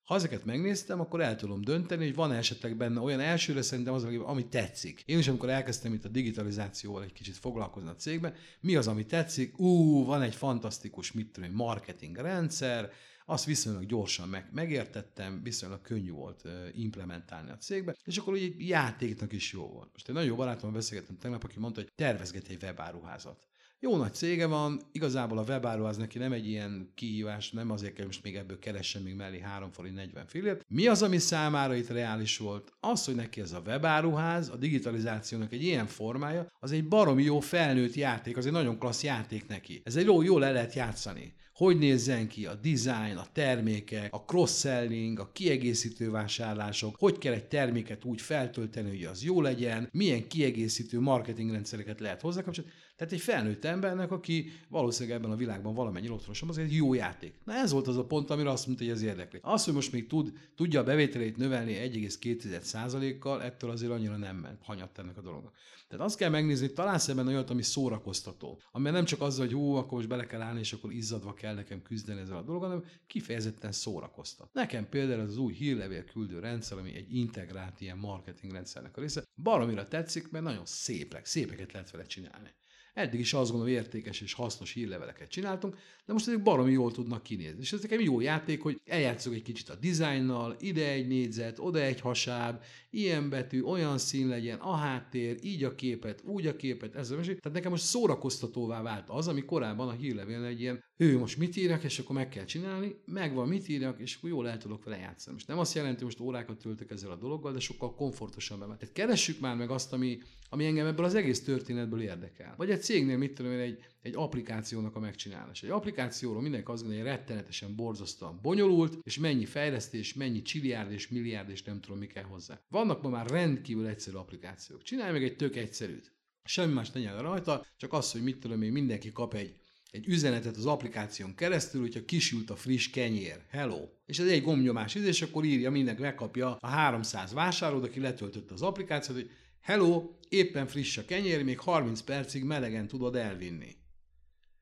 Ha 0.06 0.14
ezeket 0.14 0.44
megnéztem, 0.44 1.00
akkor 1.00 1.20
el 1.20 1.36
tudom 1.36 1.60
dönteni, 1.60 2.04
hogy 2.04 2.14
van 2.14 2.32
esetleg 2.32 2.76
benne 2.76 3.00
olyan 3.00 3.20
elsőre 3.20 3.62
szerintem 3.62 3.94
az, 3.94 4.04
ami 4.04 4.48
tetszik. 4.48 5.02
Én 5.06 5.18
is, 5.18 5.28
amikor 5.28 5.48
elkezdtem 5.48 5.92
itt 5.92 6.04
a 6.04 6.08
digitalizációval 6.08 7.02
egy 7.02 7.12
kicsit 7.12 7.36
foglalkozni 7.36 7.88
a 7.88 7.94
cégben, 7.94 8.34
mi 8.60 8.76
az, 8.76 8.86
ami 8.86 9.06
tetszik? 9.06 9.58
Ú, 9.58 10.04
van 10.04 10.22
egy 10.22 10.34
fantasztikus, 10.34 11.12
mit 11.12 11.32
tudom, 11.32 11.50
marketing 11.52 12.16
rendszer, 12.16 12.90
azt 13.24 13.44
viszonylag 13.44 13.86
gyorsan 13.86 14.28
meg, 14.28 14.48
megértettem, 14.52 15.42
viszonylag 15.42 15.80
könnyű 15.80 16.10
volt 16.10 16.42
implementálni 16.74 17.50
a 17.50 17.56
cégbe, 17.56 17.96
és 18.04 18.16
akkor 18.16 18.34
egy 18.34 18.68
játéknak 18.68 19.32
is 19.32 19.52
jó 19.52 19.68
volt. 19.68 19.88
Most 19.92 20.08
egy 20.08 20.14
nagyon 20.14 20.28
jó 20.28 20.36
barátommal 20.36 20.76
beszélgettem 20.76 21.18
tegnap, 21.18 21.44
aki 21.44 21.58
mondta, 21.58 21.80
hogy 21.80 21.92
tervezget 21.94 22.48
egy 22.48 22.62
webáruházat. 22.62 23.46
Jó 23.80 23.96
nagy 23.96 24.14
cége 24.14 24.46
van, 24.46 24.80
igazából 24.92 25.38
a 25.38 25.44
webáru 25.48 25.84
az 25.84 25.96
neki 25.96 26.18
nem 26.18 26.32
egy 26.32 26.46
ilyen 26.46 26.92
kihívás, 26.94 27.50
nem 27.50 27.70
azért 27.70 27.92
kell 27.92 28.06
most 28.06 28.22
még 28.22 28.36
ebből 28.36 28.58
keressen 28.58 29.02
még 29.02 29.14
mellé 29.14 29.40
3 29.40 29.70
forint 29.70 29.94
40 29.94 30.26
fillért. 30.26 30.64
Mi 30.68 30.86
az, 30.86 31.02
ami 31.02 31.18
számára 31.18 31.74
itt 31.74 31.88
reális 31.88 32.38
volt? 32.38 32.72
Az, 32.80 33.04
hogy 33.04 33.14
neki 33.14 33.40
ez 33.40 33.52
a 33.52 33.62
webáruház, 33.66 34.48
a 34.48 34.56
digitalizációnak 34.56 35.52
egy 35.52 35.62
ilyen 35.62 35.86
formája, 35.86 36.46
az 36.60 36.72
egy 36.72 36.88
baromi 36.88 37.22
jó 37.22 37.40
felnőtt 37.40 37.94
játék, 37.94 38.36
az 38.36 38.46
egy 38.46 38.52
nagyon 38.52 38.78
klassz 38.78 39.02
játék 39.02 39.46
neki. 39.46 39.80
Ez 39.84 39.96
egy 39.96 40.04
jó, 40.04 40.22
jól 40.22 40.40
le 40.40 40.52
lehet 40.52 40.74
játszani 40.74 41.34
hogy 41.56 41.78
nézzen 41.78 42.28
ki 42.28 42.46
a 42.46 42.54
design, 42.54 43.16
a 43.16 43.26
termékek, 43.32 44.14
a 44.14 44.24
cross-selling, 44.26 45.18
a 45.18 45.32
kiegészítő 45.32 46.10
vásárlások, 46.10 46.96
hogy 46.98 47.18
kell 47.18 47.32
egy 47.32 47.44
terméket 47.44 48.04
úgy 48.04 48.20
feltölteni, 48.20 48.88
hogy 48.88 49.04
az 49.04 49.24
jó 49.24 49.40
legyen, 49.40 49.88
milyen 49.92 50.28
kiegészítő 50.28 51.00
marketingrendszereket 51.00 52.00
lehet 52.00 52.20
hozzákapcsolni. 52.20 52.70
Tehát 52.96 53.12
egy 53.12 53.20
felnőtt 53.20 53.64
embernek, 53.64 54.10
aki 54.10 54.52
valószínűleg 54.68 55.18
ebben 55.18 55.30
a 55.30 55.36
világban 55.36 55.74
valamennyi 55.74 56.08
otthonosabb, 56.08 56.48
az 56.48 56.58
egy 56.58 56.74
jó 56.74 56.94
játék. 56.94 57.34
Na 57.44 57.52
ez 57.52 57.72
volt 57.72 57.86
az 57.86 57.96
a 57.96 58.04
pont, 58.04 58.30
amire 58.30 58.50
azt 58.50 58.66
mondta, 58.66 58.84
hogy 58.84 58.92
ez 58.92 59.02
érdekli. 59.02 59.38
Az, 59.42 59.64
hogy 59.64 59.74
most 59.74 59.92
még 59.92 60.06
tud, 60.06 60.32
tudja 60.54 60.80
a 60.80 60.84
bevételét 60.84 61.36
növelni 61.36 61.72
1,2%-kal, 61.72 63.42
ettől 63.42 63.70
azért 63.70 63.92
annyira 63.92 64.16
nem 64.16 64.36
ment, 64.36 64.62
hanyatt 64.62 64.98
ennek 64.98 65.16
a 65.16 65.20
dolognak. 65.20 65.54
Tehát 65.88 66.04
azt 66.04 66.16
kell 66.16 66.30
megnézni, 66.30 66.72
találsz 66.72 67.08
ebben 67.08 67.26
olyat, 67.26 67.50
ami 67.50 67.62
szórakoztató. 67.62 68.60
Ami 68.72 68.90
nem 68.90 69.04
csak 69.04 69.20
az, 69.20 69.38
hogy 69.38 69.52
hú, 69.52 69.74
akkor 69.74 69.92
most 69.92 70.08
bele 70.08 70.26
kell 70.26 70.40
állni, 70.40 70.58
és 70.58 70.72
akkor 70.72 70.92
izzadva 70.92 71.34
kell 71.34 71.54
nekem 71.54 71.82
küzdeni 71.82 72.20
ezzel 72.20 72.36
a 72.36 72.42
dologgal, 72.42 72.68
hanem 72.68 72.84
kifejezetten 73.06 73.72
szórakoztat. 73.72 74.52
Nekem 74.52 74.88
például 74.88 75.20
az 75.20 75.36
új 75.36 75.52
hírlevél 75.52 76.04
küldő 76.04 76.38
rendszer, 76.38 76.78
ami 76.78 76.94
egy 76.94 77.14
integrált 77.14 77.80
ilyen 77.80 77.98
marketing 77.98 78.52
rendszernek 78.52 78.96
a 78.96 79.00
része, 79.00 79.22
baromira 79.42 79.88
tetszik, 79.88 80.30
mert 80.30 80.44
nagyon 80.44 80.66
szépek, 80.66 81.26
szépeket 81.26 81.72
lehet 81.72 81.90
vele 81.90 82.04
csinálni. 82.04 82.54
Eddig 82.96 83.20
is 83.20 83.32
azt 83.32 83.50
gondolom, 83.50 83.74
értékes 83.74 84.20
és 84.20 84.32
hasznos 84.32 84.72
hírleveleket 84.72 85.28
csináltunk, 85.28 85.76
de 86.06 86.12
most 86.12 86.28
ezek 86.28 86.42
baromi 86.42 86.72
jól 86.72 86.92
tudnak 86.92 87.22
kinézni. 87.22 87.60
És 87.60 87.72
ez 87.72 87.82
nekem 87.82 88.00
jó 88.00 88.20
játék, 88.20 88.62
hogy 88.62 88.80
eljátszok 88.84 89.34
egy 89.34 89.42
kicsit 89.42 89.68
a 89.68 89.74
dizájnnal, 89.74 90.56
ide 90.60 90.90
egy 90.90 91.06
négyzet, 91.06 91.58
oda 91.58 91.80
egy 91.80 92.00
hasáb, 92.00 92.62
ilyen 92.90 93.28
betű, 93.28 93.62
olyan 93.62 93.98
szín 93.98 94.28
legyen, 94.28 94.58
a 94.58 94.74
háttér, 94.74 95.38
így 95.42 95.64
a 95.64 95.74
képet, 95.74 96.22
úgy 96.24 96.46
a 96.46 96.56
képet, 96.56 96.94
ez 96.94 97.10
a 97.10 97.16
mesé. 97.16 97.34
Tehát 97.34 97.56
nekem 97.56 97.70
most 97.70 97.84
szórakoztatóvá 97.84 98.82
vált 98.82 99.08
az, 99.08 99.28
ami 99.28 99.44
korábban 99.44 99.88
a 99.88 99.92
hírlevélnél 99.92 100.46
egy 100.46 100.60
ilyen 100.60 100.84
ő 100.98 101.18
most 101.18 101.36
mit 101.36 101.56
írjak, 101.56 101.82
és 101.84 101.98
akkor 101.98 102.16
meg 102.16 102.28
kell 102.28 102.44
csinálni, 102.44 102.96
megvan 103.04 103.48
mit 103.48 103.68
írjak, 103.68 104.00
és 104.00 104.14
akkor 104.14 104.30
jól 104.30 104.48
el 104.48 104.58
tudok 104.58 104.84
vele 104.84 104.96
játszani. 104.96 105.34
Most 105.34 105.48
nem 105.48 105.58
azt 105.58 105.74
jelenti, 105.74 105.96
hogy 105.96 106.04
most 106.04 106.20
órákat 106.20 106.58
töltök 106.58 106.90
ezzel 106.90 107.10
a 107.10 107.16
dologgal, 107.16 107.52
de 107.52 107.58
sokkal 107.58 107.94
komfortosabb. 107.94 108.58
Tehát 108.58 108.92
keressük 108.92 109.40
már 109.40 109.56
meg 109.56 109.70
azt, 109.70 109.92
ami, 109.92 110.18
ami 110.48 110.64
engem 110.64 110.86
ebből 110.86 111.04
az 111.04 111.14
egész 111.14 111.44
történetből 111.44 112.00
érdekel. 112.00 112.54
Vagy 112.56 112.70
egy 112.70 112.82
cégnél, 112.82 113.16
mit 113.16 113.34
tudom 113.34 113.52
én, 113.52 113.58
egy, 113.58 113.84
egy 114.02 114.14
applikációnak 114.14 114.96
a 114.96 115.00
megcsinálása. 115.00 115.66
Egy 115.66 115.72
applikációról 115.72 116.42
mindenki 116.42 116.70
azt 116.70 116.82
gondolja, 116.82 117.04
hogy 117.04 117.12
rettenetesen, 117.12 117.74
borzasztóan 117.74 118.38
bonyolult, 118.42 118.98
és 119.02 119.18
mennyi 119.18 119.44
fejlesztés, 119.44 120.14
mennyi 120.14 120.42
csiliárd 120.42 120.92
és 120.92 121.08
milliárd, 121.08 121.50
és 121.50 121.62
nem 121.62 121.80
tudom, 121.80 121.98
mi 121.98 122.06
kell 122.06 122.24
hozzá. 122.24 122.60
Vannak 122.68 123.02
ma 123.02 123.08
már 123.08 123.26
rendkívül 123.26 123.86
egyszerű 123.86 124.16
applikációk. 124.16 124.82
Csinálj 124.82 125.12
meg 125.12 125.24
egy 125.24 125.36
tök 125.36 125.56
egyszerűt. 125.56 126.14
Semmi 126.44 126.72
más 126.72 126.90
ne 126.90 127.20
rajta, 127.20 127.66
csak 127.76 127.92
az, 127.92 128.12
hogy 128.12 128.22
mit 128.22 128.38
tudom 128.38 128.62
én, 128.62 128.72
mindenki 128.72 129.12
kap 129.12 129.34
egy 129.34 129.56
egy 129.90 130.08
üzenetet 130.08 130.56
az 130.56 130.66
applikáción 130.66 131.34
keresztül, 131.34 131.80
hogyha 131.80 132.04
kisült 132.04 132.50
a 132.50 132.56
friss 132.56 132.90
kenyér. 132.90 133.44
Hello! 133.50 133.88
És 134.06 134.18
ez 134.18 134.26
egy 134.26 134.42
gombnyomás 134.42 134.94
és 134.94 135.22
akkor 135.22 135.44
írja, 135.44 135.70
mindenki 135.70 136.02
megkapja 136.02 136.56
a 136.60 136.66
300 136.66 137.32
vásárlót, 137.32 137.84
aki 137.84 138.00
letöltötte 138.00 138.54
az 138.54 138.62
applikációt, 138.62 139.16
hogy 139.16 139.30
hello, 139.60 140.10
éppen 140.28 140.66
friss 140.66 140.96
a 140.96 141.04
kenyér, 141.04 141.44
még 141.44 141.58
30 141.58 142.00
percig 142.00 142.44
melegen 142.44 142.86
tudod 142.86 143.16
elvinni. 143.16 143.76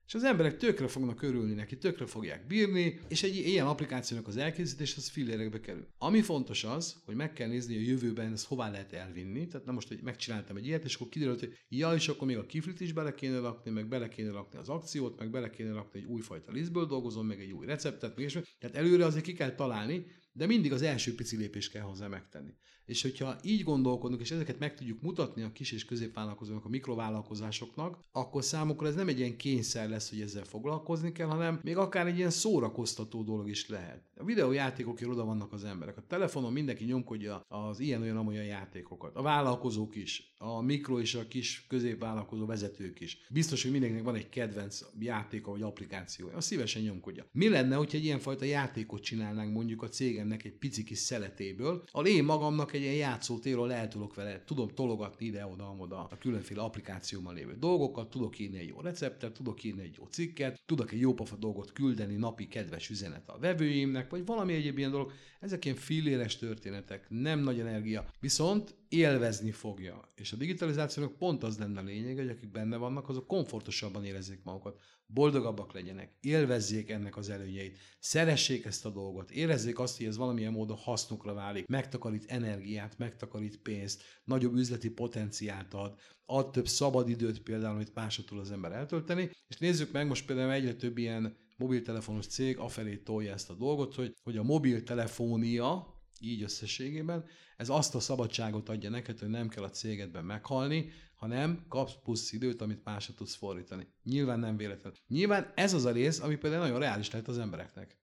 És 0.06 0.14
az 0.14 0.24
emberek 0.24 0.56
tökre 0.56 0.88
fognak 0.88 1.22
örülni 1.22 1.54
neki, 1.54 1.78
tökre 1.78 2.06
fogják 2.06 2.46
bírni, 2.46 3.00
és 3.08 3.22
egy 3.22 3.36
ilyen 3.36 3.66
applikációnak 3.66 4.26
az 4.26 4.36
elkészítés 4.36 4.96
az 4.96 5.08
fillérekbe 5.08 5.60
kerül. 5.60 5.88
Ami 5.98 6.22
fontos 6.22 6.64
az, 6.64 6.96
hogy 7.04 7.14
meg 7.14 7.32
kell 7.32 7.48
nézni 7.48 7.76
a 7.76 7.80
jövőben 7.80 8.32
ezt 8.32 8.46
hová 8.46 8.70
lehet 8.70 8.92
elvinni. 8.92 9.46
Tehát 9.46 9.66
nem 9.66 9.74
most, 9.74 9.88
hogy 9.88 10.02
megcsináltam 10.02 10.56
egy 10.56 10.66
ilyet, 10.66 10.84
és 10.84 10.94
akkor 10.94 11.08
kiderült, 11.08 11.40
hogy 11.40 11.52
ja, 11.68 11.94
és 11.94 12.08
akkor 12.08 12.26
még 12.26 12.36
a 12.36 12.46
kiflit 12.46 12.80
is 12.80 12.92
bele 12.92 13.14
kéne 13.14 13.38
rakni, 13.38 13.70
meg 13.70 13.88
bele 13.88 14.08
kéne 14.08 14.30
rakni 14.30 14.58
az 14.58 14.68
akciót, 14.68 15.18
meg 15.18 15.30
bele 15.30 15.50
kéne 15.50 15.72
rakni 15.72 16.00
egy 16.00 16.06
újfajta 16.06 16.52
lisztből 16.52 16.86
dolgozom, 16.86 17.26
meg 17.26 17.40
egy 17.40 17.52
új 17.52 17.66
receptet, 17.66 18.16
meg 18.16 18.24
és 18.24 18.38
Tehát 18.58 18.76
előre 18.76 19.04
azért 19.04 19.24
ki 19.24 19.32
kell 19.32 19.54
találni, 19.54 20.06
de 20.32 20.46
mindig 20.46 20.72
az 20.72 20.82
első 20.82 21.14
pici 21.14 21.36
lépést 21.36 21.70
kell 21.70 21.82
hozzá 21.82 22.06
megtenni. 22.06 22.54
És 22.86 23.02
hogyha 23.02 23.36
így 23.42 23.62
gondolkodunk, 23.62 24.20
és 24.20 24.30
ezeket 24.30 24.58
meg 24.58 24.74
tudjuk 24.74 25.02
mutatni 25.02 25.42
a 25.42 25.52
kis 25.52 25.72
és 25.72 25.84
középvállalkozóknak, 25.84 26.64
a 26.64 26.68
mikrovállalkozásoknak, 26.68 27.98
akkor 28.12 28.44
számukra 28.44 28.86
ez 28.86 28.94
nem 28.94 29.08
egy 29.08 29.18
ilyen 29.18 29.36
kényszer 29.36 29.88
lesz, 29.88 30.10
hogy 30.10 30.20
ezzel 30.20 30.44
foglalkozni 30.44 31.12
kell, 31.12 31.26
hanem 31.26 31.60
még 31.62 31.76
akár 31.76 32.06
egy 32.06 32.16
ilyen 32.16 32.30
szórakoztató 32.30 33.22
dolog 33.22 33.48
is 33.48 33.68
lehet. 33.68 34.02
A 34.16 34.24
videójátékokért 34.24 35.10
oda 35.10 35.24
vannak 35.24 35.52
az 35.52 35.64
emberek. 35.64 35.96
A 35.96 36.06
telefonon 36.06 36.52
mindenki 36.52 36.84
nyomkodja 36.84 37.44
az 37.48 37.80
ilyen-olyan-amolyan 37.80 38.44
játékokat. 38.44 39.16
A 39.16 39.22
vállalkozók 39.22 39.96
is, 39.96 40.34
a 40.38 40.60
mikro 40.60 41.00
és 41.00 41.14
a 41.14 41.28
kis 41.28 41.66
középvállalkozó 41.68 42.46
vezetők 42.46 43.00
is. 43.00 43.18
Biztos, 43.30 43.62
hogy 43.62 43.70
mindenkinek 43.70 44.04
van 44.04 44.14
egy 44.14 44.28
kedvenc 44.28 44.80
játéka 44.98 45.50
vagy 45.50 45.62
applikációja. 45.62 46.36
A 46.36 46.40
szívesen 46.40 46.82
nyomkodja. 46.82 47.26
Mi 47.32 47.48
lenne, 47.48 47.76
hogyha 47.76 47.98
egy 47.98 48.04
ilyenfajta 48.04 48.44
játékot 48.44 49.02
csinálnánk 49.02 49.52
mondjuk 49.52 49.82
a 49.82 49.88
cégemnek 49.88 50.44
egy 50.44 50.58
pici 50.58 50.84
kis 50.84 50.98
szeletéből, 50.98 51.84
ahol 51.90 52.06
én 52.06 52.24
magamnak 52.24 52.72
egy 52.74 52.80
ilyen 52.80 52.94
játszótéről 52.94 53.72
el 53.72 53.88
tudok 53.88 54.14
vele, 54.14 54.44
tudom 54.44 54.68
tologatni 54.68 55.26
ide-oda-oda 55.26 56.08
a 56.10 56.18
különféle 56.18 56.62
applikációban 56.62 57.34
lévő 57.34 57.56
dolgokat, 57.58 58.10
tudok 58.10 58.38
írni 58.38 58.58
egy 58.58 58.68
jó 58.68 58.80
receptet, 58.80 59.32
tudok 59.32 59.64
írni 59.64 59.82
egy 59.82 59.94
jó 59.98 60.04
cikket, 60.04 60.62
tudok 60.66 60.92
egy 60.92 61.00
jó 61.00 61.14
pofa 61.14 61.36
dolgot 61.36 61.72
küldeni 61.72 62.14
napi 62.14 62.48
kedves 62.48 62.88
üzenet 62.90 63.28
a 63.28 63.38
vevőimnek, 63.38 64.10
vagy 64.10 64.24
valami 64.24 64.52
egyéb 64.52 64.78
ilyen 64.78 64.90
dolog. 64.90 65.12
Ezek 65.40 65.64
ilyen 65.64 65.76
filléres 65.76 66.36
történetek, 66.36 67.06
nem 67.08 67.40
nagy 67.40 67.58
energia, 67.58 68.06
viszont 68.20 68.74
élvezni 68.94 69.50
fogja. 69.50 70.12
És 70.14 70.32
a 70.32 70.36
digitalizációnak 70.36 71.16
pont 71.16 71.42
az 71.42 71.58
lenne 71.58 71.80
a 71.80 71.82
lényeg, 71.82 72.16
hogy 72.16 72.28
akik 72.28 72.50
benne 72.50 72.76
vannak, 72.76 73.08
azok 73.08 73.26
komfortosabban 73.26 74.04
érezzék 74.04 74.40
magukat, 74.42 74.80
boldogabbak 75.06 75.72
legyenek, 75.72 76.16
élvezzék 76.20 76.90
ennek 76.90 77.16
az 77.16 77.30
előnyeit, 77.30 77.78
szeressék 77.98 78.64
ezt 78.64 78.86
a 78.86 78.90
dolgot, 78.90 79.30
érezzék 79.30 79.78
azt, 79.78 79.96
hogy 79.96 80.06
ez 80.06 80.16
valamilyen 80.16 80.52
módon 80.52 80.76
hasznukra 80.76 81.34
válik, 81.34 81.66
megtakarít 81.66 82.24
energiát, 82.28 82.98
megtakarít 82.98 83.58
pénzt, 83.58 84.02
nagyobb 84.24 84.54
üzleti 84.54 84.90
potenciált 84.90 85.74
ad, 85.74 85.98
ad 86.26 86.50
több 86.50 86.68
szabadidőt 86.68 87.42
például, 87.42 87.74
amit 87.74 87.94
másodtól 87.94 88.38
az 88.38 88.50
ember 88.50 88.72
eltölteni. 88.72 89.30
És 89.48 89.56
nézzük 89.56 89.92
meg, 89.92 90.06
most 90.06 90.26
például 90.26 90.52
egyre 90.52 90.74
több 90.74 90.98
ilyen 90.98 91.36
mobiltelefonos 91.56 92.26
cég 92.26 92.58
afelé 92.58 92.96
tolja 92.96 93.32
ezt 93.32 93.50
a 93.50 93.54
dolgot, 93.54 93.94
hogy, 93.94 94.14
hogy 94.22 94.36
a 94.36 94.42
mobiltelefónia, 94.42 95.93
így 96.28 96.42
összességében, 96.42 97.24
ez 97.56 97.68
azt 97.68 97.94
a 97.94 98.00
szabadságot 98.00 98.68
adja 98.68 98.90
neked, 98.90 99.18
hogy 99.18 99.28
nem 99.28 99.48
kell 99.48 99.62
a 99.62 99.70
cégedben 99.70 100.24
meghalni, 100.24 100.90
hanem 101.14 101.64
kapsz 101.68 101.94
plusz 102.02 102.32
időt, 102.32 102.60
amit 102.60 102.84
másra 102.84 103.14
tudsz 103.14 103.34
fordítani. 103.34 103.86
Nyilván 104.02 104.38
nem 104.38 104.56
véletlen. 104.56 104.92
Nyilván 105.08 105.52
ez 105.54 105.72
az 105.72 105.84
a 105.84 105.90
rész, 105.90 106.20
ami 106.20 106.36
például 106.36 106.62
nagyon 106.62 106.78
reális 106.78 107.10
lehet 107.10 107.28
az 107.28 107.38
embereknek. 107.38 107.98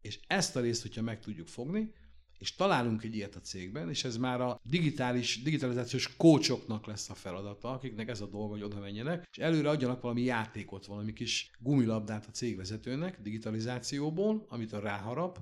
És 0.00 0.20
ezt 0.26 0.56
a 0.56 0.60
részt, 0.60 0.82
hogyha 0.82 1.02
meg 1.02 1.20
tudjuk 1.20 1.48
fogni, 1.48 1.92
és 2.38 2.54
találunk 2.54 3.02
egy 3.02 3.14
ilyet 3.14 3.34
a 3.34 3.40
cégben, 3.40 3.88
és 3.88 4.04
ez 4.04 4.16
már 4.16 4.40
a 4.40 4.60
digitális, 4.62 5.42
digitalizációs 5.42 6.16
kócsoknak 6.16 6.86
lesz 6.86 7.10
a 7.10 7.14
feladata, 7.14 7.70
akiknek 7.72 8.08
ez 8.08 8.20
a 8.20 8.26
dolga, 8.26 8.52
hogy 8.52 8.62
oda 8.62 8.80
menjenek, 8.80 9.28
és 9.30 9.38
előre 9.38 9.68
adjanak 9.68 10.00
valami 10.00 10.22
játékot, 10.22 10.86
valami 10.86 11.12
kis 11.12 11.50
gumilabdát 11.58 12.26
a 12.26 12.30
cégvezetőnek 12.30 13.20
digitalizációból, 13.20 14.46
amit 14.48 14.72
a 14.72 14.80
ráharap, 14.80 15.40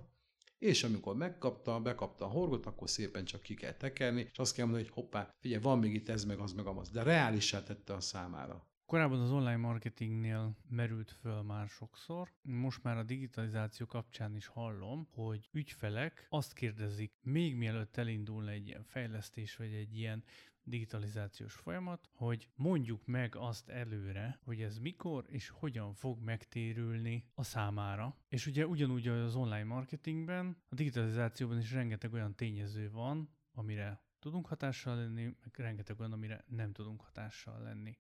és 0.63 0.85
amikor 0.85 1.17
megkapta, 1.17 1.81
bekapta 1.81 2.25
a 2.25 2.29
horgot, 2.29 2.67
akkor 2.67 2.91
szépen 2.91 3.25
csak 3.25 3.43
ki 3.43 3.55
kell 3.55 3.73
tekerni, 3.73 4.29
és 4.31 4.39
azt 4.39 4.55
kell 4.55 4.65
mondani, 4.65 4.87
hogy 4.87 4.95
hoppá, 4.95 5.35
figyelj, 5.41 5.63
van 5.63 5.79
még 5.79 5.95
itt 5.95 6.09
ez, 6.09 6.25
meg 6.25 6.39
az, 6.39 6.53
meg 6.53 6.67
az, 6.67 6.91
de 6.91 7.03
reálissá 7.03 7.63
tette 7.63 7.95
a 7.95 8.01
számára. 8.01 8.67
Korábban 8.87 9.21
az 9.21 9.31
online 9.31 9.57
marketingnél 9.57 10.57
merült 10.69 11.11
föl 11.11 11.43
már 11.43 11.69
sokszor. 11.69 12.33
Most 12.43 12.83
már 12.83 12.97
a 12.97 13.03
digitalizáció 13.03 13.87
kapcsán 13.87 14.37
is 14.37 14.47
hallom, 14.47 15.09
hogy 15.11 15.49
ügyfelek 15.53 16.27
azt 16.29 16.53
kérdezik, 16.53 17.13
még 17.23 17.57
mielőtt 17.57 17.97
elindulna 17.97 18.51
egy 18.51 18.67
ilyen 18.67 18.85
fejlesztés, 18.85 19.57
vagy 19.57 19.73
egy 19.73 19.97
ilyen 19.97 20.25
digitalizációs 20.65 21.55
folyamat, 21.55 22.09
hogy 22.13 22.49
mondjuk 22.55 23.07
meg 23.07 23.37
azt 23.37 23.69
előre, 23.69 24.39
hogy 24.45 24.61
ez 24.61 24.79
mikor 24.79 25.25
és 25.29 25.49
hogyan 25.49 25.95
fog 25.95 26.19
megtérülni 26.21 27.25
a 27.35 27.43
számára. 27.43 28.17
És 28.29 28.47
ugye 28.47 28.67
ugyanúgy 28.67 29.09
az 29.09 29.35
online 29.35 29.65
marketingben, 29.65 30.57
a 30.69 30.75
digitalizációban 30.75 31.59
is 31.59 31.73
rengeteg 31.73 32.13
olyan 32.13 32.35
tényező 32.35 32.91
van, 32.91 33.31
amire 33.55 34.03
tudunk 34.19 34.47
hatással 34.47 34.97
lenni, 34.97 35.23
meg 35.23 35.55
rengeteg 35.57 36.01
olyan, 36.01 36.13
amire 36.13 36.45
nem 36.49 36.73
tudunk 36.73 37.01
hatással 37.01 37.63
lenni. 37.63 37.99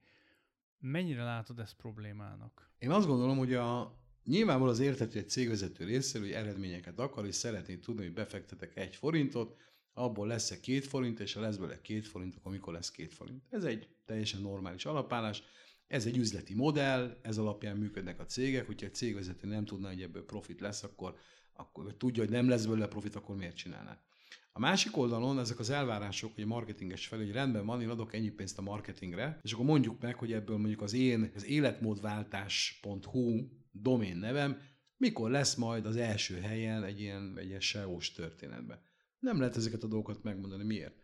Mennyire 0.79 1.22
látod 1.22 1.59
ezt 1.59 1.77
problémának? 1.77 2.70
Én 2.79 2.90
azt 2.90 3.07
gondolom, 3.07 3.38
hogy 3.38 3.55
a, 3.55 3.96
nyilvánvaló 4.25 4.70
az 4.70 4.81
értető 4.81 5.18
egy 5.18 5.29
cégvezető 5.29 5.85
részéről, 5.85 6.27
hogy 6.27 6.37
eredményeket 6.37 6.98
akar, 6.98 7.27
és 7.27 7.35
szeretné 7.35 7.77
tudni, 7.77 8.03
hogy 8.03 8.12
befektetek 8.12 8.77
egy 8.77 8.96
forintot, 8.96 9.57
abból 9.94 10.26
lesz-e 10.26 10.61
két 10.61 10.87
forint, 10.87 11.20
és 11.20 11.33
ha 11.33 11.40
lesz 11.40 11.57
belőle 11.57 11.81
két 11.81 12.07
forint, 12.07 12.35
akkor 12.35 12.52
mikor 12.52 12.72
lesz 12.72 12.90
két 12.90 13.12
forint. 13.12 13.42
Ez 13.50 13.64
egy 13.64 13.88
teljesen 14.05 14.40
normális 14.40 14.85
alapállás, 14.85 15.42
ez 15.87 16.07
egy 16.07 16.16
üzleti 16.16 16.55
modell, 16.55 17.18
ez 17.22 17.38
alapján 17.38 17.76
működnek 17.76 18.20
a 18.20 18.24
cégek, 18.24 18.66
hogyha 18.66 18.87
egy 18.87 18.94
cégvezető 18.94 19.48
nem 19.48 19.64
tudna, 19.64 19.88
hogy 19.88 20.02
ebből 20.02 20.24
profit 20.24 20.61
lesz, 20.61 20.83
akkor, 20.83 21.16
akkor 21.52 21.96
tudja, 21.96 22.22
hogy 22.22 22.33
nem 22.33 22.48
lesz 22.48 22.64
belőle 22.64 22.87
profit, 22.87 23.14
akkor 23.14 23.37
miért 23.37 23.57
csinálná. 23.57 24.02
A 24.52 24.59
másik 24.59 24.96
oldalon 24.96 25.38
ezek 25.38 25.59
az 25.59 25.70
elvárások, 25.70 26.35
hogy 26.35 26.44
a 26.44 26.46
marketinges 26.46 27.07
felé, 27.07 27.24
hogy 27.24 27.33
rendben 27.33 27.66
van, 27.66 27.83
én 27.83 27.88
adok 27.88 28.14
ennyi 28.14 28.31
pénzt 28.31 28.59
a 28.59 28.62
marketingre, 28.62 29.38
és 29.42 29.52
akkor 29.52 29.64
mondjuk 29.64 30.00
meg, 30.00 30.14
hogy 30.14 30.33
ebből 30.33 30.57
mondjuk 30.57 30.83
az 30.83 30.92
én 30.92 31.33
az 31.35 31.44
életmódváltás.hu 31.44 33.48
domén 33.70 34.16
nevem, 34.16 34.61
mikor 34.96 35.31
lesz 35.31 35.55
majd 35.55 35.87
az 35.87 35.96
első 35.96 36.40
helyen 36.40 36.85
egy 36.85 37.00
ilyen, 37.00 37.35
egy 37.37 37.46
ilyen 37.46 37.61
SEO-s 37.61 38.12
történetben. 38.12 38.81
Nem 39.22 39.38
lehet 39.38 39.56
ezeket 39.56 39.82
a 39.82 39.87
dolgokat 39.87 40.22
megmondani. 40.22 40.64
Miért? 40.64 40.94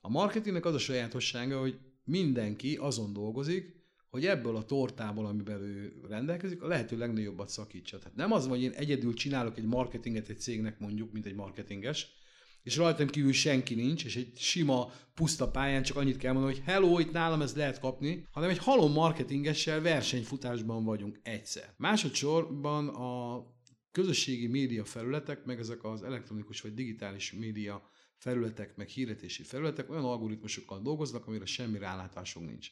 A 0.00 0.08
marketingnek 0.08 0.64
az 0.64 0.74
a 0.74 0.78
sajátossága, 0.78 1.60
hogy 1.60 1.78
mindenki 2.04 2.76
azon 2.76 3.12
dolgozik, 3.12 3.82
hogy 4.10 4.26
ebből 4.26 4.56
a 4.56 4.64
tortából, 4.64 5.26
amiben 5.26 5.60
ő 5.60 5.92
rendelkezik, 6.08 6.62
a 6.62 6.66
lehető 6.66 6.98
legnagyobbat 6.98 7.48
szakítsa. 7.48 7.98
Tehát 7.98 8.16
nem 8.16 8.32
az, 8.32 8.46
hogy 8.46 8.62
én 8.62 8.70
egyedül 8.70 9.14
csinálok 9.14 9.58
egy 9.58 9.64
marketinget 9.64 10.28
egy 10.28 10.40
cégnek 10.40 10.78
mondjuk, 10.78 11.12
mint 11.12 11.26
egy 11.26 11.34
marketinges, 11.34 12.08
és 12.62 12.76
rajtam 12.76 13.06
kívül 13.06 13.32
senki 13.32 13.74
nincs, 13.74 14.04
és 14.04 14.16
egy 14.16 14.32
sima, 14.36 14.92
puszta 15.14 15.50
pályán 15.50 15.82
csak 15.82 15.96
annyit 15.96 16.16
kell 16.16 16.32
mondani, 16.32 16.54
hogy 16.54 16.64
hello, 16.64 16.98
itt 16.98 17.12
nálam 17.12 17.42
ez 17.42 17.56
lehet 17.56 17.80
kapni, 17.80 18.26
hanem 18.30 18.50
egy 18.50 18.58
halom 18.58 18.92
marketingessel 18.92 19.80
versenyfutásban 19.80 20.84
vagyunk 20.84 21.20
egyszer. 21.22 21.74
Másodszorban 21.76 22.88
a 22.88 23.42
közösségi 23.94 24.46
média 24.46 24.84
felületek, 24.84 25.44
meg 25.44 25.58
ezek 25.58 25.84
az 25.84 26.02
elektronikus 26.02 26.60
vagy 26.60 26.74
digitális 26.74 27.32
média 27.32 27.90
felületek, 28.16 28.76
meg 28.76 28.88
hirdetési 28.88 29.42
felületek 29.42 29.90
olyan 29.90 30.04
algoritmusokkal 30.04 30.80
dolgoznak, 30.80 31.26
amire 31.26 31.44
semmi 31.44 31.78
rálátásunk 31.78 32.48
nincs. 32.48 32.68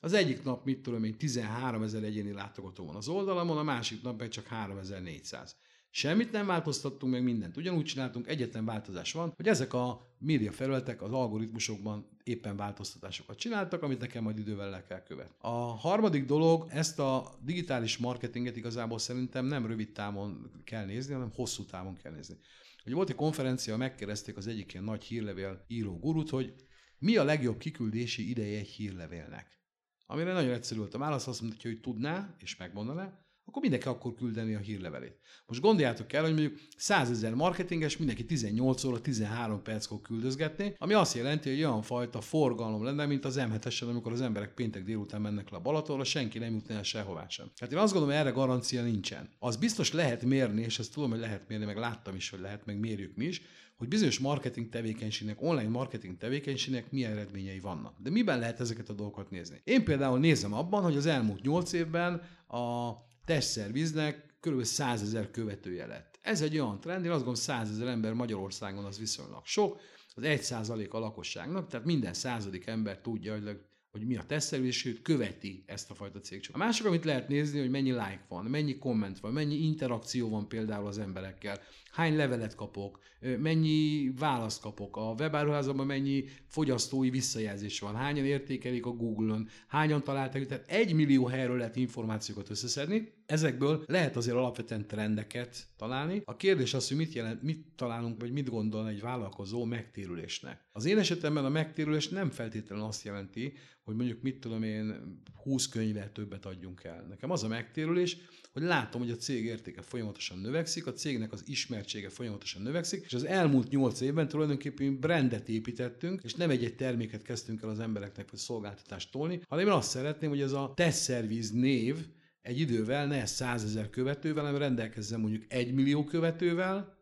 Az 0.00 0.12
egyik 0.12 0.42
nap, 0.42 0.64
mit 0.64 0.82
tudom 0.82 1.04
én, 1.04 1.18
13 1.18 1.82
ezer 1.82 2.02
egyéni 2.02 2.32
látogató 2.32 2.86
van 2.86 2.96
az 2.96 3.08
oldalamon, 3.08 3.58
a 3.58 3.62
másik 3.62 4.02
nap 4.02 4.18
meg 4.18 4.28
csak 4.28 4.46
3400. 4.46 5.56
Semmit 5.90 6.32
nem 6.32 6.46
változtattunk, 6.46 7.12
meg 7.12 7.22
mindent 7.22 7.56
ugyanúgy 7.56 7.84
csináltunk, 7.84 8.28
egyetlen 8.28 8.64
változás 8.64 9.12
van, 9.12 9.32
hogy 9.36 9.48
ezek 9.48 9.72
a 9.72 10.14
média 10.18 10.52
felületek 10.52 11.02
az 11.02 11.12
algoritmusokban 11.12 12.08
éppen 12.22 12.56
változtatásokat 12.56 13.38
csináltak, 13.38 13.82
amit 13.82 14.00
nekem 14.00 14.22
majd 14.22 14.38
idővel 14.38 14.70
le 14.70 14.82
kell 14.82 15.02
követni. 15.02 15.34
A 15.38 15.56
harmadik 15.58 16.24
dolog, 16.24 16.66
ezt 16.68 16.98
a 16.98 17.38
digitális 17.42 17.98
marketinget 17.98 18.56
igazából 18.56 18.98
szerintem 18.98 19.46
nem 19.46 19.66
rövid 19.66 19.92
távon 19.92 20.50
kell 20.64 20.84
nézni, 20.84 21.12
hanem 21.12 21.30
hosszú 21.34 21.64
távon 21.64 21.94
kell 21.94 22.12
nézni. 22.12 22.36
Ugye 22.84 22.94
volt 22.94 23.08
egy 23.10 23.14
konferencia, 23.14 23.76
megkérdezték 23.76 24.36
az 24.36 24.46
egyik 24.46 24.72
ilyen 24.72 24.84
nagy 24.84 25.04
hírlevél 25.04 25.64
író 25.68 25.98
gurut, 25.98 26.30
hogy 26.30 26.54
mi 26.98 27.16
a 27.16 27.24
legjobb 27.24 27.58
kiküldési 27.58 28.30
ideje 28.30 28.58
egy 28.58 28.68
hírlevélnek. 28.68 29.60
Amire 30.06 30.32
nagyon 30.32 30.52
egyszerű 30.52 30.80
volt 30.80 30.94
a 30.94 30.98
válasz, 30.98 31.26
azt 31.26 31.40
mondta, 31.42 31.68
hogy 31.68 31.80
tudná 31.80 32.34
és 32.38 32.56
megmondaná, 32.56 33.25
akkor 33.46 33.62
mindenki 33.62 33.88
akkor 33.88 34.14
küldeni 34.14 34.54
a 34.54 34.58
hírlevelét. 34.58 35.18
Most 35.46 35.60
gondoljátok 35.60 36.12
el, 36.12 36.22
hogy 36.22 36.32
mondjuk 36.32 36.58
100 36.76 37.10
ezer 37.10 37.34
marketinges 37.34 37.96
mindenki 37.96 38.24
18 38.24 38.84
óra, 38.84 39.00
13 39.00 39.62
perckor 39.62 40.00
küldözgetni, 40.00 40.74
ami 40.78 40.92
azt 40.92 41.14
jelenti, 41.14 41.48
hogy 41.48 41.58
olyan 41.58 41.82
fajta 41.82 42.20
forgalom 42.20 42.84
lenne, 42.84 43.06
mint 43.06 43.24
az 43.24 43.36
M7-esen, 43.38 43.88
amikor 43.88 44.12
az 44.12 44.20
emberek 44.20 44.54
péntek 44.54 44.84
délután 44.84 45.20
mennek 45.20 45.50
le 45.50 45.56
a 45.56 45.60
Balatonra, 45.60 46.04
senki 46.04 46.38
nem 46.38 46.54
jutna 46.54 46.74
el 46.74 46.82
sehová 46.82 47.28
sem. 47.28 47.50
Hát 47.60 47.72
én 47.72 47.78
azt 47.78 47.92
gondolom, 47.92 48.16
erre 48.18 48.30
garancia 48.30 48.82
nincsen. 48.82 49.28
Az 49.38 49.56
biztos 49.56 49.92
lehet 49.92 50.24
mérni, 50.24 50.62
és 50.62 50.78
ezt 50.78 50.92
tudom, 50.92 51.10
hogy 51.10 51.18
lehet 51.18 51.48
mérni, 51.48 51.64
meg 51.64 51.76
láttam 51.76 52.14
is, 52.14 52.30
hogy 52.30 52.40
lehet, 52.40 52.66
meg 52.66 52.78
mérjük 52.78 53.16
mi 53.16 53.24
is, 53.24 53.42
hogy 53.76 53.88
bizonyos 53.88 54.18
marketing 54.18 54.68
tevékenységnek, 54.68 55.42
online 55.42 55.68
marketing 55.68 56.16
tevékenységnek 56.16 56.90
milyen 56.90 57.12
eredményei 57.12 57.60
vannak. 57.60 57.94
De 57.98 58.10
miben 58.10 58.38
lehet 58.38 58.60
ezeket 58.60 58.88
a 58.88 58.92
dolgokat 58.92 59.30
nézni? 59.30 59.60
Én 59.64 59.84
például 59.84 60.18
nézem 60.18 60.52
abban, 60.52 60.82
hogy 60.82 60.96
az 60.96 61.06
elmúlt 61.06 61.42
8 61.42 61.72
évben 61.72 62.22
a 62.48 62.92
testszerviznek 63.26 64.34
kb. 64.40 64.62
100 64.62 65.02
ezer 65.02 65.30
követője 65.30 65.86
lett. 65.86 66.18
Ez 66.22 66.42
egy 66.42 66.58
olyan 66.58 66.80
trend, 66.80 67.04
én 67.04 67.10
azt 67.10 67.24
gondolom 67.24 67.40
100 67.40 67.70
ezer 67.70 67.86
ember 67.86 68.12
Magyarországon 68.12 68.84
az 68.84 68.98
viszonylag 68.98 69.46
sok, 69.46 69.80
az 70.14 70.22
1 70.22 70.88
a 70.90 70.98
lakosságnak, 70.98 71.68
tehát 71.68 71.86
minden 71.86 72.14
századik 72.14 72.66
ember 72.66 73.00
tudja, 73.00 73.32
hogy 73.32 73.58
hogy 73.90 74.06
mi 74.06 74.16
a 74.16 74.22
tesztelés, 74.22 74.76
sőt 74.76 75.02
követi 75.02 75.64
ezt 75.66 75.90
a 75.90 75.94
fajta 75.94 76.20
cégcsoportot. 76.20 76.62
A 76.62 76.64
másik, 76.64 76.86
amit 76.86 77.04
lehet 77.04 77.28
nézni, 77.28 77.58
hogy 77.58 77.70
mennyi 77.70 77.90
like 77.90 78.24
van, 78.28 78.44
mennyi 78.44 78.78
komment 78.78 79.20
van, 79.20 79.32
mennyi 79.32 79.54
interakció 79.54 80.28
van 80.28 80.48
például 80.48 80.86
az 80.86 80.98
emberekkel, 80.98 81.60
hány 81.96 82.16
levelet 82.16 82.54
kapok, 82.54 82.98
mennyi 83.38 84.10
választ 84.18 84.60
kapok, 84.60 84.96
a 84.96 85.14
webáruházban 85.18 85.86
mennyi 85.86 86.24
fogyasztói 86.46 87.10
visszajelzés 87.10 87.80
van, 87.80 87.94
hányan 87.94 88.24
értékelik 88.24 88.86
a 88.86 88.90
Google-on, 88.90 89.48
hányan 89.66 90.04
találtak, 90.04 90.46
tehát 90.46 90.68
egy 90.68 90.92
millió 90.92 91.26
helyről 91.26 91.56
lehet 91.56 91.76
információkat 91.76 92.50
összeszedni, 92.50 93.12
ezekből 93.26 93.84
lehet 93.86 94.16
azért 94.16 94.36
alapvetően 94.36 94.86
trendeket 94.86 95.66
találni. 95.76 96.22
A 96.24 96.36
kérdés 96.36 96.74
az, 96.74 96.88
hogy 96.88 96.96
mit, 96.96 97.12
jelent, 97.12 97.42
mit 97.42 97.66
találunk, 97.76 98.20
vagy 98.20 98.32
mit 98.32 98.50
gondol 98.50 98.88
egy 98.88 99.00
vállalkozó 99.00 99.64
megtérülésnek. 99.64 100.64
Az 100.72 100.84
én 100.84 100.98
esetemben 100.98 101.44
a 101.44 101.48
megtérülés 101.48 102.08
nem 102.08 102.30
feltétlenül 102.30 102.84
azt 102.84 103.04
jelenti, 103.04 103.52
hogy 103.84 103.96
mondjuk 103.96 104.22
mit 104.22 104.40
tudom 104.40 104.62
én, 104.62 104.94
20 105.42 105.68
könyvvel 105.68 106.12
többet 106.12 106.46
adjunk 106.46 106.84
el. 106.84 107.06
Nekem 107.08 107.30
az 107.30 107.42
a 107.44 107.48
megtérülés, 107.48 108.16
hogy 108.56 108.64
látom, 108.64 109.00
hogy 109.00 109.10
a 109.10 109.16
cég 109.16 109.44
értéke 109.44 109.82
folyamatosan 109.82 110.38
növekszik, 110.38 110.86
a 110.86 110.92
cégnek 110.92 111.32
az 111.32 111.42
ismertsége 111.46 112.08
folyamatosan 112.08 112.62
növekszik, 112.62 113.04
és 113.04 113.12
az 113.12 113.24
elmúlt 113.24 113.68
8 113.68 114.00
évben 114.00 114.28
tulajdonképpen 114.28 115.00
brandet 115.00 115.48
építettünk, 115.48 116.20
és 116.24 116.34
nem 116.34 116.50
egy-egy 116.50 116.76
terméket 116.76 117.22
kezdtünk 117.22 117.62
el 117.62 117.68
az 117.68 117.80
embereknek, 117.80 118.30
vagy 118.30 118.40
szolgáltatást 118.40 119.10
tolni, 119.10 119.40
hanem 119.48 119.66
én 119.66 119.72
azt 119.72 119.90
szeretném, 119.90 120.30
hogy 120.30 120.40
ez 120.40 120.52
a 120.52 120.72
test 120.76 121.04
service 121.04 121.50
név 121.54 121.96
egy 122.42 122.60
idővel 122.60 123.06
ne 123.06 123.26
100 123.26 123.64
ezer 123.64 123.90
követővel, 123.90 124.44
hanem 124.44 124.58
rendelkezzen 124.58 125.20
mondjuk 125.20 125.44
1 125.48 125.74
millió 125.74 126.04
követővel, 126.04 126.96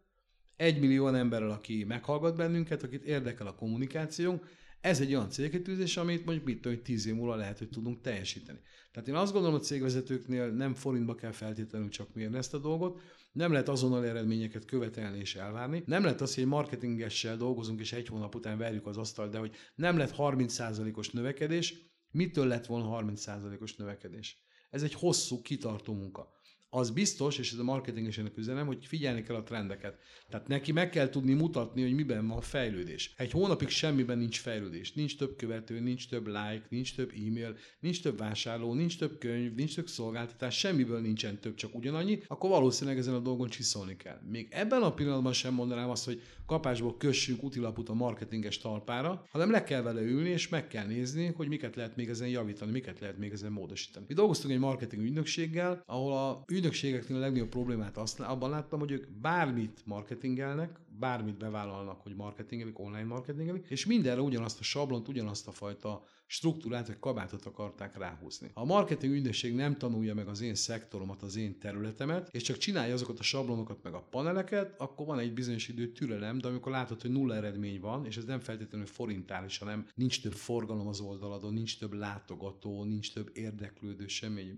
egy 0.57 0.81
millió 0.81 1.09
emberrel, 1.09 1.51
aki 1.51 1.85
meghallgat 1.85 2.37
bennünket, 2.37 2.83
akit 2.83 3.05
érdekel 3.05 3.47
a 3.47 3.55
kommunikációnk, 3.55 4.47
ez 4.85 5.01
egy 5.01 5.15
olyan 5.15 5.31
célkitűzés, 5.31 5.97
amit 5.97 6.25
mondjuk 6.25 6.47
mit 6.47 6.61
tudom, 6.61 6.83
10 6.83 7.07
év 7.07 7.15
múlva 7.15 7.35
lehet, 7.35 7.59
hogy 7.59 7.69
tudunk 7.69 8.01
teljesíteni. 8.01 8.59
Tehát 8.93 9.09
én 9.09 9.15
azt 9.15 9.33
gondolom, 9.33 9.57
hogy 9.57 9.67
cégvezetőknél 9.67 10.51
nem 10.51 10.75
forintba 10.75 11.15
kell 11.15 11.33
feltétlenül 11.33 11.89
csak 11.89 12.15
mérni 12.15 12.37
ezt 12.37 12.55
a 12.55 12.59
dolgot, 12.59 13.01
nem 13.33 13.53
lehet 13.53 13.69
azonnal 13.69 14.07
eredményeket 14.07 14.65
követelni 14.65 15.19
és 15.19 15.35
elvárni. 15.35 15.83
Nem 15.87 16.03
lehet 16.03 16.21
az, 16.21 16.35
hogy 16.35 16.43
egy 16.43 16.49
marketingessel 16.49 17.37
dolgozunk, 17.37 17.81
és 17.81 17.93
egy 17.93 18.09
hónap 18.09 18.35
után 18.35 18.59
verjük 18.59 18.87
az 18.87 18.97
asztalt, 18.97 19.31
de 19.31 19.39
hogy 19.39 19.55
nem 19.75 19.97
lett 19.97 20.15
30%-os 20.19 21.11
növekedés, 21.11 21.75
mitől 22.11 22.47
lett 22.47 22.67
volna 22.67 23.03
30%-os 23.03 23.77
növekedés? 23.77 24.39
Ez 24.71 24.83
egy 24.83 24.95
hosszú, 24.95 25.43
kitartó 25.43 25.95
munka 25.95 26.33
az 26.75 26.91
biztos, 26.91 27.39
és 27.39 27.53
ez 27.53 27.59
a 27.59 27.63
marketingesének 27.63 28.37
üzenem, 28.37 28.67
hogy 28.67 28.87
figyelni 28.87 29.23
kell 29.23 29.37
a 29.37 29.43
trendeket. 29.43 29.99
Tehát 30.31 30.49
neki 30.49 30.73
meg 30.73 30.91
kell 30.91 31.09
tudni 31.09 31.35
mutatni, 31.35 31.83
hogy 31.83 31.95
miben 31.95 32.27
van 32.27 32.41
fejlődés. 32.41 33.15
Egy 33.17 33.31
hónapig 33.31 33.69
semmiben 33.69 34.19
nincs 34.19 34.41
fejlődés. 34.41 34.93
Nincs 34.93 35.17
több 35.17 35.37
követő, 35.37 35.81
nincs 35.81 36.09
több 36.09 36.27
like, 36.27 36.67
nincs 36.69 36.95
több 36.95 37.13
e-mail, 37.27 37.57
nincs 37.81 38.03
több 38.03 38.19
vásárló, 38.19 38.75
nincs 38.75 38.99
több 38.99 39.19
könyv, 39.19 39.55
nincs 39.55 39.75
több 39.75 39.89
szolgáltatás, 39.89 40.59
semmiből 40.59 41.01
nincsen 41.01 41.41
több, 41.41 41.55
csak 41.55 41.75
ugyanannyi, 41.75 42.23
akkor 42.27 42.51
valószínűleg 42.51 42.99
ezen 42.99 43.15
a 43.15 43.19
dolgon 43.19 43.49
csiszolni 43.49 43.97
kell. 43.97 44.21
Még 44.31 44.49
ebben 44.51 44.83
a 44.83 44.95
pillanatban 44.95 45.33
sem 45.33 45.55
mondanám 45.55 45.91
azt, 45.91 46.05
hogy 46.05 46.23
kapásból 46.47 46.97
kössünk 46.97 47.43
utilaput 47.43 47.89
a 47.89 47.95
marketinges 47.95 48.59
talpára, 48.59 49.27
hanem 49.31 49.51
le 49.51 49.65
kell 49.65 49.83
vele 49.83 50.01
ülni, 50.01 50.29
és 50.29 50.49
meg 50.49 50.67
kell 50.67 50.87
nézni, 50.87 51.27
hogy 51.27 51.49
miket 51.49 51.77
lehet 51.77 51.97
még 51.97 52.09
ezen 52.09 52.29
javítani, 52.29 52.71
miket 52.71 53.01
lehet 53.01 53.19
még 53.19 53.33
ezen 53.33 53.53
módosítani. 53.53 54.05
Mi 54.09 54.15
dolgoztunk 54.15 54.55
egy 54.55 54.61
marketing 54.61 55.03
ügynökséggel, 55.03 55.83
ahol 55.87 56.13
a 56.13 56.45
ügynökségeknél 56.65 57.17
a 57.17 57.21
legnagyobb 57.21 57.49
problémát 57.49 57.97
azt, 57.97 58.21
abban 58.21 58.51
láttam, 58.51 58.79
hogy 58.79 58.91
ők 58.91 59.09
bármit 59.09 59.83
marketingelnek, 59.85 60.79
bármit 60.99 61.37
bevállalnak, 61.37 62.01
hogy 62.01 62.15
marketingelik, 62.15 62.79
online 62.79 63.05
marketingelik, 63.05 63.67
és 63.69 63.87
mindenre 63.87 64.21
ugyanazt 64.21 64.61
a 64.61 64.63
sablont, 64.63 65.09
ugyanazt 65.09 65.49
a 65.49 65.51
fajta 65.51 66.05
struktúrát 66.27 66.87
vagy 66.87 66.99
kabátot 66.99 67.47
akarták 67.47 67.99
ráhúzni. 67.99 68.51
A 68.55 68.65
marketing 68.65 69.13
ügynökség 69.13 69.55
nem 69.55 69.77
tanulja 69.77 70.15
meg 70.15 70.29
az 70.29 70.41
én 70.41 70.55
szektoromat, 70.55 71.23
az 71.23 71.37
én 71.37 71.59
területemet, 71.59 72.29
és 72.31 72.43
csak 72.43 72.57
csinálja 72.57 72.95
azokat 72.95 73.19
a 73.19 73.23
sablonokat, 73.23 73.83
meg 73.83 73.95
a 73.95 74.07
paneleket, 74.11 74.81
akkor 74.81 75.07
van 75.07 75.19
egy 75.19 75.35
bizonyos 75.35 75.69
idő 75.69 75.93
türelem, 75.93 76.39
de 76.39 76.49
amikor 76.49 76.73
látod, 76.73 77.01
hogy 77.01 77.11
nulla 77.11 77.35
eredmény 77.35 77.81
van, 77.81 78.07
és 78.07 78.17
ez 78.17 78.25
nem 78.25 78.41
feltétlenül 78.41 78.87
forintális, 78.87 79.59
hanem 79.59 79.87
nincs 79.95 80.23
több 80.23 80.33
forgalom 80.33 80.87
az 80.87 81.01
oldaladon, 81.01 81.55
nincs 81.55 81.79
több 81.79 81.93
látogató, 81.93 82.85
nincs 82.85 83.13
több 83.13 83.31
érdeklődő, 83.33 84.07
semmi 84.07 84.41
egyéb 84.41 84.57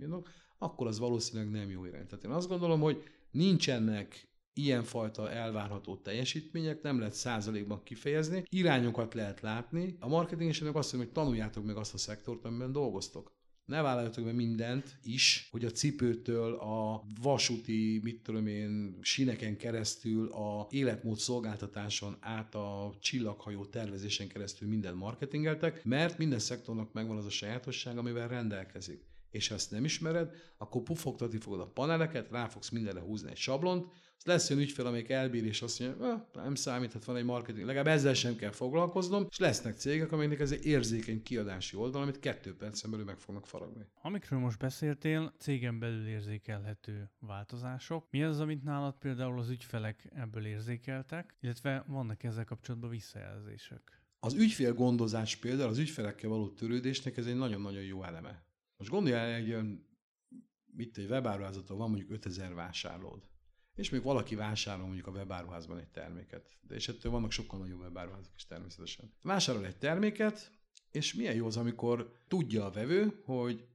akkor 0.59 0.87
az 0.87 0.99
valószínűleg 0.99 1.51
nem 1.51 1.71
jó 1.71 1.85
irány. 1.85 2.07
Tehát 2.07 2.25
én 2.25 2.31
azt 2.31 2.49
gondolom, 2.49 2.81
hogy 2.81 3.03
nincsenek 3.31 4.29
ilyenfajta 4.53 5.31
elvárható 5.31 5.97
teljesítmények 5.97 6.83
nem 6.83 6.99
lehet 6.99 7.15
százalékban 7.15 7.83
kifejezni, 7.83 8.45
irányokat 8.49 9.15
lehet 9.15 9.41
látni. 9.41 9.97
A 10.01 10.09
marketingesenek 10.09 10.75
azt 10.75 10.93
mondja, 10.93 11.13
hogy 11.13 11.23
tanuljátok 11.23 11.65
meg 11.65 11.77
azt 11.77 11.95
a 11.95 11.99
szektort, 11.99 12.45
amiben 12.45 12.73
dolgoztok. 12.73 13.35
Ne 13.65 13.83
vállaljatok 13.83 14.25
be 14.25 14.33
mindent 14.33 14.99
is, 15.03 15.49
hogy 15.51 15.65
a 15.65 15.71
cipőtől 15.71 16.55
a 16.55 17.05
vasúti, 17.23 18.01
mit 18.03 18.23
tudom 18.23 18.47
én, 18.47 18.99
sineken 19.01 19.57
keresztül, 19.57 20.29
a 20.29 20.67
életmód 20.71 21.19
szolgáltatáson 21.19 22.17
át 22.21 22.55
a 22.55 22.95
csillaghajó 23.01 23.65
tervezésen 23.65 24.29
keresztül 24.29 24.69
mindent 24.69 24.97
marketingeltek, 24.97 25.85
mert 25.85 26.19
minden 26.19 26.39
szektornak 26.39 26.93
megvan 26.93 27.17
az 27.17 27.25
a 27.25 27.31
sajátosság, 27.31 27.99
amivel 27.99 28.29
rendelkezik 28.29 29.05
és 29.37 29.49
ha 29.49 29.55
ezt 29.55 29.71
nem 29.71 29.85
ismered, 29.85 30.31
akkor 30.59 30.83
pufogtatni 30.83 31.39
fogod 31.39 31.61
a 31.61 31.67
paneleket, 31.67 32.31
rá 32.31 32.49
fogsz 32.49 32.69
mindenre 32.69 33.01
húzni 33.01 33.31
egy 33.31 33.37
sablont, 33.37 33.87
lesz 34.27 34.51
olyan 34.51 34.63
ügyfél, 34.63 34.87
amelyik 34.87 35.11
elbír, 35.11 35.45
és 35.45 35.63
azt 35.63 35.81
mondja, 35.81 36.13
ah, 36.13 36.21
nem 36.45 36.55
számít, 36.55 36.93
hát 36.93 37.05
van 37.05 37.17
egy 37.17 37.25
marketing, 37.25 37.67
legalább 37.67 37.87
ezzel 37.87 38.15
sem 38.15 38.37
kell 38.37 38.51
foglalkoznom, 38.51 39.27
és 39.31 39.39
lesznek 39.39 39.77
cégek, 39.77 40.13
amelynek 40.13 40.41
ez 40.41 40.51
egy 40.51 40.67
érzékeny 40.67 41.23
kiadási 41.23 41.77
oldal, 41.77 42.03
amit 42.03 42.19
kettő 42.19 42.57
percen 42.57 42.91
belül 42.91 43.05
meg 43.05 43.19
fognak 43.19 43.47
faragni. 43.47 43.87
Amikről 44.03 44.39
most 44.39 44.59
beszéltél, 44.59 45.35
cégen 45.39 45.79
belül 45.79 46.07
érzékelhető 46.07 47.11
változások. 47.19 48.07
Mi 48.11 48.23
az, 48.23 48.41
amit 48.41 48.63
nálad 48.63 48.95
például 48.99 49.39
az 49.39 49.49
ügyfelek 49.49 50.09
ebből 50.15 50.47
érzékeltek, 50.47 51.37
illetve 51.41 51.85
vannak 51.87 52.23
ezzel 52.23 52.45
kapcsolatban 52.45 52.91
visszajelzések? 52.91 54.01
Az 54.21 54.35
ügyfél 54.35 54.73
gondozás 54.73 55.37
például, 55.37 55.69
az 55.69 55.79
ügyfelekkel 55.79 56.31
való 56.31 56.49
törődésnek 56.49 57.17
ez 57.17 57.27
egy 57.27 57.37
nagyon-nagyon 57.37 57.83
jó 57.83 58.03
eleme. 58.03 58.46
Most 58.77 58.91
gondoljál 58.91 59.35
egy 59.35 59.49
olyan, 59.49 59.87
mit 60.67 60.99
egy 60.99 61.11
webáruházaton 61.11 61.79
van 61.79 61.89
mondjuk 61.89 62.11
5000 62.11 62.55
vásárlód, 62.55 63.29
és 63.75 63.91
még 63.91 64.03
valaki 64.03 64.35
vásárol 64.35 64.85
mondjuk 64.85 65.07
a 65.07 65.11
webáruházban 65.11 65.79
egy 65.79 65.91
terméket. 65.91 66.57
De 66.61 66.75
és 66.75 66.89
ettől 66.89 67.13
vannak 67.13 67.31
sokkal 67.31 67.59
nagyobb 67.59 67.81
webáruházak 67.81 68.35
is 68.37 68.47
természetesen. 68.47 69.13
Vásárol 69.23 69.67
egy 69.67 69.79
terméket, 69.79 70.51
és 70.91 71.15
milyen 71.15 71.35
jó 71.35 71.47
az, 71.47 71.57
amikor 71.57 72.13
tudja 72.29 72.65
a 72.65 72.71
vevő, 72.71 73.21
hogy 73.25 73.69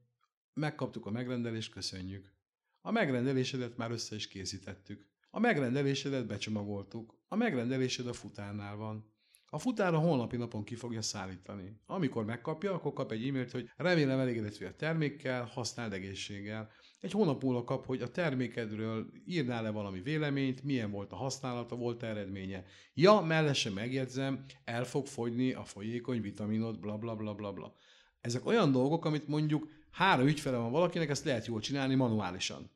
megkaptuk 0.54 1.06
a 1.06 1.12
megrendelést, 1.12 1.72
köszönjük. 1.72 2.34
A 2.82 2.92
megrendelésedet 2.92 3.78
már 3.78 3.92
össze 3.92 4.16
is 4.16 4.28
készítettük. 4.28 5.10
A 5.30 5.40
megrendelésedet 5.40 6.28
becsomagoltuk. 6.28 7.20
A 7.28 7.36
megrendelésed 7.36 8.08
a 8.08 8.14
futárnál 8.14 8.76
van. 8.76 9.11
A 9.54 9.60
futár 9.60 9.94
a 9.94 9.98
holnapi 9.98 10.38
napon 10.38 10.64
ki 10.64 10.76
fogja 10.76 11.02
szállítani. 11.02 11.80
Amikor 11.86 12.26
megkapja, 12.26 12.74
akkor 12.74 12.94
kap 12.94 13.12
egy 13.12 13.28
e-mailt, 13.28 13.52
hogy 13.52 13.70
remélem 13.78 14.20
elégedett 14.20 14.58
vagy 14.58 14.68
a 14.68 14.76
termékkel, 14.76 15.46
használd 15.46 15.94
egészséggel. 15.94 16.70
Egy 17.00 17.12
hónap 17.12 17.44
múlva 17.44 17.64
kap, 17.64 17.86
hogy 17.86 18.02
a 18.02 18.12
termékedről 18.12 19.12
írnál-e 19.26 19.70
valami 19.70 20.02
véleményt, 20.02 20.64
milyen 20.64 20.92
volt 20.92 21.12
a 21.12 21.16
használata, 21.16 21.76
volt 21.76 22.04
eredménye. 22.04 22.64
Ja, 22.94 23.20
mellesen 23.20 23.74
megjegyzem, 23.74 24.46
el 24.64 24.84
fog 24.84 25.08
fogyni 25.08 25.54
a 25.54 25.64
folyékony 25.64 26.22
vitaminod, 26.22 26.80
bla 26.80 26.98
bla 26.98 27.16
bla 27.16 27.34
bla 27.34 27.52
bla. 27.52 27.76
Ezek 28.22 28.46
olyan 28.46 28.72
dolgok, 28.72 29.06
amit 29.06 29.28
mondjuk 29.28 29.70
három 29.92 30.28
ügyfele 30.28 30.58
van 30.58 30.72
valakinek, 30.72 31.10
ezt 31.10 31.26
lehet 31.26 31.46
jól 31.46 31.60
csinálni 31.60 31.96
manuálisan. 31.96 32.72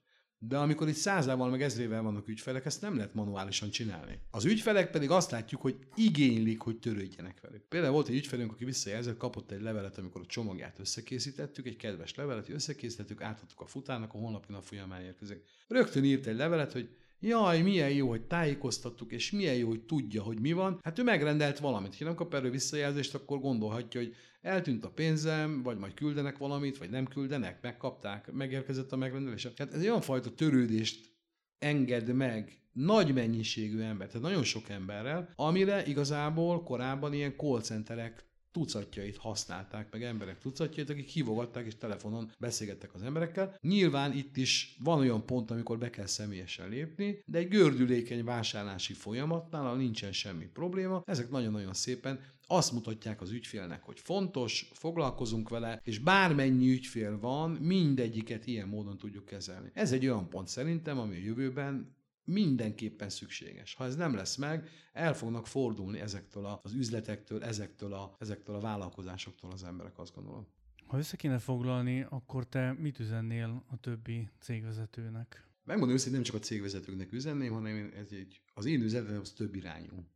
De 0.48 0.58
amikor 0.58 0.88
itt 0.88 0.96
százával 0.96 1.50
meg 1.50 1.62
ezrével 1.62 2.02
vannak 2.02 2.28
ügyfelek, 2.28 2.66
ezt 2.66 2.82
nem 2.82 2.96
lehet 2.96 3.14
manuálisan 3.14 3.70
csinálni. 3.70 4.20
Az 4.32 4.46
ügyfelek 4.46 4.92
pedig 4.92 5.10
azt 5.10 5.32
látjuk, 5.32 5.62
hogy 5.62 5.78
igénylik, 5.96 6.60
hogy 6.60 6.80
törődjenek 6.80 7.42
velük. 7.42 7.62
Például 7.62 7.94
volt 7.94 8.08
egy 8.08 8.16
ügyfelünk, 8.16 8.52
aki 8.52 8.66
visszajelzett, 8.66 9.18
kapott 9.18 9.52
egy 9.52 9.62
levelet, 9.62 9.98
amikor 9.98 10.22
a 10.22 10.26
csomagját 10.26 10.80
összekészítettük, 10.80 11.66
egy 11.66 11.76
kedves 11.76 12.16
levelet, 12.16 12.50
összekészítettük, 12.50 13.22
átadtuk 13.22 13.62
a 13.62 13.66
futárnak, 13.66 14.14
a 14.14 14.18
honlapi 14.18 14.52
nap 14.52 14.64
folyamán 14.64 15.02
érkezik. 15.02 15.44
Rögtön 15.68 16.04
írt 16.04 16.26
egy 16.26 16.36
levelet, 16.36 16.72
hogy 16.72 16.90
jaj, 17.20 17.62
milyen 17.62 17.92
jó, 17.92 18.10
hogy 18.10 18.22
tájékoztattuk, 18.22 19.12
és 19.12 19.32
milyen 19.32 19.56
jó, 19.56 19.68
hogy 19.68 19.82
tudja, 19.82 20.24
hogy 20.24 20.40
mi 20.40 20.52
van. 20.52 20.80
Hát 20.84 21.00
ő 21.00 21.04
megrendelt 21.04 21.60
valamit. 21.60 21.98
Ha 21.98 22.04
nem 22.04 22.16
kap 22.16 22.34
erről 22.34 22.52
visszajelzést, 22.52 23.16
akkor 23.16 23.40
gondolhatja, 23.40 24.00
hogy 24.02 24.16
eltűnt 24.46 24.86
a 24.86 24.90
pénzem, 24.90 25.64
vagy 25.64 25.78
majd 25.78 25.94
küldenek 25.94 26.38
valamit, 26.38 26.78
vagy 26.78 26.90
nem 26.90 27.06
küldenek, 27.06 27.62
megkapták, 27.62 28.32
megérkezett 28.32 28.92
a 28.92 28.96
megrendelés. 28.96 29.48
Tehát 29.56 29.74
ez 29.74 29.82
olyan 29.82 30.02
fajta 30.02 30.34
törődést 30.34 31.14
enged 31.60 32.14
meg 32.14 32.60
nagy 32.72 33.14
mennyiségű 33.14 33.82
ember, 33.82 34.08
tehát 34.08 34.22
nagyon 34.22 34.44
sok 34.44 34.70
emberrel, 34.70 35.30
amire 35.36 35.86
igazából 35.86 36.64
korábban 36.64 37.14
ilyen 37.14 37.34
call 37.38 37.62
centerek 37.62 38.26
tucatjait 38.56 39.18
használták, 39.18 39.92
meg 39.92 40.04
emberek 40.04 40.40
tucatjait, 40.40 40.90
akik 40.90 41.08
hívogatták 41.08 41.66
és 41.66 41.76
telefonon 41.78 42.32
beszélgettek 42.40 42.94
az 42.94 43.02
emberekkel. 43.02 43.58
Nyilván 43.62 44.14
itt 44.14 44.38
is 44.38 44.78
van 44.84 45.00
olyan 45.00 45.26
pont, 45.26 45.52
amikor 45.52 45.78
be 45.78 45.90
kell 45.90 46.06
személyesen 46.06 46.70
lépni, 46.70 47.24
de 47.26 47.38
egy 47.38 47.48
gördülékeny 47.48 48.24
vásárlási 48.24 48.94
folyamatnál, 48.94 49.66
ahol 49.66 49.78
nincsen 49.78 50.12
semmi 50.12 50.46
probléma, 50.46 51.04
ezek 51.06 51.30
nagyon-nagyon 51.30 51.74
szépen 51.74 52.20
azt 52.48 52.72
mutatják 52.72 53.22
az 53.22 53.32
ügyfélnek, 53.32 53.84
hogy 53.84 54.00
fontos, 54.00 54.70
foglalkozunk 54.74 55.50
vele, 55.50 55.82
és 55.84 56.00
bármennyi 56.00 56.72
ügyfél 56.72 57.20
van, 57.20 57.52
mindegyiket 57.52 58.48
ilyen 58.48 58.68
módon 58.68 58.98
tudjuk 58.98 59.26
kezelni. 59.26 59.72
Ez 59.74 59.92
egy 59.92 60.06
olyan 60.06 60.30
pont 60.30 60.48
szerintem, 60.48 61.00
ami 61.00 61.16
a 61.16 61.24
jövőben 61.24 61.96
mindenképpen 62.26 63.10
szükséges. 63.10 63.74
Ha 63.74 63.86
ez 63.86 63.96
nem 63.96 64.16
lesz 64.16 64.36
meg, 64.36 64.70
el 64.94 65.14
fognak 65.14 65.48
fordulni 65.48 66.00
ezektől 66.00 66.60
az 66.64 66.74
üzletektől, 66.74 67.44
ezektől 67.44 67.94
a, 67.94 68.16
ezektől 68.20 68.56
a 68.56 68.60
vállalkozásoktól 68.60 69.52
az 69.52 69.64
emberek, 69.64 70.00
azt 70.00 70.16
gondolom. 70.16 70.48
Ha 70.88 70.98
össze 70.98 71.16
kéne 71.16 71.40
foglalni, 71.40 72.06
akkor 72.10 72.48
te 72.48 72.74
mit 72.74 73.00
üzennél 73.00 73.64
a 73.68 73.80
többi 73.80 74.30
cégvezetőnek? 74.40 75.48
Megmondom 75.64 75.96
őszintén, 75.96 76.16
nem 76.16 76.24
csak 76.24 76.36
a 76.36 76.46
cégvezetőknek 76.46 77.12
üzenném, 77.12 77.54
hanem 77.54 77.92
ez 77.96 78.08
egy, 78.12 78.42
az 78.54 78.66
én 78.66 78.82
üzenetem 78.82 79.20
az 79.20 79.32
több 79.32 79.56
irányú. 79.56 80.08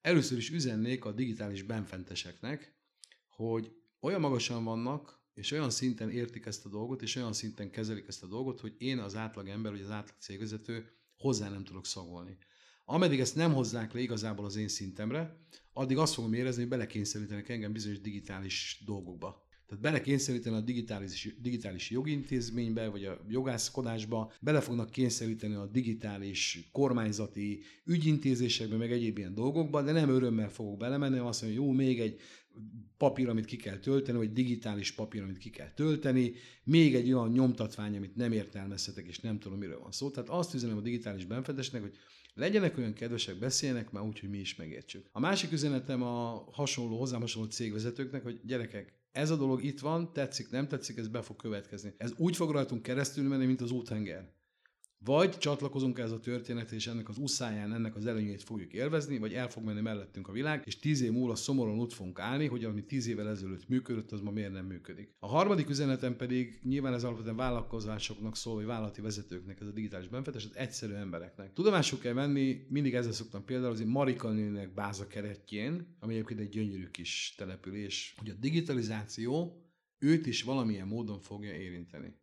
Először 0.00 0.38
is 0.38 0.50
üzennék 0.50 1.04
a 1.04 1.12
digitális 1.12 1.62
benfenteseknek, 1.62 2.76
hogy 3.28 3.72
olyan 4.00 4.20
magasan 4.20 4.64
vannak, 4.64 5.20
és 5.34 5.50
olyan 5.50 5.70
szinten 5.70 6.10
értik 6.10 6.46
ezt 6.46 6.66
a 6.66 6.68
dolgot, 6.68 7.02
és 7.02 7.16
olyan 7.16 7.32
szinten 7.32 7.70
kezelik 7.70 8.06
ezt 8.06 8.22
a 8.22 8.26
dolgot, 8.26 8.60
hogy 8.60 8.74
én 8.78 8.98
az 8.98 9.16
átlag 9.16 9.48
ember, 9.48 9.72
vagy 9.72 9.80
az 9.80 9.90
átlag 9.90 10.16
cégvezető 10.18 11.01
hozzá 11.22 11.48
nem 11.48 11.64
tudok 11.64 11.86
szagolni. 11.86 12.36
Ameddig 12.84 13.20
ezt 13.20 13.34
nem 13.34 13.52
hozzák 13.52 13.92
le 13.92 14.00
igazából 14.00 14.44
az 14.44 14.56
én 14.56 14.68
szintemre, 14.68 15.36
addig 15.72 15.96
azt 15.96 16.14
fogom 16.14 16.32
érezni, 16.32 16.60
hogy 16.60 16.70
belekényszerítenek 16.70 17.48
engem 17.48 17.72
bizonyos 17.72 18.00
digitális 18.00 18.82
dolgokba. 18.86 19.50
Tehát 19.66 19.82
belekényszeríteni 19.86 20.56
a 20.56 20.60
digitális, 20.60 21.34
digitális 21.40 21.90
jogintézménybe, 21.90 22.88
vagy 22.88 23.04
a 23.04 23.24
jogászkodásba, 23.28 24.32
bele 24.40 24.60
fognak 24.60 24.90
kényszeríteni 24.90 25.54
a 25.54 25.66
digitális 25.66 26.68
kormányzati 26.72 27.62
ügyintézésekbe, 27.84 28.76
meg 28.76 28.92
egyéb 28.92 29.18
ilyen 29.18 29.34
dolgokba, 29.34 29.82
de 29.82 29.92
nem 29.92 30.08
örömmel 30.08 30.50
fogok 30.50 30.76
belemenni, 30.76 31.18
azt 31.18 31.42
mondom, 31.42 31.60
hogy 31.60 31.68
jó, 31.68 31.76
még 31.76 32.00
egy 32.00 32.20
papír, 32.96 33.28
amit 33.28 33.44
ki 33.44 33.56
kell 33.56 33.78
tölteni, 33.78 34.18
vagy 34.18 34.32
digitális 34.32 34.92
papír, 34.92 35.22
amit 35.22 35.38
ki 35.38 35.50
kell 35.50 35.70
tölteni, 35.74 36.32
még 36.64 36.94
egy 36.94 37.12
olyan 37.12 37.30
nyomtatvány, 37.30 37.96
amit 37.96 38.16
nem 38.16 38.32
értelmezhetek, 38.32 39.06
és 39.06 39.18
nem 39.18 39.38
tudom, 39.38 39.58
miről 39.58 39.80
van 39.80 39.92
szó. 39.92 40.10
Tehát 40.10 40.28
azt 40.28 40.54
üzenem 40.54 40.76
a 40.76 40.80
digitális 40.80 41.24
benfedesnek, 41.24 41.82
hogy 41.82 41.96
legyenek 42.34 42.78
olyan 42.78 42.92
kedvesek, 42.92 43.38
beszélnek 43.38 43.90
már 43.90 44.04
úgy, 44.04 44.20
hogy 44.20 44.30
mi 44.30 44.38
is 44.38 44.56
megértsük. 44.56 45.08
A 45.12 45.20
másik 45.20 45.52
üzenetem 45.52 46.02
a 46.02 46.44
hasonló, 46.52 46.98
hozzám 46.98 47.20
hasonló 47.20 47.48
cégvezetőknek, 47.48 48.22
hogy 48.22 48.40
gyerekek, 48.44 49.00
ez 49.12 49.30
a 49.30 49.36
dolog 49.36 49.64
itt 49.64 49.80
van, 49.80 50.12
tetszik, 50.12 50.50
nem 50.50 50.68
tetszik, 50.68 50.96
ez 50.96 51.08
be 51.08 51.22
fog 51.22 51.36
következni. 51.36 51.94
Ez 51.96 52.12
úgy 52.16 52.36
fog 52.36 52.50
rajtunk 52.50 52.82
keresztül 52.82 53.28
menni, 53.28 53.46
mint 53.46 53.60
az 53.60 53.70
úthenger. 53.70 54.32
Vagy 55.04 55.38
csatlakozunk 55.38 55.98
ez 55.98 56.10
a 56.10 56.20
történet, 56.20 56.72
és 56.72 56.86
ennek 56.86 57.08
az 57.08 57.18
uszáján 57.18 57.72
ennek 57.72 57.96
az 57.96 58.06
előnyét 58.06 58.42
fogjuk 58.42 58.72
élvezni, 58.72 59.18
vagy 59.18 59.32
el 59.32 59.48
fog 59.48 59.64
menni 59.64 59.80
mellettünk 59.80 60.28
a 60.28 60.32
világ, 60.32 60.62
és 60.66 60.78
tíz 60.78 61.00
év 61.00 61.12
múlva 61.12 61.34
szomorúan 61.34 61.78
ott 61.78 61.92
fogunk 61.92 62.18
állni, 62.18 62.46
hogy 62.46 62.64
ami 62.64 62.84
tíz 62.84 63.06
évvel 63.06 63.28
ezelőtt 63.28 63.68
működött, 63.68 64.12
az 64.12 64.20
ma 64.20 64.30
miért 64.30 64.52
nem 64.52 64.66
működik. 64.66 65.14
A 65.18 65.26
harmadik 65.26 65.68
üzenetem 65.68 66.16
pedig 66.16 66.60
nyilván 66.62 66.94
ez 66.94 67.04
alapvetően 67.04 67.36
vállalkozásoknak 67.36 68.36
szól, 68.36 68.54
vagy 68.54 68.64
vállalati 68.64 69.00
vezetőknek, 69.00 69.60
ez 69.60 69.66
a 69.66 69.72
digitális 69.72 70.08
benfetes, 70.08 70.44
az 70.44 70.56
egyszerű 70.56 70.92
embereknek. 70.92 71.52
Tudomásuk 71.52 72.00
kell 72.00 72.12
venni, 72.12 72.66
mindig 72.68 72.94
ezzel 72.94 73.12
szoktam 73.12 73.44
például, 73.44 73.72
az 73.72 73.80
Marika 73.80 74.30
nőnek 74.30 74.74
Báza 74.74 75.06
keretjén, 75.06 75.96
ami 76.00 76.12
egyébként 76.12 76.40
egy 76.40 76.48
gyönyörű 76.48 76.88
kis 76.90 77.34
település, 77.36 78.14
hogy 78.18 78.30
a 78.30 78.34
digitalizáció 78.40 79.62
őt 79.98 80.26
is 80.26 80.42
valamilyen 80.42 80.86
módon 80.86 81.20
fogja 81.20 81.54
érinteni. 81.54 82.20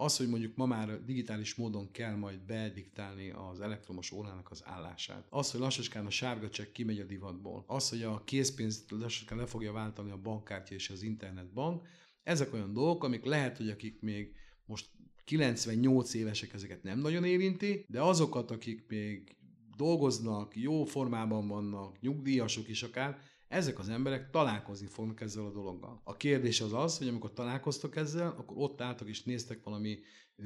Az, 0.00 0.16
hogy 0.16 0.28
mondjuk 0.28 0.56
ma 0.56 0.66
már 0.66 1.04
digitális 1.04 1.54
módon 1.54 1.90
kell 1.90 2.14
majd 2.14 2.40
bediktálni 2.40 3.30
az 3.30 3.60
elektromos 3.60 4.12
órának 4.12 4.50
az 4.50 4.62
állását. 4.64 5.26
Az, 5.30 5.50
hogy 5.50 5.60
lassacskán 5.60 6.06
a 6.06 6.10
sárga 6.10 6.50
csekk 6.50 6.72
kimegy 6.72 7.00
a 7.00 7.04
divatból. 7.04 7.64
Az, 7.66 7.88
hogy 7.88 8.02
a 8.02 8.24
készpénzt 8.24 8.90
lassacskán 8.90 9.38
le 9.38 9.46
fogja 9.46 9.72
váltani 9.72 10.10
a 10.10 10.16
bankkártya 10.16 10.74
és 10.74 10.90
az 10.90 11.02
internetbank. 11.02 11.86
Ezek 12.22 12.52
olyan 12.52 12.72
dolgok, 12.72 13.04
amik 13.04 13.24
lehet, 13.24 13.56
hogy 13.56 13.68
akik 13.68 14.00
még 14.00 14.34
most 14.64 14.90
98 15.24 16.14
évesek 16.14 16.52
ezeket 16.52 16.82
nem 16.82 16.98
nagyon 16.98 17.24
érinti, 17.24 17.84
de 17.88 18.02
azokat, 18.02 18.50
akik 18.50 18.84
még 18.88 19.36
dolgoznak, 19.76 20.56
jó 20.56 20.84
formában 20.84 21.48
vannak, 21.48 22.00
nyugdíjasok 22.00 22.68
is 22.68 22.82
akár, 22.82 23.18
ezek 23.48 23.78
az 23.78 23.88
emberek 23.88 24.30
találkozni 24.30 24.86
fognak 24.86 25.20
ezzel 25.20 25.44
a 25.44 25.50
dologgal. 25.50 26.00
A 26.04 26.16
kérdés 26.16 26.60
az 26.60 26.72
az, 26.72 26.98
hogy 26.98 27.08
amikor 27.08 27.32
találkoztok 27.32 27.96
ezzel, 27.96 28.34
akkor 28.38 28.56
ott 28.58 28.80
álltak 28.80 29.08
és 29.08 29.22
néztek 29.22 29.62
valami 29.62 29.98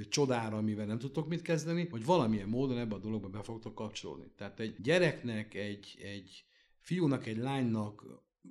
csodára, 0.08 0.56
amivel 0.56 0.86
nem 0.86 0.98
tudtok 0.98 1.28
mit 1.28 1.42
kezdeni, 1.42 1.88
hogy 1.90 2.04
valamilyen 2.04 2.48
módon 2.48 2.78
ebbe 2.78 2.94
a 2.94 2.98
dologba 2.98 3.28
be 3.28 3.42
fogtok 3.42 3.74
kapcsolódni. 3.74 4.32
Tehát 4.36 4.60
egy 4.60 4.76
gyereknek, 4.80 5.54
egy, 5.54 5.98
egy 6.02 6.44
fiúnak, 6.78 7.26
egy 7.26 7.36
lánynak 7.36 8.04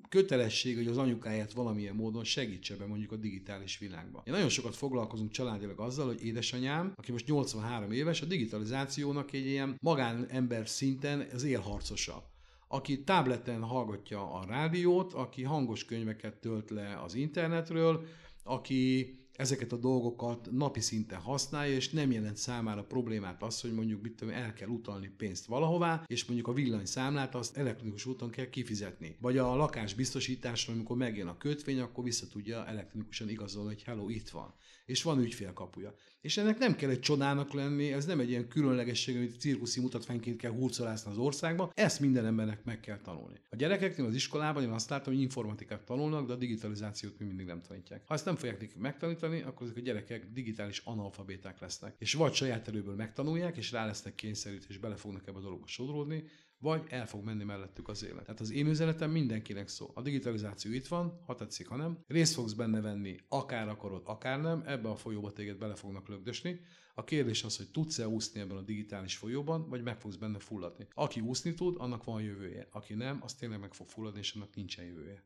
kötelesség, 0.10 0.76
hogy 0.76 0.88
az 0.88 0.97
anyukáját 0.97 1.54
valamilyen 1.54 1.95
módon 1.95 2.24
segítse 2.24 2.76
be 2.76 2.86
mondjuk 2.86 3.12
a 3.12 3.16
digitális 3.16 3.78
világba. 3.78 4.24
Én 4.26 4.34
nagyon 4.34 4.49
sokat 4.49 4.76
foglalkozunk 4.76 5.32
családilag 5.32 5.80
azzal, 5.80 6.06
hogy 6.06 6.26
édesanyám, 6.26 6.93
aki 6.95 7.12
most 7.12 7.28
83 7.28 7.91
éves, 7.91 8.22
a 8.22 8.26
digitalizációnak 8.26 9.34
egy 9.34 9.45
ilyen 9.45 9.76
magánember 9.82 10.68
szinten 10.68 11.28
az 11.34 11.43
élharcosa 11.43 12.30
aki 12.72 13.03
tableten 13.03 13.61
hallgatja 13.61 14.34
a 14.34 14.45
rádiót, 14.45 15.13
aki 15.13 15.43
hangos 15.43 15.86
könyveket 15.86 16.36
tölt 16.36 16.69
le 16.69 16.99
az 17.03 17.15
internetről, 17.15 18.05
aki 18.43 19.15
ezeket 19.34 19.72
a 19.72 19.78
dolgokat 19.78 20.51
napi 20.51 20.80
szinten 20.80 21.19
használja, 21.19 21.76
és 21.76 21.89
nem 21.89 22.11
jelent 22.11 22.38
számára 22.38 22.84
problémát 22.84 23.43
az, 23.43 23.61
hogy 23.61 23.74
mondjuk 23.74 24.01
mit 24.01 24.15
tudom, 24.15 24.34
el 24.34 24.53
kell 24.53 24.67
utalni 24.67 25.07
pénzt 25.17 25.45
valahová, 25.45 26.03
és 26.07 26.26
mondjuk 26.26 26.47
a 26.47 26.53
villanyszámlát 26.53 27.36
azt 27.36 27.57
elektronikus 27.57 28.05
úton 28.05 28.30
kell 28.30 28.49
kifizetni. 28.49 29.15
Vagy 29.19 29.38
a 29.38 29.55
lakás 29.55 29.93
biztosításra, 29.93 30.74
amikor 30.74 30.97
megjön 30.97 31.28
a 31.28 31.38
kötvény, 31.38 31.80
akkor 31.80 32.03
vissza 32.03 32.28
tudja 32.28 32.67
elektronikusan 32.67 33.30
igazolni, 33.30 33.69
hogy 33.74 33.84
hello, 33.84 34.09
itt 34.09 34.30
van. 34.30 34.53
És 34.86 35.03
van 35.03 35.19
ügyfélkapuja. 35.19 35.93
És 36.22 36.38
ennek 36.38 36.57
nem 36.57 36.76
kell 36.76 36.89
egy 36.89 36.99
csodának 36.99 37.53
lenni, 37.53 37.93
ez 37.93 38.05
nem 38.05 38.19
egy 38.19 38.30
ilyen 38.30 38.47
különlegesség, 38.47 39.15
amit 39.15 39.39
cirkuszi 39.39 39.82
mutatványként 39.82 40.38
kell 40.38 40.51
hurcolászni 40.51 41.11
az 41.11 41.17
országban, 41.17 41.72
ezt 41.74 41.99
minden 41.99 42.26
embernek 42.26 42.63
meg 42.63 42.80
kell 42.80 42.99
tanulni. 42.99 43.39
A 43.49 43.55
gyerekeknél 43.55 44.05
az 44.05 44.15
iskolában 44.15 44.63
én 44.63 44.69
azt 44.69 44.89
látom, 44.89 45.13
hogy 45.13 45.22
informatikát 45.22 45.86
tanulnak, 45.86 46.28
de 46.28 46.34
a 46.34 46.36
digitalizációt 46.36 47.19
még 47.19 47.28
mindig 47.28 47.45
nem 47.45 47.61
tanítják. 47.61 48.01
Ha 48.07 48.13
ezt 48.13 48.26
nem 48.26 48.36
fogják 48.36 48.59
nekik 48.59 48.78
megtanítani, 48.78 49.41
akkor 49.41 49.65
ezek 49.65 49.78
a 49.78 49.82
gyerekek 49.82 50.26
digitális 50.34 50.82
analfabéták 50.86 51.59
lesznek. 51.59 51.95
És 51.97 52.13
vagy 52.13 52.34
saját 52.34 52.67
erőből 52.67 52.95
megtanulják, 52.95 53.57
és 53.57 53.72
rá 53.72 53.86
lesznek 53.86 54.15
kényszerült, 54.15 54.65
és 54.69 54.78
bele 54.78 54.95
fognak 54.95 55.28
ebbe 55.28 55.38
a 55.38 55.41
dologba 55.41 55.67
sodródni, 55.67 56.24
vagy 56.62 56.84
el 56.89 57.07
fog 57.07 57.24
menni 57.24 57.43
mellettük 57.43 57.88
az 57.88 58.03
élet. 58.03 58.24
Tehát 58.24 58.39
az 58.39 58.51
én 58.51 58.68
üzenetem 58.68 59.12
mindenkinek 59.12 59.68
szó. 59.68 59.91
A 59.93 60.01
digitalizáció 60.01 60.72
itt 60.72 60.88
van, 60.88 61.22
ha 61.26 61.36
tetszik, 61.36 61.68
ha 61.68 61.76
nem. 61.76 62.03
Részt 62.07 62.34
fogsz 62.34 62.53
benne 62.53 62.82
venni, 62.82 63.18
akár 63.28 63.70
akarod, 63.70 64.01
akár 64.05 64.41
nem, 64.41 64.64
ebbe 64.66 64.89
a 64.89 64.95
folyóba 64.95 65.32
téged 65.32 65.57
bele 65.57 65.76
fognak 65.76 66.07
lögdösni. 66.07 66.59
A 66.95 67.03
kérdés 67.03 67.43
az, 67.43 67.57
hogy 67.57 67.72
tudsz-e 67.72 68.07
úszni 68.07 68.39
ebben 68.39 68.57
a 68.57 68.62
digitális 68.62 69.16
folyóban, 69.18 69.70
vagy 69.70 69.84
meg 69.84 69.99
fogsz 69.99 70.16
benne 70.16 70.39
fulladni. 70.39 70.88
Aki 70.93 71.20
úszni 71.20 71.53
tud, 71.53 71.76
annak 71.78 72.03
van 72.03 72.22
jövője. 72.22 72.68
Aki 72.72 72.93
nem, 72.93 73.20
az 73.24 73.34
tényleg 73.34 73.59
meg 73.59 73.74
fog 73.74 73.88
fulladni, 73.88 74.20
és 74.20 74.34
annak 74.34 74.55
nincsen 74.55 74.86
jövője. 74.86 75.24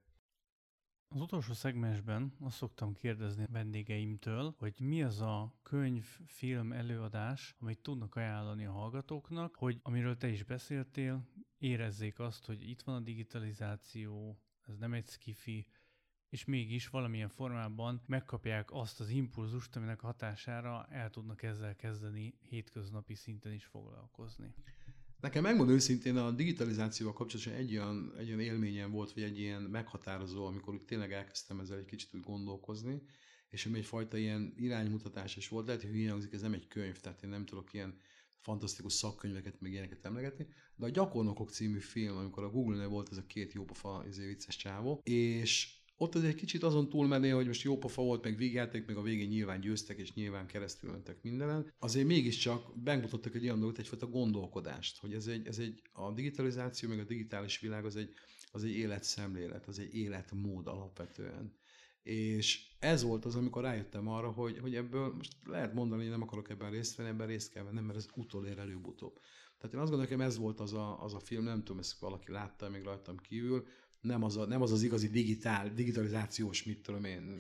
Az 1.08 1.22
utolsó 1.22 1.54
szegmensben 1.54 2.36
azt 2.40 2.58
szoktam 2.58 2.94
kérdezni 2.94 3.46
vendégeimtől, 3.52 4.56
hogy 4.58 4.76
mi 4.80 5.04
az 5.04 5.22
a 5.22 5.60
könyv, 5.64 6.06
film, 6.26 6.72
előadás, 6.72 7.56
amit 7.60 7.80
tudnak 7.80 8.16
ajánlani 8.16 8.66
a 8.66 8.72
hallgatóknak, 8.72 9.56
hogy 9.56 9.80
amiről 9.82 10.18
te 10.18 10.28
is 10.28 10.44
beszéltél, 10.44 11.28
érezzék 11.58 12.20
azt, 12.20 12.46
hogy 12.46 12.70
itt 12.70 12.82
van 12.82 12.96
a 12.96 13.00
digitalizáció, 13.00 14.40
ez 14.68 14.78
nem 14.78 14.94
egy 14.94 15.08
skifi, 15.08 15.68
és 16.30 16.46
mégis 16.46 16.88
valamilyen 16.88 17.30
formában 17.30 18.02
megkapják 18.06 18.72
azt 18.72 19.00
az 19.00 19.10
impulzust, 19.10 19.76
aminek 19.76 20.00
hatására 20.00 20.86
el 20.90 21.10
tudnak 21.10 21.44
ezzel 21.44 21.76
kezdeni 21.76 22.38
hétköznapi 22.42 23.14
szinten 23.14 23.54
is 23.54 23.66
foglalkozni. 23.66 24.54
Nekem 25.20 25.44
megmondom 25.44 25.76
őszintén, 25.76 26.18
a 26.18 26.32
digitalizációval 26.32 27.14
kapcsolatban 27.14 27.56
egy 27.56 27.72
olyan, 27.72 28.14
egy 28.18 28.28
olyan 28.28 28.40
élményem 28.40 28.92
volt, 28.92 29.14
vagy 29.14 29.24
egy 29.24 29.40
ilyen 29.40 29.62
meghatározó, 29.62 30.46
amikor 30.46 30.82
tényleg 30.86 31.12
elkezdtem 31.14 31.60
ezzel 31.60 31.78
egy 31.78 31.86
kicsit 31.86 32.14
úgy 32.14 32.22
gondolkozni, 32.22 33.02
és 33.50 33.66
ami 33.66 33.78
egyfajta 33.78 34.18
ilyen 34.18 34.54
iránymutatás 34.58 35.36
is 35.36 35.48
volt. 35.48 35.66
Lehet, 35.66 35.82
hogy 35.82 35.92
hülyen 35.92 36.12
hangzik, 36.12 36.34
ez 36.34 36.42
nem 36.42 36.54
egy 36.54 36.68
könyv, 36.68 37.00
tehát 37.00 37.24
én 37.24 37.30
nem 37.30 37.46
tudok 37.46 37.74
ilyen 37.74 37.98
fantasztikus 38.40 38.94
szakkönyveket, 38.94 39.62
meg 39.62 39.72
ilyeneket 39.72 40.06
emlegetni, 40.06 40.48
de 40.76 40.86
a 40.86 40.90
Gyakornokok 40.90 41.50
című 41.50 41.80
film, 41.80 42.18
amikor 42.18 42.44
a 42.44 42.50
Google-nél 42.50 42.88
volt 42.88 43.12
ez 43.12 43.18
a 43.18 43.26
két 43.26 43.54
jópofa 43.54 44.04
izé, 44.08 44.26
vicces 44.26 44.56
csávó, 44.56 45.02
és 45.04 45.75
ott 45.98 46.16
az 46.16 46.24
egy 46.24 46.36
kicsit 46.36 46.64
azon 46.64 46.90
túlmenné, 46.90 47.30
hogy 47.30 47.48
most 47.48 47.62
jó 47.62 47.78
pofa 47.78 48.02
volt, 48.02 48.24
meg 48.24 48.38
végjáték, 48.38 48.86
meg 48.86 48.98
a 48.98 49.02
végén 49.02 49.28
nyilván 49.28 49.60
győztek, 49.60 49.98
és 49.98 50.14
nyilván 50.14 50.48
keresztül 50.48 50.92
mentek 50.92 51.22
mindenen. 51.22 51.74
Azért 51.80 52.08
mégiscsak 52.08 52.80
bemutattak 52.84 53.36
egy 53.36 53.44
olyan 53.44 53.60
dolgot, 53.60 53.78
egyfajta 53.78 54.08
gondolkodást, 54.08 55.00
hogy 55.00 55.14
ez 55.14 55.28
egy, 55.28 55.48
ez 55.48 55.60
egy, 55.60 55.82
a 55.92 56.12
digitalizáció, 56.12 56.90
meg 56.90 57.00
a 57.00 57.04
digitális 57.04 57.60
világ 57.60 57.86
az 57.86 57.96
egy, 57.96 58.14
az 58.52 58.64
egy 58.64 58.76
életszemlélet, 58.76 59.68
az 59.68 59.80
egy 59.80 59.96
életmód 59.96 60.68
alapvetően. 60.68 61.54
És 62.04 62.68
ez 62.80 63.04
volt 63.04 63.26
az, 63.26 63.36
amikor 63.36 63.64
rájöttem 63.64 64.08
arra, 64.08 64.32
hogy, 64.32 64.60
hogy 64.60 64.76
ebből 64.76 65.14
most 65.14 65.38
lehet 65.44 65.74
mondani, 65.74 66.02
hogy 66.02 66.12
nem 66.12 66.22
akarok 66.22 66.50
ebben 66.50 66.72
részt 66.72 66.96
venni, 66.96 67.10
ebben 67.10 67.28
részt 67.28 67.52
kell 67.52 67.64
vennem, 67.64 67.84
mert 67.84 67.98
ez 67.98 68.08
utolér 68.16 68.58
előbb-utóbb. 68.58 69.20
Tehát 69.58 69.74
én 69.76 69.82
azt 69.82 69.92
gondolom, 69.92 70.18
hogy 70.18 70.28
ez 70.28 70.38
volt 70.38 70.60
az 70.60 70.74
a, 70.74 71.04
az 71.04 71.14
a 71.14 71.20
film, 71.20 71.44
nem 71.44 71.64
tudom, 71.64 71.80
ezt 71.80 72.00
valaki 72.00 72.32
látta 72.32 72.70
még 72.70 72.84
rajtam 72.84 73.18
kívül, 73.18 73.68
nem 74.06 74.24
az, 74.24 74.38
a, 74.38 74.46
nem 74.46 74.62
az 74.62 74.72
az 74.72 74.84
igazi 74.84 75.08
digitál, 75.08 75.74
digitalizációs, 75.74 76.64
mit 76.64 76.82
tudom 76.82 77.04
én, 77.04 77.40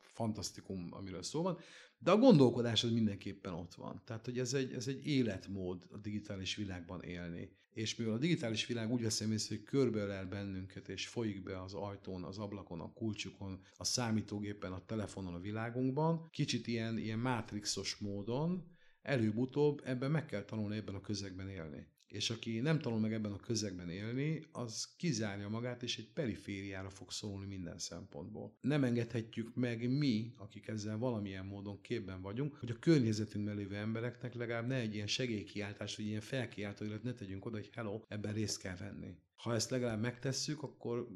fantasztikum, 0.00 0.88
amiről 0.90 1.22
szó 1.22 1.42
van, 1.42 1.58
de 1.98 2.10
a 2.10 2.16
gondolkodás 2.16 2.84
az 2.84 2.90
mindenképpen 2.90 3.52
ott 3.52 3.74
van. 3.74 4.02
Tehát, 4.04 4.24
hogy 4.24 4.38
ez 4.38 4.54
egy, 4.54 4.72
ez 4.72 4.88
egy 4.88 5.06
életmód 5.06 5.86
a 5.92 5.96
digitális 5.96 6.54
világban 6.54 7.02
élni. 7.02 7.56
És 7.70 7.96
mivel 7.96 8.12
a 8.12 8.18
digitális 8.18 8.66
világ 8.66 8.92
úgy 8.92 9.02
veszem 9.02 9.32
észre, 9.32 9.56
hogy 9.56 9.64
körbeölel 9.64 10.26
bennünket, 10.26 10.88
és 10.88 11.06
folyik 11.06 11.42
be 11.42 11.62
az 11.62 11.74
ajtón, 11.74 12.24
az 12.24 12.38
ablakon, 12.38 12.80
a 12.80 12.92
kulcsukon, 12.92 13.60
a 13.76 13.84
számítógépen, 13.84 14.72
a 14.72 14.84
telefonon, 14.84 15.34
a 15.34 15.40
világunkban, 15.40 16.28
kicsit 16.30 16.66
ilyen, 16.66 16.98
ilyen 16.98 17.18
mátrixos 17.18 17.96
módon, 17.96 18.76
előbb-utóbb 19.02 19.82
ebben 19.84 20.10
meg 20.10 20.26
kell 20.26 20.44
tanulni 20.44 20.76
ebben 20.76 20.94
a 20.94 21.00
közegben 21.00 21.48
élni 21.48 21.86
és 22.08 22.30
aki 22.30 22.60
nem 22.60 22.78
tanul 22.78 22.98
meg 22.98 23.12
ebben 23.12 23.32
a 23.32 23.36
közegben 23.36 23.90
élni, 23.90 24.46
az 24.52 24.94
kizárja 24.96 25.48
magát, 25.48 25.82
és 25.82 25.98
egy 25.98 26.12
perifériára 26.12 26.90
fog 26.90 27.10
szólni 27.10 27.46
minden 27.46 27.78
szempontból. 27.78 28.56
Nem 28.60 28.84
engedhetjük 28.84 29.54
meg 29.54 29.90
mi, 29.90 30.32
akik 30.36 30.68
ezzel 30.68 30.98
valamilyen 30.98 31.46
módon 31.46 31.80
képben 31.80 32.22
vagyunk, 32.22 32.54
hogy 32.54 32.70
a 32.70 32.78
környezetünkben 32.78 33.56
lévő 33.56 33.74
embereknek 33.74 34.34
legalább 34.34 34.66
ne 34.66 34.76
egy 34.76 34.94
ilyen 34.94 35.06
segélykiáltás, 35.06 35.96
vagy 35.96 36.06
ilyen 36.06 36.20
felkiáltó 36.20 36.84
ne 37.02 37.12
tegyünk 37.12 37.44
oda, 37.44 37.56
hogy 37.56 37.70
hello, 37.72 38.00
ebben 38.08 38.32
részt 38.32 38.58
kell 38.58 38.76
venni. 38.76 39.16
Ha 39.34 39.54
ezt 39.54 39.70
legalább 39.70 40.00
megtesszük, 40.00 40.62
akkor 40.62 41.08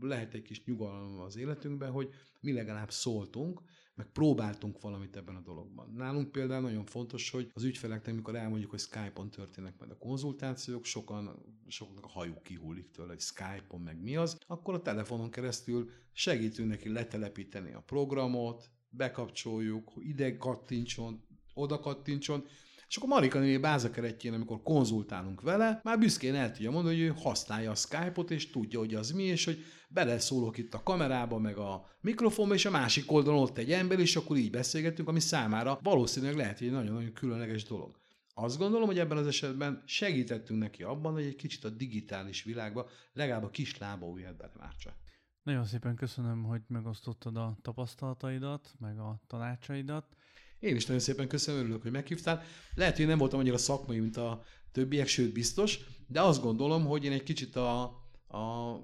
lehet 0.00 0.34
egy 0.34 0.42
kis 0.42 0.64
nyugalom 0.64 1.18
az 1.18 1.36
életünkben, 1.36 1.90
hogy 1.90 2.08
mi 2.40 2.52
legalább 2.52 2.90
szóltunk, 2.90 3.62
meg 3.94 4.06
próbáltunk 4.06 4.80
valamit 4.80 5.16
ebben 5.16 5.36
a 5.36 5.40
dologban. 5.40 5.92
Nálunk 5.96 6.32
például 6.32 6.60
nagyon 6.60 6.84
fontos, 6.84 7.30
hogy 7.30 7.50
az 7.54 7.62
ügyfeleknek, 7.62 8.14
mikor 8.14 8.36
elmondjuk, 8.36 8.70
hogy 8.70 8.80
Skype-on 8.80 9.30
történnek 9.30 9.78
majd 9.78 9.90
a 9.90 9.98
konzultációk, 9.98 10.84
sokan, 10.84 11.42
sokaknak 11.68 12.04
a 12.04 12.08
hajuk 12.08 12.42
kihullik 12.42 12.90
tőle, 12.90 13.08
hogy 13.08 13.20
Skype-on 13.20 13.80
meg 13.80 14.02
mi 14.02 14.16
az, 14.16 14.38
akkor 14.46 14.74
a 14.74 14.82
telefonon 14.82 15.30
keresztül 15.30 15.90
segítünk 16.12 16.68
neki 16.68 16.88
letelepíteni 16.88 17.72
a 17.72 17.82
programot, 17.86 18.70
bekapcsoljuk, 18.88 19.92
ide 19.98 20.36
kattintson, 20.36 21.22
oda 21.54 21.78
kattintson, 21.78 22.44
és 22.90 22.96
akkor 22.96 23.08
Marika 23.08 23.38
néni 23.38 23.56
bázakeretjén, 23.56 24.32
amikor 24.32 24.62
konzultálunk 24.62 25.40
vele, 25.40 25.80
már 25.82 25.98
büszkén 25.98 26.34
el 26.34 26.52
tudja 26.52 26.70
mondani, 26.70 26.96
hogy 26.96 27.04
ő 27.04 27.14
használja 27.22 27.70
a 27.70 27.74
Skype-ot, 27.74 28.30
és 28.30 28.50
tudja, 28.50 28.78
hogy 28.78 28.94
az 28.94 29.10
mi, 29.10 29.22
és 29.22 29.44
hogy 29.44 29.64
beleszólok 29.88 30.58
itt 30.58 30.74
a 30.74 30.82
kamerába, 30.82 31.38
meg 31.38 31.56
a 31.56 31.86
mikrofonba, 32.00 32.54
és 32.54 32.64
a 32.64 32.70
másik 32.70 33.12
oldalon 33.12 33.42
ott 33.42 33.58
egy 33.58 33.72
ember, 33.72 33.98
és 33.98 34.16
akkor 34.16 34.36
így 34.36 34.50
beszélgetünk, 34.50 35.08
ami 35.08 35.20
számára 35.20 35.78
valószínűleg 35.82 36.36
lehet, 36.36 36.58
hogy 36.58 36.66
egy 36.66 36.72
nagyon-nagyon 36.72 37.12
különleges 37.12 37.64
dolog. 37.64 37.98
Azt 38.34 38.58
gondolom, 38.58 38.86
hogy 38.86 38.98
ebben 38.98 39.18
az 39.18 39.26
esetben 39.26 39.82
segítettünk 39.86 40.60
neki 40.60 40.82
abban, 40.82 41.12
hogy 41.12 41.24
egy 41.24 41.36
kicsit 41.36 41.64
a 41.64 41.68
digitális 41.68 42.42
világba 42.42 42.88
legalább 43.12 43.44
a 43.44 43.50
kis 43.50 43.78
lába 43.78 44.06
ujját 44.06 44.36
belemártsa. 44.36 44.94
Nagyon 45.42 45.64
szépen 45.64 45.94
köszönöm, 45.94 46.42
hogy 46.42 46.62
megosztottad 46.66 47.36
a 47.36 47.58
tapasztalataidat, 47.62 48.74
meg 48.78 48.98
a 48.98 49.20
tanácsaidat. 49.26 50.16
Én 50.60 50.76
is 50.76 50.86
nagyon 50.86 51.02
szépen 51.02 51.28
köszönöm, 51.28 51.60
örülök, 51.60 51.82
hogy 51.82 51.90
meghívtál. 51.90 52.42
Lehet, 52.74 52.96
hogy 52.96 53.06
nem 53.06 53.18
voltam 53.18 53.38
annyira 53.38 53.58
szakmai, 53.58 53.98
mint 53.98 54.16
a 54.16 54.42
többiek, 54.72 55.06
sőt 55.06 55.32
biztos, 55.32 55.78
de 56.06 56.20
azt 56.20 56.42
gondolom, 56.42 56.84
hogy 56.84 57.04
én 57.04 57.12
egy 57.12 57.22
kicsit 57.22 57.56
a, 57.56 57.82
a, 58.26 58.76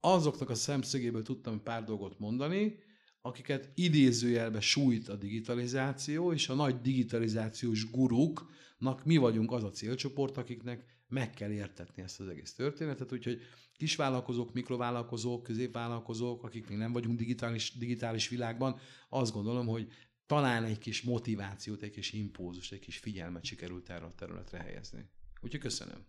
azoknak 0.00 0.50
a 0.50 0.54
szemszögéből 0.54 1.22
tudtam 1.22 1.62
pár 1.62 1.84
dolgot 1.84 2.18
mondani, 2.18 2.78
akiket 3.20 3.72
idézőjelbe 3.74 4.60
sújt 4.60 5.08
a 5.08 5.16
digitalizáció, 5.16 6.32
és 6.32 6.48
a 6.48 6.54
nagy 6.54 6.80
digitalizációs 6.80 7.90
guruknak 7.90 9.04
mi 9.04 9.16
vagyunk 9.16 9.52
az 9.52 9.64
a 9.64 9.70
célcsoport, 9.70 10.36
akiknek 10.36 10.84
meg 11.08 11.30
kell 11.30 11.50
értetni 11.50 12.02
ezt 12.02 12.20
az 12.20 12.28
egész 12.28 12.54
történetet, 12.54 13.12
úgyhogy 13.12 13.40
kisvállalkozók, 13.76 14.52
mikrovállalkozók, 14.52 15.42
középvállalkozók, 15.42 16.42
akik 16.42 16.68
még 16.68 16.78
nem 16.78 16.92
vagyunk 16.92 17.18
digitális, 17.18 17.78
digitális 17.78 18.28
világban, 18.28 18.78
azt 19.08 19.32
gondolom, 19.32 19.66
hogy 19.66 19.88
talán 20.30 20.64
egy 20.64 20.78
kis 20.78 21.02
motivációt, 21.02 21.82
egy 21.82 21.90
kis 21.90 22.12
impulzus, 22.12 22.70
egy 22.70 22.78
kis 22.78 22.98
figyelmet 22.98 23.44
sikerült 23.44 23.90
erre 23.90 24.04
a 24.04 24.12
területre 24.16 24.58
helyezni. 24.58 25.08
Úgyhogy 25.40 25.60
köszönöm. 25.60 26.06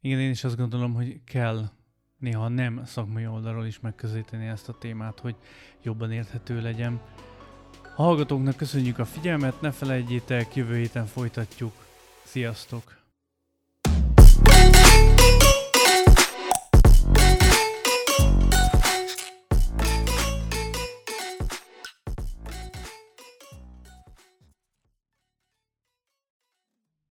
Igen, 0.00 0.20
én 0.20 0.30
is 0.30 0.44
azt 0.44 0.56
gondolom, 0.56 0.94
hogy 0.94 1.24
kell 1.24 1.70
néha 2.18 2.48
nem 2.48 2.84
szakmai 2.84 3.26
oldalról 3.26 3.66
is 3.66 3.80
megközelíteni 3.80 4.46
ezt 4.46 4.68
a 4.68 4.78
témát, 4.78 5.18
hogy 5.18 5.36
jobban 5.82 6.12
érthető 6.12 6.60
legyen. 6.60 7.00
A 7.96 8.02
hallgatóknak 8.02 8.56
köszönjük 8.56 8.98
a 8.98 9.04
figyelmet, 9.04 9.60
ne 9.60 9.70
felejtjétek, 9.70 10.54
jövő 10.54 10.76
héten 10.76 11.06
folytatjuk. 11.06 11.72
Sziasztok! 12.24 12.99